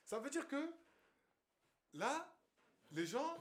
[0.05, 0.71] ça veut dire que
[1.95, 2.37] là,
[2.91, 3.37] les gens.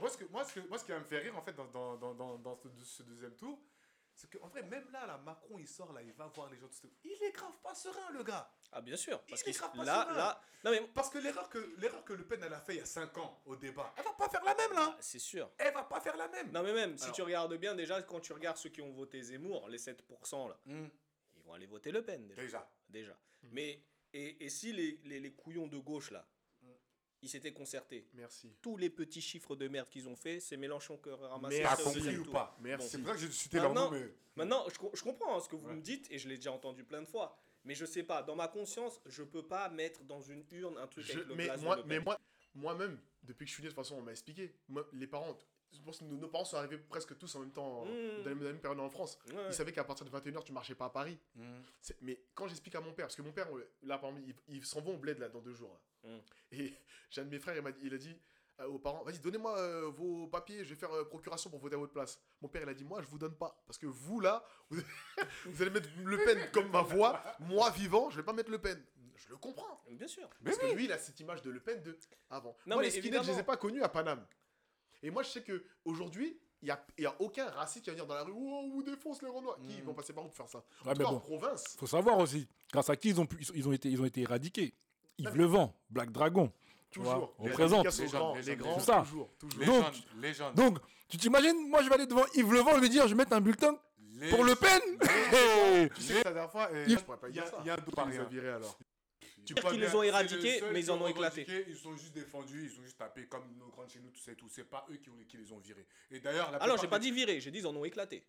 [0.00, 1.52] Moi, ce, que, moi, ce, que, moi, ce qui va me faire rire, en fait,
[1.54, 3.58] dans, dans, dans, dans, dans ce, ce deuxième tour,
[4.14, 6.66] c'est qu'en vrai, même là, là, Macron, il sort, là, il va voir les gens.
[6.66, 6.88] tout ça.
[7.04, 8.52] Il est grave pas serein, le gars.
[8.72, 9.20] Ah, bien sûr.
[9.24, 10.16] Parce Il est grave pas là, serein.
[10.16, 10.42] là.
[10.64, 12.82] Non, mais Parce que l'erreur que, l'erreur que Le Pen, elle a fait il y
[12.82, 14.96] a 5 ans au débat, elle va pas faire la même, là.
[15.00, 15.50] c'est sûr.
[15.58, 16.50] Elle va pas faire la même.
[16.50, 19.22] Non, mais même, si tu regardes bien, déjà, quand tu regardes ceux qui ont voté
[19.22, 20.88] Zemmour, les 7%, là, Hmm,
[21.36, 22.42] ils vont aller voter Le Pen, déjà.
[22.42, 22.68] déjà.
[22.88, 23.18] déjà.
[23.42, 26.26] Mais, et, et si les, les, les couillons de gauche, là.
[27.22, 28.52] Ils s'étaient concertés, Merci.
[28.62, 32.16] tous les petits chiffres de merde qu'ils ont fait, c'est Mélenchon qui aurait ramassé Merci.
[32.18, 32.88] Ou pas Merci.
[32.90, 34.12] C'est pour ça que j'ai cité leur Maintenant- nom, mais.
[34.36, 35.74] Maintenant, je, co- je comprends hein, ce que vous Ouais.
[35.74, 37.36] me dites, et je l'ai déjà entendu plein de fois.
[37.64, 40.86] Mais je sais pas, dans ma conscience, je peux pas mettre dans une urne un
[40.86, 42.18] truc Je- avec le mais blason moi, de mais moi,
[42.54, 44.54] moi-même, depuis que je suis né, de toute façon, on m'a expliqué.
[44.68, 45.36] Moi, les parents,
[45.72, 48.22] je pense que nos, nos parents sont arrivés presque tous en même temps, Mmh.
[48.24, 49.18] dans la même- période en France.
[49.32, 49.36] Ouais.
[49.48, 51.18] Ils savaient qu'à partir de 21h, tu marchais pas à Paris.
[51.80, 54.28] C'est- Mais quand j'explique à mon père, parce que mon père, euh, là, par exemple,
[54.48, 55.78] ils, ils s'en vont au bled là, dans deux jours.
[56.04, 56.10] là.
[56.10, 56.20] Mm.
[56.52, 56.72] Et
[57.10, 58.16] j'ai un de mes frères, il, m'a dit- il a dit
[58.60, 61.74] euh, aux parents Vas-y, donnez-moi euh, vos papiers, je vais faire euh, procuration pour voter
[61.76, 62.18] à votre place.
[62.40, 63.62] Mon père, il a dit Moi, je vous donne pas.
[63.66, 64.80] Parce que vous, là, vous,
[65.46, 67.22] vous allez mettre Le Pen comme ma voix.
[67.40, 68.82] Moi, vivant, je vais pas mettre Le Pen.
[69.16, 69.82] Je le comprends.
[69.90, 70.28] Bien sûr.
[70.40, 70.70] Mais Parce oui.
[70.70, 71.98] que lui, il a cette image de Le Pen de
[72.30, 72.56] avant.
[72.66, 74.24] Non, moi, mais les skinheads, je les ai pas connus à Paname.
[75.02, 77.90] Et moi, je sais que aujourd'hui, il n'y a, il y a aucun raciste qui
[77.90, 78.32] va venir dans la rue.
[78.34, 79.56] Oh, on vous défonce les Renois.
[79.62, 79.84] Qui Mm.
[79.84, 81.76] vont passer par où pour faire ça Ouais, En tout mais cas, en bon, province.
[81.78, 84.04] faut savoir aussi, grâce à qui ils ont, pu- ils, ils ont, été, ils ont
[84.04, 84.74] été éradiqués.
[85.18, 85.38] Yves Ouais.
[85.38, 86.52] Levent, Black Dragon.
[86.90, 87.34] Toujours.
[87.38, 89.00] on Les sont Les gens, grands, les les gens, grands, c'est ça.
[89.00, 89.64] toujours, toujours.
[89.66, 90.54] Donc- Légende, légende.
[90.54, 90.78] Donc,
[91.08, 93.34] tu t'imagines, moi je vais aller devant Yves Levent, je vais dire, je vais mettre
[93.34, 93.78] un bulletin
[94.16, 94.80] Les- pour Le Pen
[95.32, 97.50] Hey Tu sais que la dernière fois, Il- Je pourrais pas il y a, dire
[97.50, 97.58] ça.
[97.60, 98.18] il y a un doute les
[98.48, 98.78] a alors
[99.48, 101.46] Tu Dire vois qu'ils les ont éradiqués, mais ils en ont éclaté.
[101.68, 104.32] Ils sont juste défendus, ils ont juste tapé comme nos grandes chez nous, tout ça
[104.32, 104.48] et tout.
[104.50, 105.86] C'est pas eux qui, ont, qui les ont virés.
[106.10, 108.26] Et d'ailleurs, la Alors, plupart j'ai pas dit virer, j'ai dit ils en ont éclaté.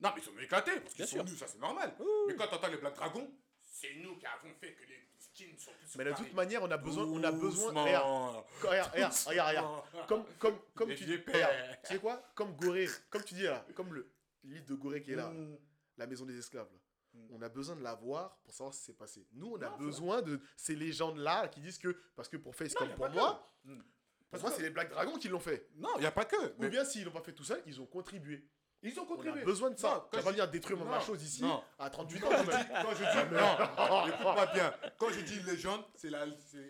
[0.00, 1.24] Non, mais ils sont éclatés parce qu'ils sont sûr.
[1.24, 1.92] nus, ça c'est normal.
[2.28, 3.28] Mais quand t'entends les Black Dragons,
[3.60, 6.70] c'est nous qui avons fait que les skins sont plus Mais de toute manière, on
[6.70, 7.04] a besoin.
[7.04, 9.84] On a besoin regarde, regarde, regarde, regarde, regarde.
[9.90, 10.06] Doucement.
[10.06, 11.78] Comme, comme, comme Les tu pères.
[11.82, 12.22] Tu sais quoi?
[12.36, 14.08] Comme Gorée, comme tu dis là, comme le
[14.44, 15.58] lit de Gorée qui est là, Mm.
[15.98, 16.68] la maison des esclaves.
[16.72, 16.78] là.
[17.12, 17.26] Mm.
[17.32, 19.26] On a besoin de la voir pour savoir ce qui s'est passé.
[19.32, 21.96] Nous, on a Non, besoin de ces légendes-là qui disent que.
[22.16, 23.70] Parce que pour Face Non, comme pour pas moi, que.
[23.70, 23.76] Mm.
[23.78, 23.84] pour
[24.30, 25.68] Parce moi, que- c'est les Black Dragons qui l'ont fait.
[25.76, 26.54] Non, il n'y a pas que.
[26.58, 28.44] Ou bien s'ils l'ont pas fait tout seul, ils ont contribué.
[28.82, 29.42] ils ont On a contribué.
[29.44, 30.08] besoin de ça.
[30.10, 31.62] Tu quand vas pas venir détruire ma chose ici non.
[31.78, 32.28] à 38 ans.
[32.30, 34.74] Quand je dis, quand je dis non, écoute-moi bien.
[34.98, 36.24] Quand je dis légende, c'est la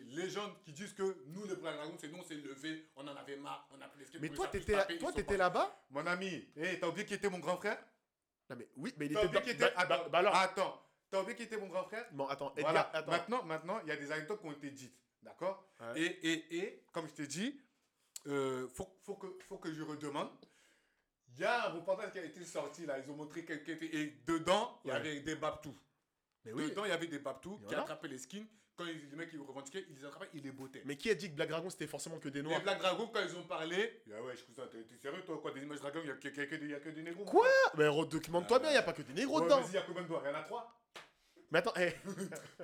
[0.06, 3.14] légende qui disent que nous, les Black Dragons, c'est nous, on s'est levé, on en
[3.14, 6.88] avait marre, on a pris les Mais toi, t'étais pas- là-bas Mon ami, hey, t'as
[6.88, 7.78] oublié qui était mon grand frère?
[8.50, 9.38] Non, mais oui, mais il T'as était.
[9.38, 9.74] oublié dans- était.
[9.76, 10.34] bah- bah- Attends, bah alors.
[10.36, 10.82] attends.
[11.10, 12.06] T'as oublié qui était mon grand frère?
[12.12, 12.90] Bon, attends, Edgar, Voilà.
[12.96, 13.10] attends.
[13.10, 14.96] Maintenant, maintenant, il y a des anecdotes qui ont été dites.
[15.22, 15.64] D'accord?
[15.80, 16.00] Ouais.
[16.02, 17.60] et, et, et, comme je t'ai dit,
[18.26, 20.30] euh, faut, faut, que, faut que je redemande.
[21.34, 22.98] Il y a un reportage qui a été sorti là.
[22.98, 23.76] Ils ont montré quelqu'un.
[23.80, 24.96] Et dedans, il y Ouais.
[24.98, 25.74] avait des Babtou.
[26.44, 26.70] Mais oui.
[26.70, 27.82] Dedans, il y avait des Babtou qui Voilà.
[27.82, 28.46] attrapaient les skins.
[28.80, 30.80] Quand ils- les mecs ils revendiquaient, ils les attrapaient, ils les bottaient.
[30.86, 33.08] Mais qui a dit que Black Dragon c'était forcément que des noirs Les Black Dragons,
[33.12, 36.00] quand ils ont parlé, ah ouais, je ça, t'es sérieux toi quoi Des images Dragons,
[36.02, 37.26] il n'y a, que- que- que des- il y a que des négros.
[37.26, 39.60] Quoi Mais documente-toi bien, il a pas que des négros dedans.
[39.60, 40.22] Vas-y, il y a combien de doigts?
[40.24, 40.80] Il y en a trois
[41.50, 41.94] Mais attends, hé,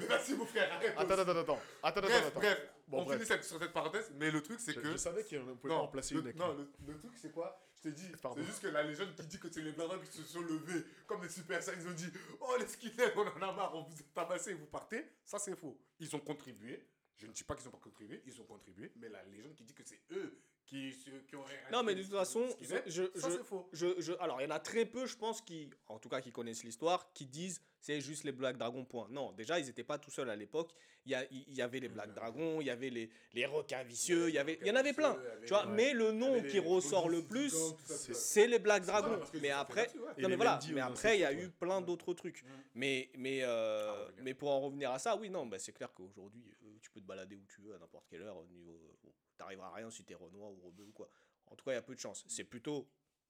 [0.09, 0.95] Merci mon frère, arrête.
[0.97, 2.41] attends, attends, attends, attends, attends, Bref, attends.
[2.41, 3.16] bref, Bon, on bref.
[3.18, 4.93] finit cette- sur cette parenthèse, mais le truc c'est que.
[4.93, 6.68] je savais qu'on pouvait pas non, en placer le, une non, lui.
[6.87, 7.61] le, le truc c'est quoi?
[7.76, 8.41] Je t'ai dit, Pardon.
[8.41, 10.85] c'est juste que la légende qui dit que c'est les Blancs qui se sont levés
[11.06, 12.09] comme des super saiyans, ils ont dit
[12.40, 15.05] Oh les skinheads, on en a marre, on vous a tabassé et vous partez.
[15.24, 15.77] Ça c'est faux.
[15.98, 16.86] Ils ont contribué.
[17.16, 19.65] Je ne dis pas qu'ils n'ont pas contribué, ils ont contribué, mais la légende qui
[19.65, 20.90] dit que c'est eux qui,
[21.28, 23.68] qui ont Non, mais de toute façon, je, ça je- c'est faux.
[23.72, 26.20] je, je- alors il y en a très peu, je pense, qui, en tout cas,
[26.20, 28.84] qui connaissent l'histoire, qui disent c'est juste les Black Dragons.
[28.84, 29.06] Point.
[29.10, 30.72] Non, déjà, ils n'étaient pas tout seuls à l'époque.
[31.05, 33.84] Il y, a- il y avait les Black Dragons, il y avait les, les requins
[33.84, 35.16] vicieux, il y avait, il y en avait plein.
[35.43, 37.55] Tu vois, mais le nom qui ressort le plus,
[37.86, 39.20] c'est- les Black Dragons.
[39.40, 40.22] Mais après, ouais.
[40.22, 42.44] Non mais voilà, mais après il y a eu plein d'autres trucs.
[42.74, 45.93] Mais mais euh, Ah, mais pour en revenir à ça, oui non, bah, c'est clair
[45.94, 48.72] qu'aujourd'hui euh, tu peux te balader où tu veux à n'importe quelle heure au niveau,
[49.05, 51.09] euh, t'arriveras à rien si t'es Renoir ou rebeu ou quoi.
[51.51, 52.25] En tout cas, il y a peu de chance.
[52.29, 52.89] C'est plutôt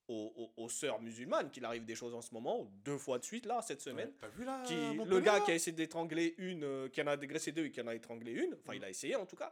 [0.09, 3.25] aux, aux- aux sœurs musulmanes qu'il arrive des choses en ce moment, deux fois de
[3.25, 4.13] suite, là, cette semaine.
[4.21, 7.17] T'as vu là Qui, le gars qui a essayé d'étrangler une, euh, qui en a
[7.17, 9.51] dégraissé deux et qui en a étranglé une, enfin il a essayé en tout cas.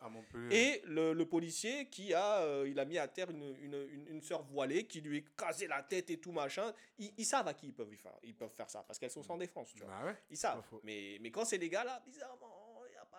[0.52, 4.06] Et le, le policier qui a, euh, il a mis à terre une, une, une,
[4.06, 6.72] une sœur voilée qui lui a écrasé la tête et tout machin.
[6.98, 9.24] Ils, ils savent à qui ils peuvent, faire, ils peuvent faire ça parce qu'elles sont
[9.24, 9.88] sans défense, tu vois.
[9.88, 10.16] Bah ouais.
[10.30, 10.62] Ils savent.
[10.84, 12.63] Mais, mais quand c'est les gars là, bizarrement,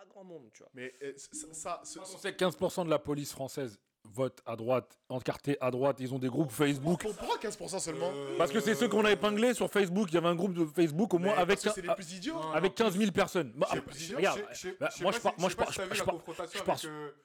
[0.06, 0.69] pas grand monde, tu vois.
[0.73, 4.56] Mais euh, ça, ça- ce- On sait que 15% de la police française vote à
[4.56, 5.98] droite, encarté à droite.
[5.99, 7.02] Ils ont des groupes Facebook.
[7.02, 10.10] pour- pourquoi 15% seulement Euh, Parce que c'est ceux qu'on a épinglés sur Facebook.
[10.11, 11.90] Il y avait un groupe de Facebook au moins Mais avec, parce que c'est les
[11.90, 12.36] un- plus idiots.
[12.36, 13.52] Non, avec 15 000 personnes.
[13.56, 13.76] Bah, ah,
[14.15, 14.41] regarde,
[14.80, 17.15] bah, moi je pars, moi je je pars, je pars- confrontation je pars- avec le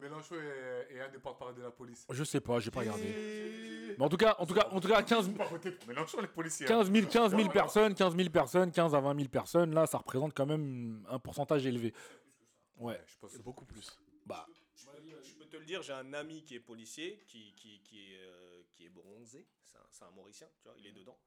[0.00, 2.06] Mélenchon et, et un des porte-parole de la police.
[2.10, 3.02] je sais pas, j'ai pas regardé.
[3.04, 5.44] Et- Mais en tout cas, en tout cas, en tout cas, 15 Ils ont pas
[5.46, 6.66] voté pour Mélenchon, les policiers.
[6.66, 6.68] hein.
[6.68, 9.98] 15 000, 15 000 personnes, 15 000 personnes, 15 à 20 000 personnes, là, ça
[9.98, 11.92] représente quand même un pourcentage élevé.
[12.76, 13.00] Ouais.
[13.06, 13.36] je pense.
[13.38, 13.90] Beaucoup plus.
[14.26, 14.46] Bah,
[15.22, 18.18] Je peux te le dire, j'ai un ami qui est policier, qui, qui, qui, est,
[18.20, 21.18] euh, qui est bronzé, c'est un, un Mauricien, tu vois, il est dedans.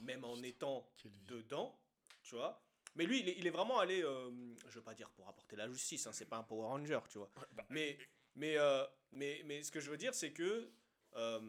[0.00, 0.88] Et même en étant
[1.26, 1.78] dedans,
[2.22, 2.60] tu vois.
[2.98, 4.28] Mais lui, il est, il est vraiment allé, euh,
[4.68, 7.18] je veux pas dire pour apporter la justice, hein, c'est pas un Power Ranger, tu
[7.18, 7.30] vois.
[7.70, 7.96] Mais,
[8.34, 10.68] mais, euh, mais, mais ce que je veux dire, c'est que
[11.14, 11.40] euh,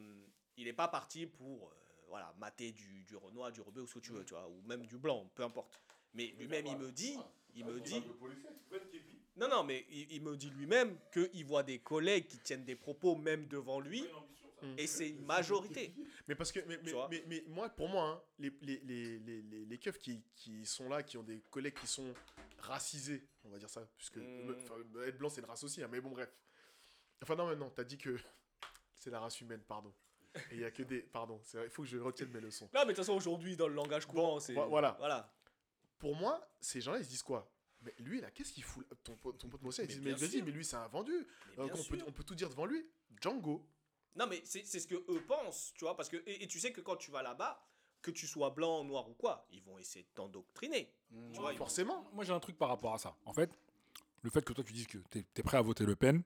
[0.57, 1.75] il n'est pas parti pour euh,
[2.07, 4.61] voilà, mater du, du Renoir, du Rebeu ou ce que tu veux, tu vois, ou
[4.67, 5.81] même du blanc, peu importe.
[6.13, 7.17] Mais lui-même, il me dit,
[7.55, 8.03] il me dit,
[9.35, 12.75] non, non, mais il, il me dit lui-même qu'il voit des collègues qui tiennent des
[12.75, 14.05] propos même devant lui,
[14.77, 15.93] et c'est une majorité.
[16.27, 19.19] Mais parce que, mais, mais, vois mais- mais moi, pour moi, hein, les, les, les,
[19.19, 22.13] les, les, les keufs qui, qui sont là, qui ont des collègues qui sont
[22.59, 24.55] racisés, on va dire ça, puisque Mm.
[25.07, 26.29] être blanc c'est une race aussi, hein, mais bon, bref.
[27.21, 28.17] Enfin, non, mais non, t'as dit que
[28.97, 29.93] c'est la race humaine, pardon.
[30.51, 31.01] Et il y a que des.
[31.01, 32.65] Pardon, c'est vrai, il faut que je retienne mes leçons.
[32.73, 34.53] Non, mais de toute façon, aujourd'hui, dans le langage courant, c'est.
[34.53, 34.95] vo- voilà.
[34.99, 35.33] Voilà.
[35.97, 37.51] Pour moi, ces gens-là, ils se disent quoi?
[37.81, 38.85] Mais lui, là, qu'est-ce qu'il fout?
[38.91, 41.13] Là Ton, pote- ton pote Mossé, il dit Mais vas-y, mais lui, c'est un vendu.
[41.57, 42.85] Mais Euh, bien on, peut, on peut tout dire devant lui.
[43.21, 43.65] Django.
[44.15, 46.17] Non, mais c'est c'est ce que eux pensent, tu vois, parce que.
[46.25, 47.61] Et, et tu sais que quand tu vas là-bas,
[48.01, 50.91] que tu sois blanc, noir ou quoi, ils vont essayer de t'endoctriner.
[51.33, 52.05] Tu vois, ils vont- Forcément.
[52.13, 53.15] moi j'ai un truc par rapport à ça.
[53.25, 53.49] En fait,
[54.21, 56.21] le fait que toi tu dises que tu es, prêt à voter Le Pen,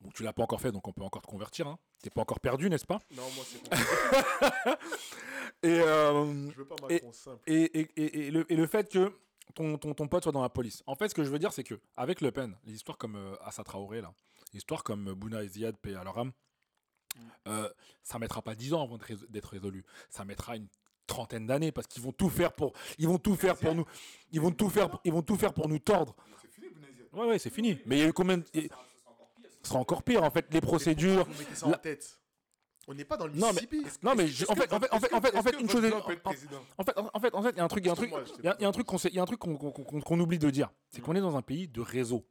[0.00, 1.66] bon, tu l'as pas encore fait, donc on peut encore te convertir.
[1.66, 1.78] Hein.
[2.02, 2.98] T'es pas encore perdu, n'est-ce pas?
[3.12, 3.70] Non, moi, c'est.
[5.64, 7.42] Et, euh, Je veux pas Et- Macron simple.
[7.46, 9.12] et, et, et, et le, et le fait que
[9.54, 10.82] ton, ton, ton pote soit dans la police.
[10.86, 13.14] En fait, ce que je veux dire, c'est que avec Le Pen, les histoires comme
[13.16, 14.12] euh, Assa Traoré, là,
[14.52, 16.32] les histoires comme euh, Bouna Ziad, paix à leur âme,
[17.48, 17.68] euh,
[18.02, 19.84] ça mettra pas 10 ans avant d'être rés- d'être résolu.
[20.10, 20.66] Ça mettra une
[21.06, 23.84] trentaine d'années parce qu'ils vont tout faire pour ils vont tout faire pour nous
[24.30, 26.68] ils vont tout faire ils vont tout faire pour nous tordre C'est fini,
[27.12, 28.44] ouais ouais c'est fini mais il y a eu combien de...
[28.54, 28.68] ce
[29.64, 32.18] sera encore pire en fait les procédures Vous mettez ça en tête?
[32.88, 33.68] On n'est pas dans le Non, mais-
[34.02, 35.84] non mais en fait en fait en fait en fait en fait une chose.
[35.84, 36.02] En
[36.84, 38.10] fait, en fait, en fait, il y a un truc, il y a un truc,
[38.40, 40.68] il y a- un truc qu'on il y a un truc qu'on oublie de dire,
[40.90, 42.26] c'est qu'on est dans un pays de réseau.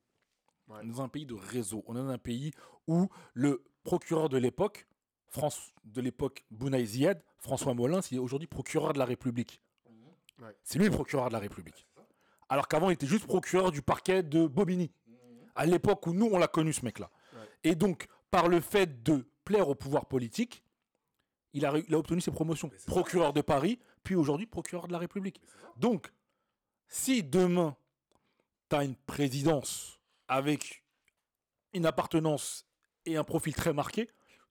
[0.68, 0.80] Ouais.
[0.84, 1.84] On est dans un pays de réseau.
[1.88, 2.52] On est dans un pays
[2.88, 4.88] où le procureur de l'époque,
[5.28, 9.62] France de l'époque Bouna Ziad, François Molins, il est aujourd'hui procureur de la République.
[10.40, 10.56] Ouais.
[10.64, 11.88] C'est lui le procureur de la République.
[12.50, 14.92] Alors qu'avant, il était juste procureur du parquet de Bobigny.
[15.56, 17.10] À l'époque où nous, on l'a connu, ce mec-là.
[17.34, 17.40] Ouais.
[17.64, 20.64] Et donc, par le fait de plaire au pouvoir politique,
[21.54, 22.70] il a, ré- il a obtenu ses promotions.
[22.78, 22.86] Ça.
[22.88, 25.42] Procureur de Paris, puis aujourd'hui procureur de la République.
[25.78, 26.12] Donc,
[26.88, 27.76] si demain,
[28.70, 30.84] tu as une présidence avec
[31.74, 32.66] une appartenance
[33.06, 34.08] et un profil très marqué,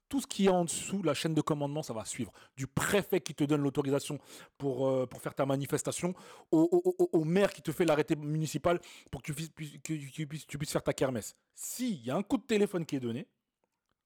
[0.08, 2.32] tout ce qui est en dessous, la chaîne de commandement, ça va suivre.
[2.56, 4.18] Du préfet qui te donne l'autorisation
[4.58, 6.14] pour, euh, pour faire ta manifestation,
[6.50, 8.80] au, au- au- au maire qui te fait l'arrêté municipal
[9.12, 9.50] pour que tu puisses,
[9.84, 11.36] que tu puisses, tu puisses faire ta kermesse.
[11.54, 13.28] S'il y a un coup de téléphone qui est donné,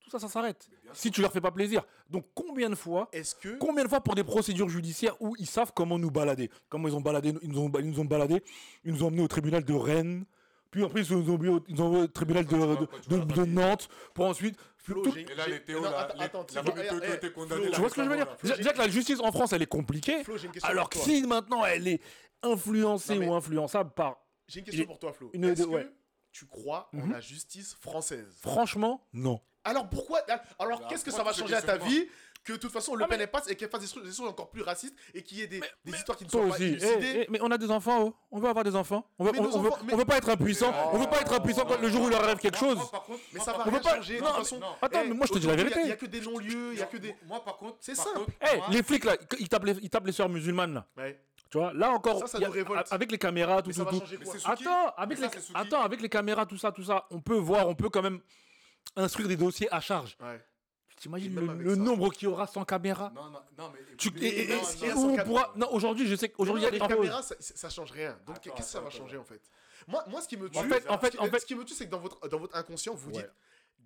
[0.00, 0.68] tout ça, ça s'arrête.
[0.92, 1.82] Si tu leur fais pas plaisir.
[2.10, 3.56] Donc combien de fois Est-ce que.
[3.56, 6.50] Combien de fois pour des procédures judiciaires où ils savent comment nous balader?
[6.68, 8.42] Comment ils ont baladé, ils nous ont, ils nous ont baladé,
[8.84, 10.26] ils nous ont emmenés au tribunal de Rennes,
[10.74, 13.44] puis après ils nous ont emmenés au, ils ont au tribunal de, de- de- de
[13.44, 14.58] Nantes, pour ensuite...
[15.16, 17.88] Et là, les Théo, non, là, attends, les- attends, la qui eh, eh, tu vois
[17.88, 18.36] ce que je veux dire?
[18.42, 20.98] Déjà que la justice en France, elle est compliquée, Flo, j'ai une question alors que
[20.98, 22.00] si maintenant elle est
[22.42, 24.16] influencée ou influençable par...
[24.48, 25.30] J'ai une question pour toi, Flo.
[25.32, 25.84] une- Est-ce ouais.
[25.84, 25.92] que
[26.32, 27.12] tu crois en Mhm.
[27.12, 28.36] la justice française?
[28.42, 29.40] Franchement, non.
[29.66, 30.20] Alors pourquoi
[30.58, 32.06] Alors qu'est-ce que ça va changer à ta vie
[32.44, 34.12] que de toute façon Le Ah, Pen mais- passe et qu'elle fasse des choses, des
[34.12, 36.48] choses encore plus racistes et qu'il y ait des, des histoires qui ne Toi soient
[36.50, 36.64] pas aussi.
[36.64, 38.14] élucidées Eh, eh, mais on a des enfants, oh.
[38.30, 39.06] on veut avoir des enfants.
[39.18, 40.70] On veut, on, veut, on veut pas être impuissant.
[40.70, 42.76] Mais- on veut pas être impuissant quand le jour où il leur arrive quelque chose.
[42.76, 44.42] Moi, par contre, Mais ça va on rien veut pas- changer de non, toute mais-
[44.44, 44.60] façon.
[44.82, 45.86] Attends, Eh, mais moi je te dis la aujourd'hui, Il vérité.
[45.86, 47.16] n'y a que des non-lieux, il y a que des.
[47.26, 48.20] Moi, par contre, C'est simple.
[48.42, 50.86] Eh, les flics là, ils tapent les, ils tapent les sœurs musulmanes là.
[50.96, 51.20] Ouais.
[51.50, 52.48] Tu vois, là encore, Ça, ça y a-
[52.90, 54.02] avec les caméras, tout, Mais tout, ça va tout.
[54.10, 54.26] Mais.
[54.44, 55.52] Attends, avec Mais les, ça, c'est Suki.
[55.58, 58.20] attends, avec les caméras, tout ça, tout ça, on peut voir, on peut quand même
[58.96, 60.16] instruire des dossiers à charge.
[60.20, 60.44] Ouais.
[61.04, 63.96] T'imagines le, le nombre qu'il y aura sans caméra Non, non, non, mais.
[63.98, 65.16] Tu- écoutez, et- et- non, et- non, est-ce qu'il y a et non, où on
[65.18, 67.90] sans pourra- Non, aujourd'hui, je sais qu'aujourd'hui, il y a des caméras, ça, ça change
[67.90, 68.18] rien.
[68.26, 69.22] Donc qu'est-ce que ça va changer attends.
[69.22, 69.42] en fait?
[69.86, 71.44] Moi, moi, ce qui me tue, En fait- en fait- ce qui- en fait- ce
[71.46, 73.16] qui me tue, c'est que dans votre, dans votre inconscient, vous Ouais.
[73.18, 73.30] dites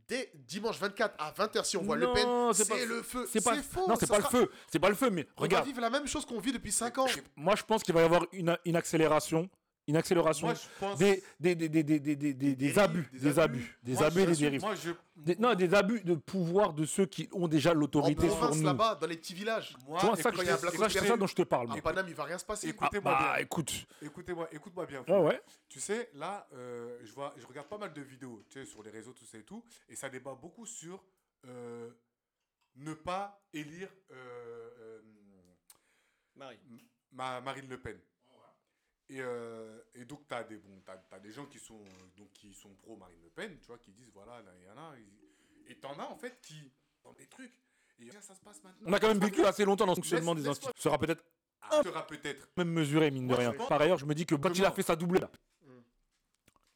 [0.07, 3.27] dès dimanche 24 à 20h, si on voit Non, Le Pen, c'est le feu.
[3.29, 3.89] C'est pas, faux.
[3.89, 4.53] non, c'est pas sera- le feu.
[4.71, 5.65] C'est pas le feu, mais On regarde.
[5.65, 7.07] va vivre la même chose qu'on vit depuis 5 ans.
[7.35, 9.51] Moi, je pense qu'il va y avoir une, une accélération,
[9.89, 10.99] une accélération Moi, je pense.
[10.99, 13.41] des, des, des, des, des, des, des, des- des dérives, abus, des des abus.
[13.41, 14.61] abus, des Moi, abus et des dérives.
[14.61, 14.91] Moi, je.
[15.17, 18.63] Des- non, des abus de pouvoir de ceux qui ont déjà l'autorité sur nous.
[18.63, 19.75] là-bas, dans les petits villages.
[19.87, 21.35] Moi, Tu vois, ça, que quand je- il y a un c'est ça, dont je
[21.35, 21.73] te parle.
[21.73, 21.81] À.
[21.81, 22.67] Paname, il va rien se passer.
[22.69, 23.43] Ah, Écoutez-moi bah, bien.
[23.43, 23.73] écoute.
[24.03, 25.03] Écoutez-moi, écoute-moi bien.
[25.09, 25.43] Ouais, ouais.
[25.69, 28.83] Tu sais, là, euh, je, vois, je regarde pas mal de vidéos tu sais, sur
[28.83, 31.03] les réseaux, tout ça et tout, et ça débat beaucoup sur
[31.47, 31.91] euh,
[32.77, 35.01] ne pas élire euh, euh,
[36.37, 36.59] Marie.
[37.13, 37.99] ma, Marine Le Pen.
[39.11, 41.89] Et, euh, et donc, tu as, des, bon, t'as- t'as des gens qui sont, euh,
[42.17, 44.71] donc, qui sont pro Marine Le Pen, tu vois, qui disent voilà, là, il y
[44.71, 44.95] en a.
[45.69, 46.71] Et t'en as en fait qui.
[47.05, 47.53] Dans des trucs.
[48.01, 48.87] Et ça, ça se passe maintenant.
[48.91, 50.75] On a quand même vécu assez longtemps dans le fonctionnement des institutions.
[50.83, 51.25] sera peut-être
[51.63, 52.49] Ah, sera peut-être.
[52.57, 53.53] même mesuré, mine de rien.
[53.53, 55.31] Par ailleurs, je me dis que quand il a fait sa doublée, là.
[55.63, 55.71] Mm.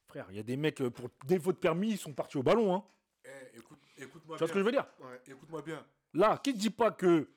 [0.06, 2.42] Frère, il y a des mecs, euh, pour défaut de permis, ils sont partis au
[2.42, 2.74] ballon.
[2.74, 2.84] Hein.
[3.24, 4.80] Eh, écoute, écoute-moi Tu vois ce que je bien.
[4.82, 5.20] veux dire Ouais.
[5.26, 5.84] Écoute-moi bien.
[6.14, 7.28] Là, qui te dit pas que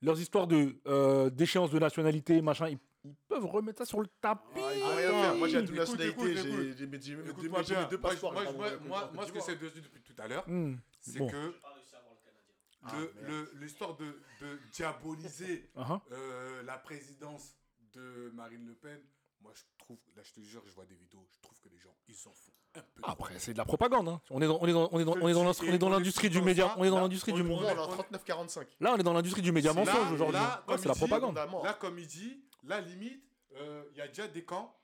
[0.00, 4.06] leurs histoires de euh, d'échéance de nationalité, machin, ils, ils peuvent remettre ça sur le
[4.20, 5.34] tapis Ah, Il va rien faire.
[5.36, 6.04] Moi, j'ai la double nationalité.
[6.36, 6.60] J'ai écoute.
[6.62, 6.98] j'ai- j'ai mes-
[7.90, 8.32] deux passeports.
[8.32, 8.44] moi,
[8.86, 11.26] moi, moi, ce que c'est de depuis tout à l'heure, Hmm, c'est bon.
[11.28, 13.12] que Pas réussi à voir le Canadien.
[13.22, 16.00] Ah, le- l'histoire de, de diaboliser Uh-huh.
[16.12, 17.56] euh, la présidence
[17.92, 19.00] de Marine Le Pen,
[19.42, 21.78] moi je trouve, là je te jure, je vois des vidéos, je trouve que les
[21.78, 23.02] gens, ils s'en font un peu.
[23.04, 24.08] Après, c'est de la propagande.
[24.08, 24.20] hein.
[24.30, 25.78] On est dans, on est dans, on est dans, on est dans l'industrie- on est
[25.78, 26.74] dans l'industrie du média.
[26.78, 28.66] On est dans là, l'industrie on- du est- 39-45.
[28.80, 30.40] Là, on est dans l'industrie du média mensonge aujourd'hui.
[30.40, 31.36] Ouais, comme c'est la il dit, propagande.
[31.64, 33.22] Là, comme il dit, là, limite,
[33.56, 34.74] euh, il y a déjà des camps.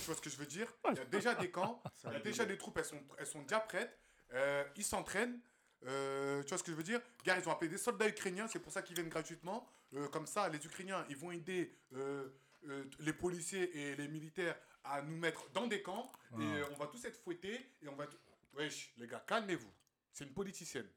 [0.00, 0.66] Tu vois ce que je veux dire?
[0.90, 3.26] Il y a déjà des camps, il y a déjà des troupes, elles sont, elles
[3.26, 3.96] sont déjà prêtes.
[4.34, 5.38] euh, ils s'entraînent.
[5.86, 7.00] euh, tu vois ce que je veux dire?
[7.24, 9.66] Gars, ils ont appelé des soldats ukrainiens, c'est pour ça qu'ils viennent gratuitement.
[9.94, 12.28] Euh, comme ça, les Ukrainiens, ils vont aider euh,
[12.68, 16.10] euh, les policiers et les militaires à nous mettre dans des camps.
[16.38, 17.58] Et euh, on va tous être fouettés.
[17.82, 18.06] Et on va.
[18.06, 18.16] tout-
[18.54, 19.72] Wesh, les gars, calmez-vous.
[20.12, 20.88] C'est une politicienne.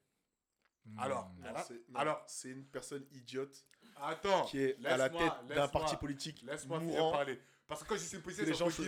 [0.98, 1.44] Alors, Hmm.
[1.90, 3.66] Non, alors, c'est une personne idiote
[3.96, 4.46] attends.
[4.46, 7.12] qui est à la tête d'un parti politique Laisse-moi finir mourant.
[7.12, 7.40] parler.
[7.68, 8.84] Parce que quand je une Que les gens se-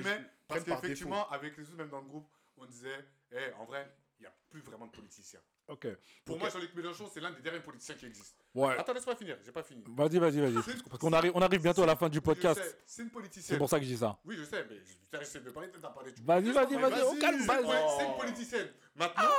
[0.47, 4.21] parce qu'effectivement, avec les autres, même dans le groupe, on disait, eh, en vrai, il
[4.23, 5.41] n'y a plus vraiment de politiciens.
[5.67, 5.87] Ok.
[6.23, 6.41] Pour Ok.
[6.41, 8.41] moi, Jean-Luc Mélenchon, c'est l'un des derniers politiciens qui existent.
[8.55, 8.77] Ouais.
[8.77, 9.83] Attends, laisse-moi finir, j'ai pas fini.
[9.87, 10.53] Vas-y, vas-y, vas-y.
[10.83, 12.59] Parce qu'on arrive, on arrive bientôt à la fin du podcast.
[12.85, 13.57] C'est une C'est politicienne.
[13.57, 14.17] pour ça que je dis ça.
[14.23, 16.13] Oui, je sais, mais je j'essaie de parler, t'as parlé.
[16.13, 16.95] tu- Vas-y, vas-y, parler.
[16.95, 17.63] vas-y, calme, C'est vas-y.
[17.63, 18.67] une- c'est une politicienne.
[18.95, 19.29] Maintenant,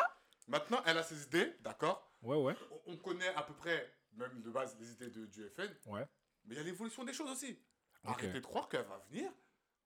[0.49, 2.13] maintenant, elle a ses idées, d'accord?
[2.23, 2.55] Ouais, ouais.
[2.87, 5.71] on, on connaît à peu près, même de base, les idées de, du FN.
[5.87, 6.05] Ouais.
[6.45, 7.59] Mais il y a l'évolution des choses aussi.
[8.05, 9.31] Arrêtez de croire qu'elle va venir.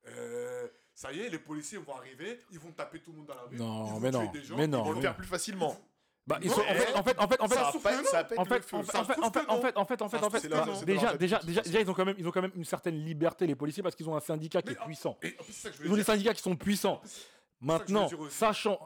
[0.08, 3.34] euh, ça y est, les policiers vont arriver, ils vont taper tout le monde dans
[3.36, 3.56] la rue.
[3.56, 5.26] Non, ils vont mais tuer non, des gens, mais non, Ils vont- le faire plus
[5.26, 5.76] facilement.
[6.24, 8.38] Bah, ils sont, en fait, en fait, en fait, en fait, en fait, en fait,
[8.38, 8.62] en fait,
[9.18, 12.04] en fait, en fait, en fait, en fait, déjà, déjà, déjà, déjà, ils ont quand
[12.04, 14.62] même, ils ont quand même une certaine liberté, les policiers, parce qu'ils ont un syndicat
[14.62, 15.18] qui est puissant.
[15.84, 17.00] Ils ont des syndicats qui sont puissants.
[17.60, 18.78] Maintenant, sachant,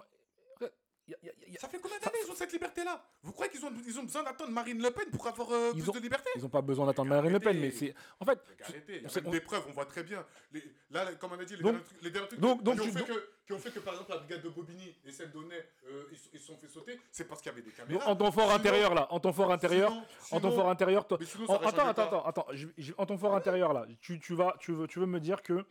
[1.09, 3.03] y a- y a- y a- Ça fait combien d'années ils ont cette liberté-là?
[3.23, 5.89] Vous croyez qu'ils ont, ils ont besoin d'attendre Marine Le Pen pour avoir euh, plus
[5.89, 6.29] ont- de liberté?
[6.37, 9.07] ils ont pas besoin d'attendre Marine Le Pen, mais c'est, en fait, Arrêtez, il y
[9.07, 10.25] a c'est- même des preuves, on voit très bien.
[10.53, 12.65] Les- là, comme on a dit, les Donc- derniers trucs, les derniers trucs donc- qui,
[12.65, 15.13] donc ont fait que, qui ont fait que, par exemple, la brigade de Bobigny et
[15.13, 17.71] celle d'Aunay, euh, ils, se- ils sont fait sauter, c'est parce qu'il y avait des
[17.71, 18.07] caméras.
[18.07, 21.07] en temps fort Sinon- intérieur là, en temps fort intérieur, sinon- en temps fort intérieur,
[21.23, 24.35] sinon, en- attends, attends, attends, attends, je- je- en ton fort intérieur là, tu, tu
[24.35, 25.65] vas, tu veux, tu veux me dire que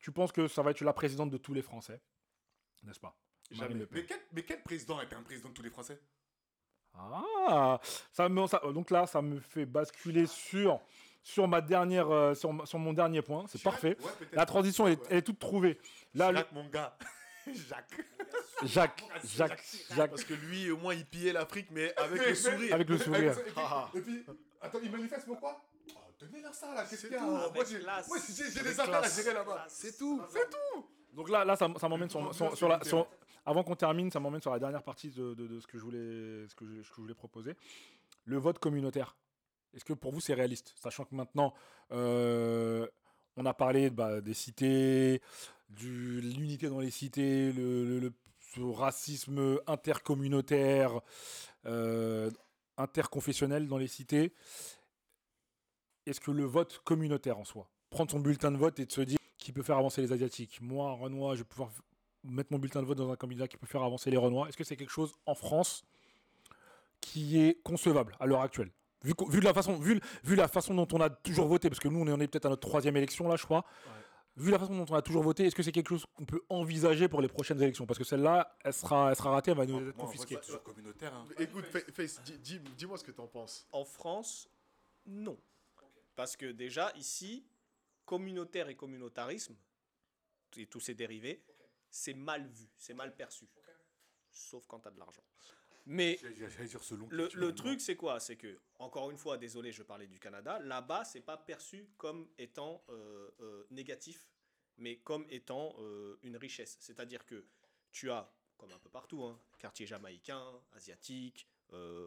[0.00, 2.00] tu penses que ça va être la présidente de tous les Français,
[2.84, 3.16] n'est-ce pas?
[3.50, 3.74] Jamais.
[3.74, 4.00] Le Pen.
[4.00, 5.98] Mais quel, mais quel président était un président de tous les Français?
[6.94, 7.80] Ah,
[8.12, 10.80] ça me, ça- donc là, ça me fait basculer sur,
[11.22, 13.44] sur ma dernière, euh, sur, sur mon dernier point.
[13.48, 13.96] C'est parfait.
[14.00, 14.10] Ouais.
[14.32, 15.06] La transition, elle est, Ouais.
[15.10, 15.78] elle est toute trouvée.
[16.14, 16.96] Là, le- Chirac, mon gars.
[17.46, 18.04] Jacques.
[18.64, 19.64] Jacques, Jacques,
[19.94, 20.10] Jacques.
[20.10, 22.74] Parce que lui, au moins, il pillait l'Afrique, mais avec le sourire.
[22.74, 23.38] Avec le sourire.
[23.38, 23.90] Et puis, Ah.
[23.94, 24.24] et puis,
[24.60, 25.64] attends, il manifeste pourquoi?
[25.90, 27.22] Oh, Donnez-leur ça là, qu'est-ce C'est qu'il y a.
[27.22, 28.08] Moi, j'ai classe.
[28.08, 29.64] moi, j'ai- j'ai Avec des affaires à gérer là-bas.
[29.68, 30.20] C'est tout.
[30.28, 32.20] C'est tout Donc là, là ça, ça m'emmène sur,
[32.68, 33.08] la, sur-
[33.48, 36.54] avant qu'on termine, ça m'emmène sur la dernière partie de, ce, que je voulais, ce,
[36.54, 37.56] que je, voulais proposer.
[38.26, 39.16] Le vote communautaire.
[39.74, 40.74] Est-ce que pour vous, c'est réaliste?
[40.76, 41.54] Sachant que maintenant,
[41.90, 42.86] euh,
[43.36, 45.22] on a parlé bah, des cités,
[45.70, 48.12] de l'unité dans les cités, le,
[48.58, 51.00] racisme intercommunautaire,
[51.64, 52.30] euh,
[52.76, 54.34] interconfessionnel dans les cités.
[56.04, 59.00] Est-ce que le vote communautaire en soi, prendre son bulletin de vote et de se
[59.00, 60.60] dire qui peut faire avancer les Asiatiques?
[60.60, 61.70] Moi, Renoir, je vais pouvoir
[62.28, 64.48] mettre mon bulletin de vote dans un candidat qui peut faire avancer les Renois.
[64.48, 65.84] Est-ce que c'est quelque chose en France
[67.00, 68.70] qui est concevable à l'heure actuelle?
[69.04, 71.88] Vu, vu, la façon, vu, vu la façon dont on a toujours voté, parce que
[71.88, 73.64] nous, on en est peut-être à notre troisième élection, là, je crois.
[74.36, 76.42] Vu la façon dont on a toujours voté, est-ce que c'est quelque chose qu'on peut
[76.48, 77.86] envisager pour les prochaines élections?
[77.86, 80.36] Parce que celle-là, elle sera, elle sera ratée, elle va nous être en confisquée.
[80.64, 81.12] communautaire.
[81.14, 81.26] hein.
[81.38, 83.66] Écoute, Fa- Face, dis- dis- dis-moi ce que t'en penses.
[83.72, 84.48] En France,
[85.06, 85.36] non.
[86.14, 87.44] Parce que déjà, ici,
[88.04, 89.54] communautaire et communautarisme,
[90.56, 91.42] et tous ces dérivés,
[91.90, 93.48] c'est mal vu, c'est mal perçu.
[94.30, 95.24] sauf quand tu as de l'argent.
[95.90, 96.18] Mais
[97.10, 98.20] le, le truc, c'est quoi?
[98.20, 102.28] C'est que, encore une fois, désolé, je parlais du Canada, là-bas, c'est pas perçu comme
[102.36, 104.28] étant euh, euh, négatif,
[104.76, 106.76] mais comme étant euh, une richesse.
[106.78, 107.46] C'est-à-dire que
[107.90, 111.48] tu as, comme un peu partout, hein, quartier jamaïcain, asiatique,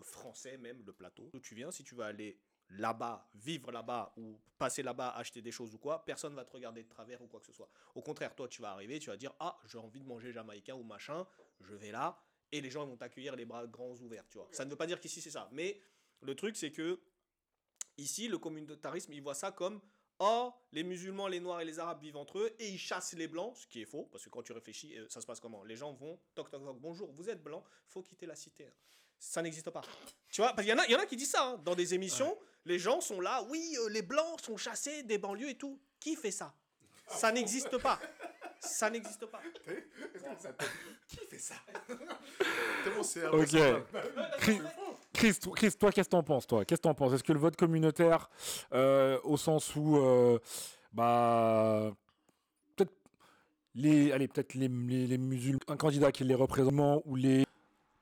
[0.03, 1.31] français même, le plateau.
[1.33, 2.39] Où tu viens, si tu vas aller
[2.77, 6.83] là-bas, vivre là-bas ou passer là-bas, acheter des choses ou quoi, personne va te regarder
[6.83, 7.69] de travers ou quoi que ce soit.
[7.95, 10.75] Au contraire, toi, tu vas arriver, tu vas dire Ah, j'ai envie de manger jamaïcain
[10.75, 11.25] ou machin,
[11.59, 12.21] je vais là,
[12.51, 14.47] et les gens vont t'accueillir les bras grands ouverts, tu vois.
[14.51, 15.81] Ça ne veut pas dire qu'ici c'est ça, mais
[16.21, 17.01] le truc c'est que
[17.97, 19.81] ici le communautarisme, il voit ça comme
[20.19, 23.27] oh, les musulmans, les noirs et les arabes vivent entre eux et ils chassent les
[23.27, 25.63] blancs, ce qui est faux parce que quand tu réfléchis, euh, ça se passe comment?
[25.63, 28.69] Les gens vont toc toc toc, bonjour, vous êtes blanc, faut quitter la cité.
[29.21, 29.83] Ça n'existe pas.
[30.29, 31.61] Tu vois, parce qu'il y en a, il y en a qui disent ça hein.
[31.63, 32.35] dans des émissions.
[32.65, 35.79] Les gens sont là, oui, euh, les blancs sont chassés des banlieues et tout.
[35.99, 36.53] Qui fait ça?
[37.07, 37.99] Ça n'existe pas.
[38.59, 39.39] Ça n'existe pas.
[41.07, 41.55] Qui fait ça?
[43.31, 43.55] Ok.
[45.13, 46.65] Chris, Chris, toi, qu'est-ce que t'en penses, toi?
[46.65, 47.13] Qu'est-ce que t'en penses?
[47.13, 48.29] Est-ce que le vote communautaire,
[48.73, 50.39] euh, au sens où, euh,
[50.91, 51.93] bah,
[52.75, 52.93] peut-être
[53.75, 57.45] les, allez, peut-être les, les, musulmans, un candidat qui les représente ou les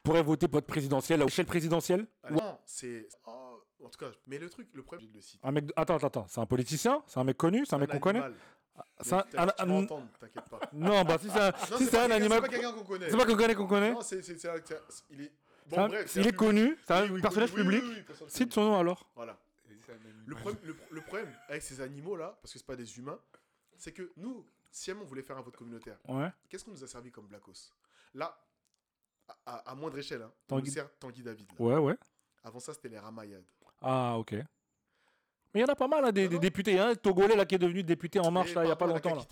[0.10, 4.12] pourrait voter pour être présidentiel à l'échelle présidentielle ah Non, c'est oh, en tout cas,
[4.28, 5.40] mais le truc, le problème, je le cite.
[5.44, 7.92] Un mec, attends, attends, attends, c'est un politicien, c'est un mec connu, c'est un, mec
[7.92, 8.22] qu'on connaît?
[9.02, 10.60] Ça, un, un, t'inquiète pas.
[10.74, 12.40] Non, bah si c'est un, si c'est un animal.
[12.40, 13.10] C'est pas quelqu'un qu'on connaît.
[13.10, 13.92] C'est pas qu'on connaît qu'on connaît?
[13.92, 14.38] Non, c'est, c'est,
[15.12, 15.32] il est.
[15.68, 17.84] Bon, bref, il est connu, c'est un personnage public.
[18.28, 19.08] Cite son nom alors.
[19.16, 19.38] Voilà.
[20.26, 23.20] Le problème, le, problème avec ces animaux-là, parce que c'est pas des humains,
[23.76, 26.32] c'est que nous, si on voulait faire un vote communautaire, ouais.
[26.48, 27.72] qu'est-ce qu'on nous a servi comme Blackos
[28.14, 28.40] Là,
[29.46, 30.74] à, moindre échelle, hein, Tanguy...
[31.00, 31.48] Tanguy David.
[31.58, 31.66] Là.
[31.66, 31.96] Ouais, ouais.
[32.44, 33.46] Avant ça, c'était les Ramayades.
[33.82, 34.34] Ah, ok.
[34.34, 34.46] Mais
[35.56, 36.78] il y en a pas mal, hein, des, des, députés.
[36.78, 39.16] Hein, Togolais là, qui est devenu député en marche il n'y a pas longtemps.
[39.16, 39.24] Là.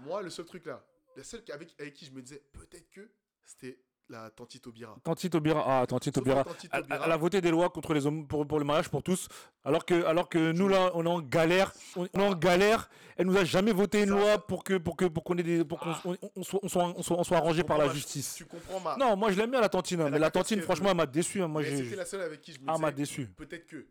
[0.00, 0.84] Moi, le seul truc là,
[1.16, 3.08] la seule avec, avec qui je me disais peut-être que
[3.44, 3.78] c'était
[4.08, 4.96] la Tanti Tobira.
[5.02, 6.44] Tanti Tobira, ah, Tanti Tobira.
[6.72, 9.28] Elle, elle, a voté des lois contre les hommes pour, pour le mariage pour tous,
[9.64, 12.90] alors que, alors que nous là, on est en galère, on, est en galère.
[13.16, 15.64] Elle nous a jamais voté une loi pour que, pour que, pour qu'on ait des,
[15.64, 18.34] pour qu'on on, on soit, on soit, on soit, arrangé par la justice.
[18.36, 18.96] Tu comprends ma.
[18.96, 21.42] Non, moi je l'aime bien la tantine, mais la tantine, franchement, elle m'a déçu.
[21.42, 22.66] Hein, moi, c'était la seule avec qui je me.
[22.68, 23.26] Ah, m'a déçu.
[23.26, 23.86] Peut-être que.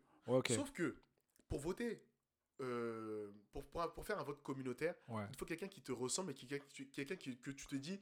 [0.49, 0.95] Sauf que
[1.49, 2.01] pour voter,
[2.61, 7.15] euh, pour, pour, faire un vote communautaire, il faut quelqu'un qui te ressemble et quelqu'un
[7.15, 7.99] que tu te dis,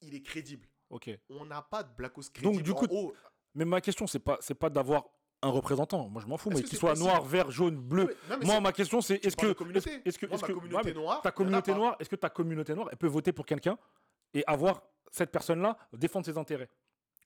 [0.00, 0.66] il est crédible.
[0.90, 1.10] Ok.
[1.30, 2.56] On n'a pas de Blackos crédible.
[2.56, 3.12] Donc du coup,
[3.54, 5.04] mais ma question c'est pas c'est pas d'avoir
[5.42, 6.08] un représentant.
[6.08, 8.14] Moi je m'en fous, mais qu'il soit noir, vert, jaune, bleu.
[8.42, 9.46] Moi ma question c'est est-ce que
[10.04, 12.98] est-ce que est-ce que communauté noire, ta communauté noire, est-ce que ta communauté noire, elle
[12.98, 13.78] peut voter pour quelqu'un
[14.34, 16.68] et avoir cette personne-là défendre ses intérêts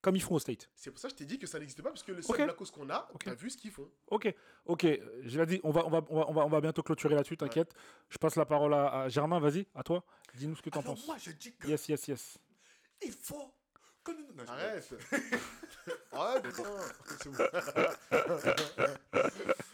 [0.04, 0.70] comme ils font au State?
[0.74, 2.50] C'est pour ça que je t'ai dit que ça n'existe pas, parce que le seul
[2.50, 2.70] okay.
[2.72, 3.30] qu'on a, okay.
[3.30, 3.90] t'as vu ce qu'ils font.
[4.08, 4.32] Ok,
[4.66, 4.86] ok.
[5.22, 7.74] Je l'ai dit, on va, on, va, on, va, on, va, bientôt clôturer là-dessus, t'inquiète.
[8.10, 10.04] Je passe la parole à, Germain, vas-y, à toi.
[10.34, 11.06] Dis-nous ce que t'en penses.
[11.06, 11.68] Moi, je dis que.
[11.68, 12.38] Yes, yes, yes.
[13.04, 13.52] Il faut
[14.02, 14.32] que nous.
[14.34, 14.94] Non, Arrête
[16.12, 16.44] Arrête
[17.20, 17.44] C'est bon.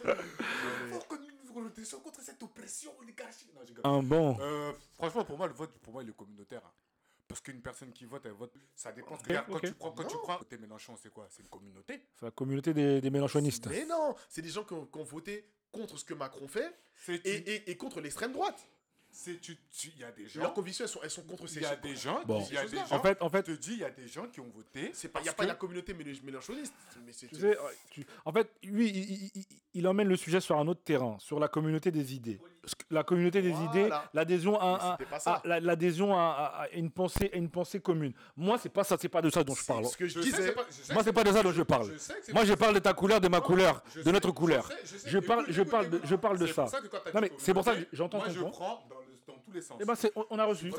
[0.05, 3.49] Il faut que nous nous contre cette oppression oligarchique.
[3.53, 4.37] Non, Un bon.
[4.39, 6.61] Euh, franchement, pour moi, le vote, pour moi, il est communautaire.
[7.27, 8.53] Parce qu'une personne qui vote, elle vote.
[8.75, 9.15] Ça dépend.
[9.15, 9.59] Okay, regarde, okay.
[9.61, 11.27] quand tu prends, quand tu prends côté Mélenchon, c'est quoi?
[11.29, 12.05] C'est une communauté?
[12.19, 13.67] C'est la communauté des, des Mélenchonistes.
[13.67, 16.77] Mais non, c'est des gens qui ont, qui ont, voté contre ce que Macron fait
[17.07, 18.67] et, et, et, contre l'extrême droite.
[19.13, 19.57] C'est tu,
[19.95, 20.39] il y a des gens.
[20.39, 21.57] Leurs convictions elles sont, elles sont contre ces.
[21.57, 22.21] Il y a des gens.
[22.25, 22.43] Bon.
[22.49, 22.91] Il y a des gens.
[22.91, 24.91] En fait, en fait, je te dis, il y a des gens qui ont voté.
[24.93, 26.73] C'est pas, il y a pas la communauté mélenchoniste.
[27.05, 27.27] Mais c'est.
[27.27, 27.57] Tu sais,
[27.89, 28.05] tu...
[28.25, 31.47] en fait, lui, il, il, il, emmène le sujet sur un autre terrain, sur la
[31.47, 32.39] communauté des idées.
[32.89, 33.69] La communauté des voilà.
[33.69, 38.13] idées, l'adhésion à, à, à l'adhésion à, à, une pensée, à une pensée commune.
[38.37, 39.85] Moi, c'est pas ça, c'est pas de ça dont je parle.
[39.85, 40.43] Ce que je, je disais.
[40.43, 41.91] Sais, pas, je Moi, c'est pas de ça dont je parle.
[42.27, 44.69] Je Moi, je parle de ta couleur, de ma couleur, de notre couleur.
[45.05, 46.65] Je parle, je parle, je parle de ça.
[47.13, 48.21] Non mais c'est pour ça que j'entends
[48.51, 48.83] prends
[49.51, 49.77] tous les sens.
[49.81, 50.71] Eh ben, on, on a reçu.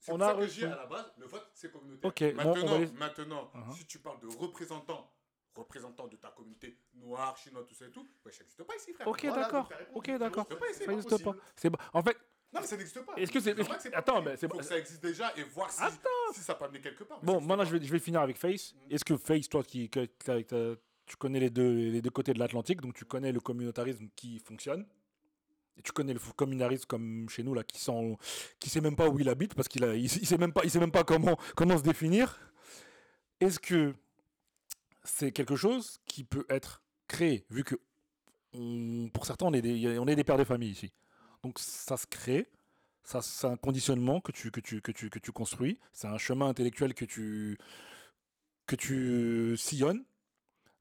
[0.00, 0.64] C'est on a reçu.
[0.64, 2.08] à la base, le vote, c'est communautaire.
[2.08, 2.86] Okay, maintenant, bon, les...
[2.92, 3.76] maintenant uh -huh.
[3.76, 5.12] si tu parles de représentants,
[5.54, 8.92] représentants de ta communauté noire, chinois, tout ça et tout, bah, ça n'existe pas ici,
[8.94, 9.06] frère.
[9.06, 9.68] Ok, voilà, d'accord.
[9.94, 10.46] Ok, d'accord.
[10.72, 11.34] Ça n'existe pas.
[11.54, 12.16] C'est En fait.
[12.52, 13.14] Non, mais ça n'existe pas.
[13.16, 13.58] Est-ce que c'est.
[13.58, 14.48] Est Attends, mais c'est.
[14.48, 15.82] Faut que ça existe déjà et voir si,
[16.34, 17.20] si ça peut amener quelque part.
[17.22, 18.74] Bon, maintenant, je vais, je vais finir avec Face.
[18.74, 18.92] Mm.
[18.92, 22.38] Est-ce que Face, toi, qui, que, que, tu connais les deux, les deux côtés de
[22.38, 24.86] l'Atlantique, donc tu connais le communautarisme qui fonctionne?
[25.82, 28.16] Tu connais le communautarisme comme chez nous là qui sent
[28.58, 30.70] qui sait même pas où il habite parce qu'il a il, sait même pas il
[30.70, 32.38] sait même pas comment comment se définir.
[33.40, 33.94] Est-ce que
[35.04, 37.76] c'est quelque chose qui peut être créé vu que
[39.12, 40.92] pour certains on est des on est des pères de famille ici.
[41.42, 42.48] Donc ça se crée
[43.02, 46.18] ça c'est un conditionnement que tu que tu que tu que tu construis c'est un
[46.18, 47.58] chemin intellectuel que tu
[48.66, 50.04] que tu sillonnes.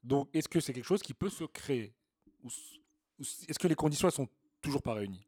[0.04, 1.94] Donc est-ce que c'est quelque chose qui peut se créer?
[3.20, 4.30] Est-ce que les conditions sont
[4.61, 5.27] toujours pas réunis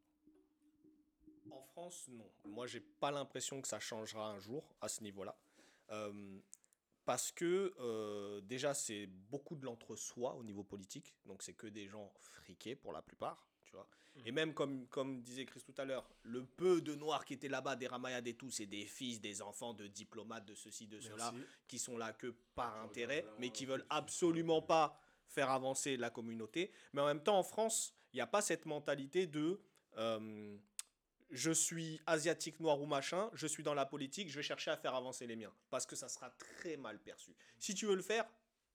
[1.49, 2.29] En France, non.
[2.45, 5.35] Moi, j'ai pas l'impression que ça changera un jour à ce niveau-là.
[5.91, 6.39] Euh,
[7.05, 11.15] parce que euh, déjà, c'est beaucoup de l'entre-soi au niveau politique.
[11.25, 13.47] Donc, c'est que des gens friqués pour la plupart.
[13.63, 13.87] Tu vois.
[14.25, 17.47] Et même comme, comme disait Chris tout à l'heure, le peu de noirs qui étaient
[17.47, 20.99] là-bas, des ramayades et tout, c'est des fils, des enfants de diplomates, de ceci, de
[20.99, 21.33] cela,
[21.67, 25.00] qui sont là que par intérêt, mais qui veulent absolument pas
[25.31, 26.71] faire avancer la communauté.
[26.93, 29.61] Mais en même temps, en France, il n'y a pas cette mentalité de
[29.97, 30.57] euh,
[31.31, 34.77] je suis asiatique, noir ou machin, je suis dans la politique, je vais chercher à
[34.77, 35.53] faire avancer les miens.
[35.69, 37.35] Parce que ça sera très mal perçu.
[37.59, 38.25] Si tu veux le faire,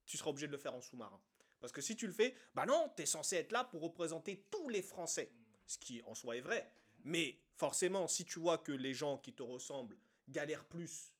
[0.06, 1.20] tu seras obligé de le faire en sous-marin.
[1.60, 4.46] Parce que si tu le fais, bah non, tu es censé être là pour représenter
[4.50, 5.30] tous les Français.
[5.66, 6.70] Ce qui en soi est vrai.
[7.04, 11.12] Mais forcément, si tu vois que les gens qui te ressemblent galèrent plus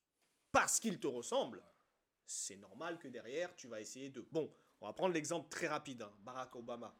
[0.52, 1.62] parce qu'ils te ressemblent,
[2.24, 4.26] c'est normal que derrière, tu vas essayer de...
[4.32, 6.94] Bon, on va prendre l'exemple très rapide, hein, Barack Obama.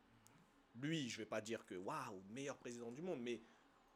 [0.74, 3.43] Lui, je vais pas dire que, waouh, meilleur président du monde, mais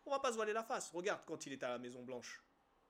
[0.07, 0.91] on va pas se voiler la face.
[0.91, 2.43] Regarde quand il était à la Maison Blanche.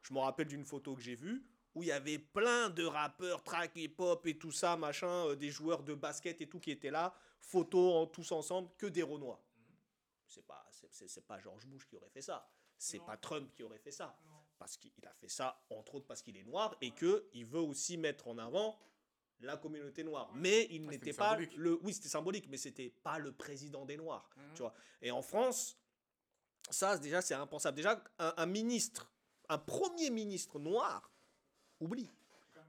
[0.03, 1.45] Je me rappelle d'une photo que j'ai vue
[1.75, 5.51] où il y avait plein de rappeurs, track hip-hop et tout ça, machin, euh, des
[5.51, 9.41] joueurs de basket et tout qui étaient là, photos en, tous ensemble, que des Renois.
[10.27, 12.49] C'est pas, c'est pas George Bush qui aurait fait ça.
[12.77, 14.17] C'est pas Trump qui aurait fait ça.
[14.59, 17.61] Parce qu'il a fait ça, entre autres, parce qu'il est noir et que il veut
[17.61, 18.79] aussi mettre en avant
[19.41, 20.31] la communauté noire.
[20.35, 21.57] Mais il n'était pas symbolique.
[21.57, 21.79] le.
[21.83, 24.29] Oui, c'était symbolique, mais c'était pas le président des Noirs.
[24.37, 24.43] Mhm.
[24.55, 24.75] Tu vois.
[25.03, 25.79] Et en France,
[26.71, 27.77] ça, déjà, c'est impensable.
[27.77, 29.11] Déjà, un, un ministre,
[29.49, 31.11] un premier ministre noir,
[31.81, 32.11] oublie.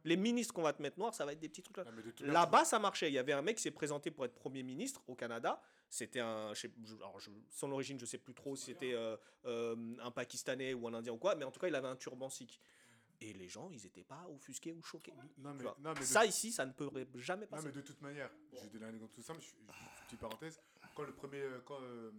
[0.04, 1.84] Les ministres qu'on va te mettre noirs, ça va être des petits trucs là.
[1.88, 3.08] Ah, Là-bas, ça marchait.
[3.10, 5.62] Il y avait un mec qui s'est présenté pour être Premier ministre au Canada.
[5.90, 6.54] C'était un.
[6.56, 9.16] je sais- je- alors, je- son origine, je sais plus trop si c'était euh,
[9.46, 11.98] euh, un Pakistanais ou un Indien ou quoi, mais en tout cas, il avait un
[11.98, 12.60] turban sikh.
[13.24, 15.14] Et les gens, ils n'étaient pas offusqués ou choqués.
[15.38, 17.68] Non, mais, non, mais de- Ça, ici, ça ne peut jamais Non, passer.
[17.68, 20.20] mais de toute manière, je vais donner un exemple tout simple, je, je- je- petite
[20.20, 20.60] parenthèse.
[20.96, 22.12] Quand le premier, euh, quand euh,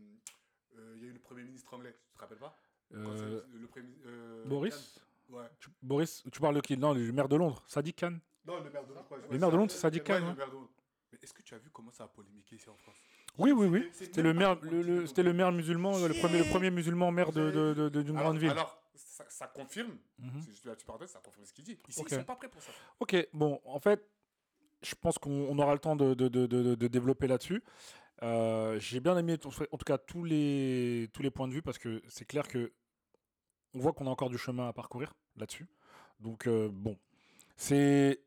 [0.79, 2.57] euh, il y a eu le premier ministre anglais, tu te rappelles pas?
[2.93, 5.37] Quand Euh, le premier, euh, Boris Khan.
[5.39, 5.47] Ouais.
[5.59, 6.77] tu, Boris, tu parles de qui?
[6.77, 8.19] Non, le maire de Londres, Sadiq Khan.
[8.45, 9.07] Non, le maire de Londres.
[9.09, 9.19] quoi.
[9.31, 10.21] Le maire de Londres, c'est Sadiq Ouais, Khan.
[10.21, 10.35] le ouais.
[10.37, 10.71] maire de Londres.
[11.11, 12.97] Mais est-ce que tu as vu comment ça a polémiqué ici en France?
[13.39, 13.89] Oui, oui, oui.
[13.93, 17.51] C'était le maire, le, le- le maire musulman, le premier, le premier musulman maire de,
[17.51, 18.51] de- de- de- d'une alors, grande ville.
[18.51, 20.41] Alors, ça, ça confirme, Mhm.
[20.43, 21.79] c'est juste la petite parenthèse, ça confirme ce qu'il dit.
[21.89, 22.09] Ici, Ok.
[22.11, 22.71] ils sont pas prêts pour ça.
[23.01, 24.07] Ok, bon, en fait,
[24.83, 27.63] je pense qu'on on aura le temps de, de- de- de- développer là-dessus.
[28.23, 31.79] Euh, J'ai bien aimé, en tout cas, tous les, tous les points de vue parce
[31.79, 32.73] que c'est clair que
[33.75, 35.67] on voit qu'on a encore du chemin à parcourir là-dessus.
[36.21, 36.99] Donc, euh, bon,
[37.57, 38.19] c'est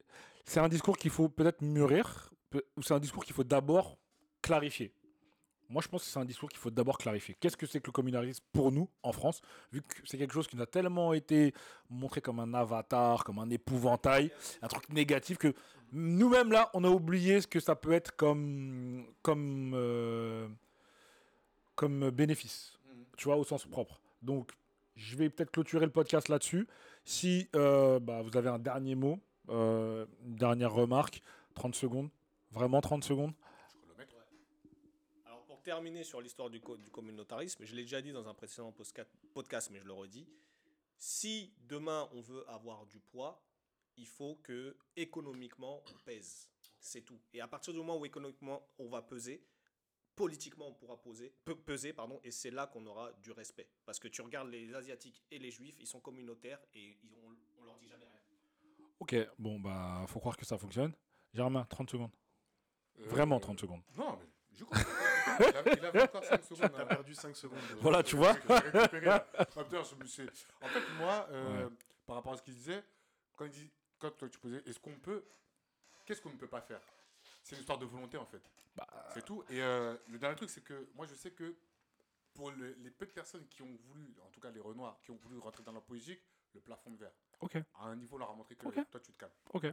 [0.56, 2.32] un discours qu'il faut peut-être mûrir,
[2.76, 3.98] ou c'est un discours qu'il faut d'abord
[4.42, 4.94] clarifier.
[5.76, 7.36] Moi, je pense que c'est un discours qu'il faut d'abord clarifier.
[7.38, 9.42] Qu'est-ce que c'est que le communautarisme pour nous, en France,
[9.74, 11.54] vu que c'est quelque chose qui nous a tellement été
[11.90, 14.32] montré comme un avatar, comme un épouvantail,
[14.62, 15.54] un truc négatif que
[15.92, 20.48] nous-mêmes, là, on a oublié ce que ça peut être comme, comme, euh,
[21.76, 22.80] comme bénéfice,
[23.18, 24.00] tu vois, au sens propre.
[24.22, 24.54] Donc,
[24.96, 26.70] je vais peut-être clôturer le podcast là-dessus.
[27.04, 29.20] Si euh, bah, vous avez un dernier mot,
[29.50, 31.22] euh, une dernière remarque,
[31.54, 32.08] 30 secondes,
[32.54, 33.34] vraiment 30 secondes.
[35.66, 38.72] Terminer sur l'histoire du, co- du communautarisme, je l'ai déjà dit dans un précédent
[39.34, 40.28] podcast, mais je le redis,
[40.96, 43.44] si demain on veut avoir du poids,
[43.98, 46.52] il faut que économiquement on pèse.
[46.80, 47.20] C'est tout.
[47.34, 49.44] Et à partir du moment où économiquement on va peser,
[50.16, 53.68] politiquement on pourra poser, pe- peser, pardon, et c'est là qu'on aura du respect.
[53.86, 57.36] Parce que tu regardes les Asiatiques et les Juifs, ils sont communautaires et ils ont,
[57.60, 58.22] on leur dit jamais rien.
[59.00, 60.94] Ok, bon, bah, faut croire que ça fonctionne.
[61.34, 62.12] Germain, 30 secondes.
[63.00, 63.82] Euh, Vraiment 30 secondes.
[63.98, 64.78] Non, mais je crois.
[65.40, 66.72] Il, avait, il avait encore 5 secondes.
[66.72, 66.86] T'as hein.
[66.86, 67.60] perdu 5 secondes.
[67.70, 68.36] de- Voilà, tu vois.
[68.50, 68.62] Ah,
[70.62, 71.70] En fait, moi, euh,
[72.06, 72.84] par rapport à ce qu'il disait,
[73.36, 75.24] quand, il dit, quand toi, tu posais, est-ce qu'on peut.
[76.06, 76.82] Qu'est-ce qu'on ne peut pas faire?
[77.44, 78.42] C'est une histoire de volonté, en fait.
[78.76, 79.44] Bah, C'est tout.
[79.50, 81.56] Et euh, le dernier truc, c'est que moi, je sais que
[82.34, 85.12] pour le- les peu de personnes qui ont voulu, en tout cas les Renoirs, qui
[85.12, 86.20] ont voulu rentrer dans la politique,
[86.54, 89.18] le plafond de verre, ok, à un niveau, leur a montré que toi, tu te
[89.18, 89.32] calmes.
[89.54, 89.68] ok,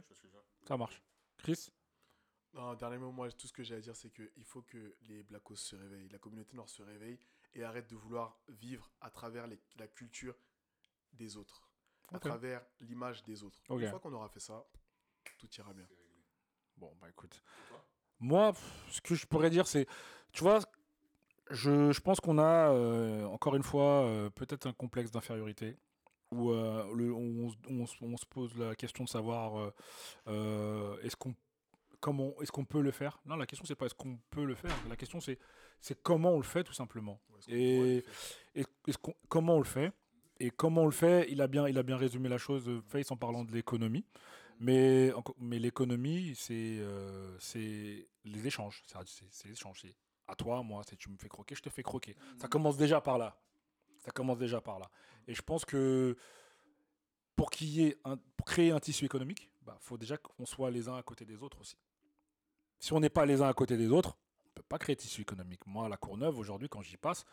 [0.67, 1.01] ça marche.
[1.37, 1.69] Chris?
[2.53, 5.23] Non, dernier mot, moi, tout ce que j'ai à dire, c'est qu'il faut que les
[5.23, 7.17] Blackos se réveillent, la communauté noire se réveille
[7.55, 10.35] et arrête de vouloir vivre à travers les- la culture
[11.13, 11.67] des autres,
[12.09, 13.59] à travers l'image des autres.
[13.85, 14.65] Une fois qu'on aura fait ça,
[15.39, 15.87] tout ira bien.
[16.77, 17.41] Bon, bah écoute.
[18.19, 19.87] Moi, pff, ce que je pourrais dire, c'est.
[20.31, 20.59] Tu vois,
[21.49, 25.77] je, je pense qu'on a, euh, encore une fois, euh, peut-être un complexe d'infériorité.
[26.31, 29.71] Où euh, le- on, se- on se- on se pose la question de savoir euh,
[30.27, 31.35] euh, est-ce qu'on
[32.03, 33.13] comment est-ce qu'on peut le faire?
[33.25, 34.75] Non, la question c'est pas est-ce qu'on peut le faire.
[34.89, 35.39] La question c'est
[35.79, 37.19] c'est comment on le fait tout simplement.
[37.47, 38.03] Et-
[38.55, 38.65] Et
[39.29, 39.91] comment on le fait?
[40.39, 41.27] Et comment on le fait?
[41.29, 44.05] Il a bien, il a bien résumé la chose, euh, Face, en parlant de l'économie.
[44.59, 48.81] Mais, mais l'économie, c'est euh, c'est les échanges.
[48.85, 49.79] C'est c'est- c'est les échanges.
[49.81, 49.95] C'est
[50.27, 52.15] à toi, moi, c'est tu me fais croquer, je te fais croquer.
[52.37, 53.29] Ça commence déjà par là.
[54.05, 54.89] Ça commence déjà par là.
[55.27, 56.15] Et je pense que
[57.35, 60.69] pour, qu'il y ait un, pour créer un tissu économique, bah, faut déjà qu'on soit
[60.71, 61.77] les uns à côté des autres aussi.
[62.83, 64.97] Si on n'est pas les uns à côté des autres, on ne peut pas créer
[64.97, 65.65] tissu économique.
[65.65, 67.23] Moi, à la Courneuve, aujourd'hui, quand j'y passe,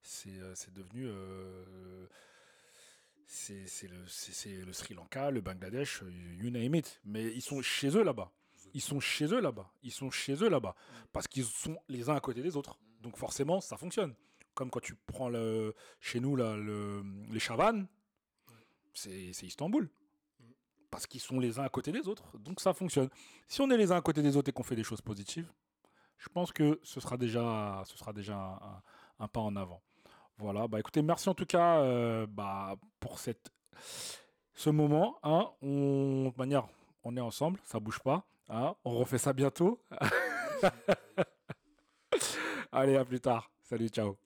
[0.00, 1.04] c'est euh, devenu.
[1.04, 2.06] Euh,
[3.26, 6.04] c'est le, Sri Lanka, le Bangladesh,
[6.38, 7.00] you name it.
[7.04, 8.30] Mais ils sont chez eux là-bas.
[8.72, 9.68] Ils sont chez eux là-bas.
[9.82, 10.76] Ils sont chez eux là-bas.
[11.12, 12.78] Parce qu'ils sont les uns à côté des autres.
[13.00, 14.14] Donc forcément, ça fonctionne.
[14.54, 17.88] Comme quand tu prends le, chez nous là, le, les Chavannes,
[18.94, 19.90] c'est Istanbul.
[20.90, 22.36] Parce qu'ils sont les uns à côté des autres.
[22.38, 23.08] Donc ça fonctionne.
[23.46, 25.50] Si on est les uns à côté des autres et qu'on fait des choses positives,
[26.18, 28.58] je pense que ce sera déjà, ce sera déjà
[29.18, 29.80] un, pas en avant.
[30.38, 33.50] Voilà, bah écoutez, merci en tout cas euh, bah, pour cette,
[34.54, 35.18] ce moment.
[35.22, 35.50] Hein.
[35.62, 36.66] On, manière,
[37.04, 38.24] on est ensemble, ça bouge pas.
[38.48, 38.74] Hein.
[38.84, 39.80] On refait ça bientôt.
[42.72, 43.50] Allez, à plus tard.
[43.62, 44.16] Salut, ciao.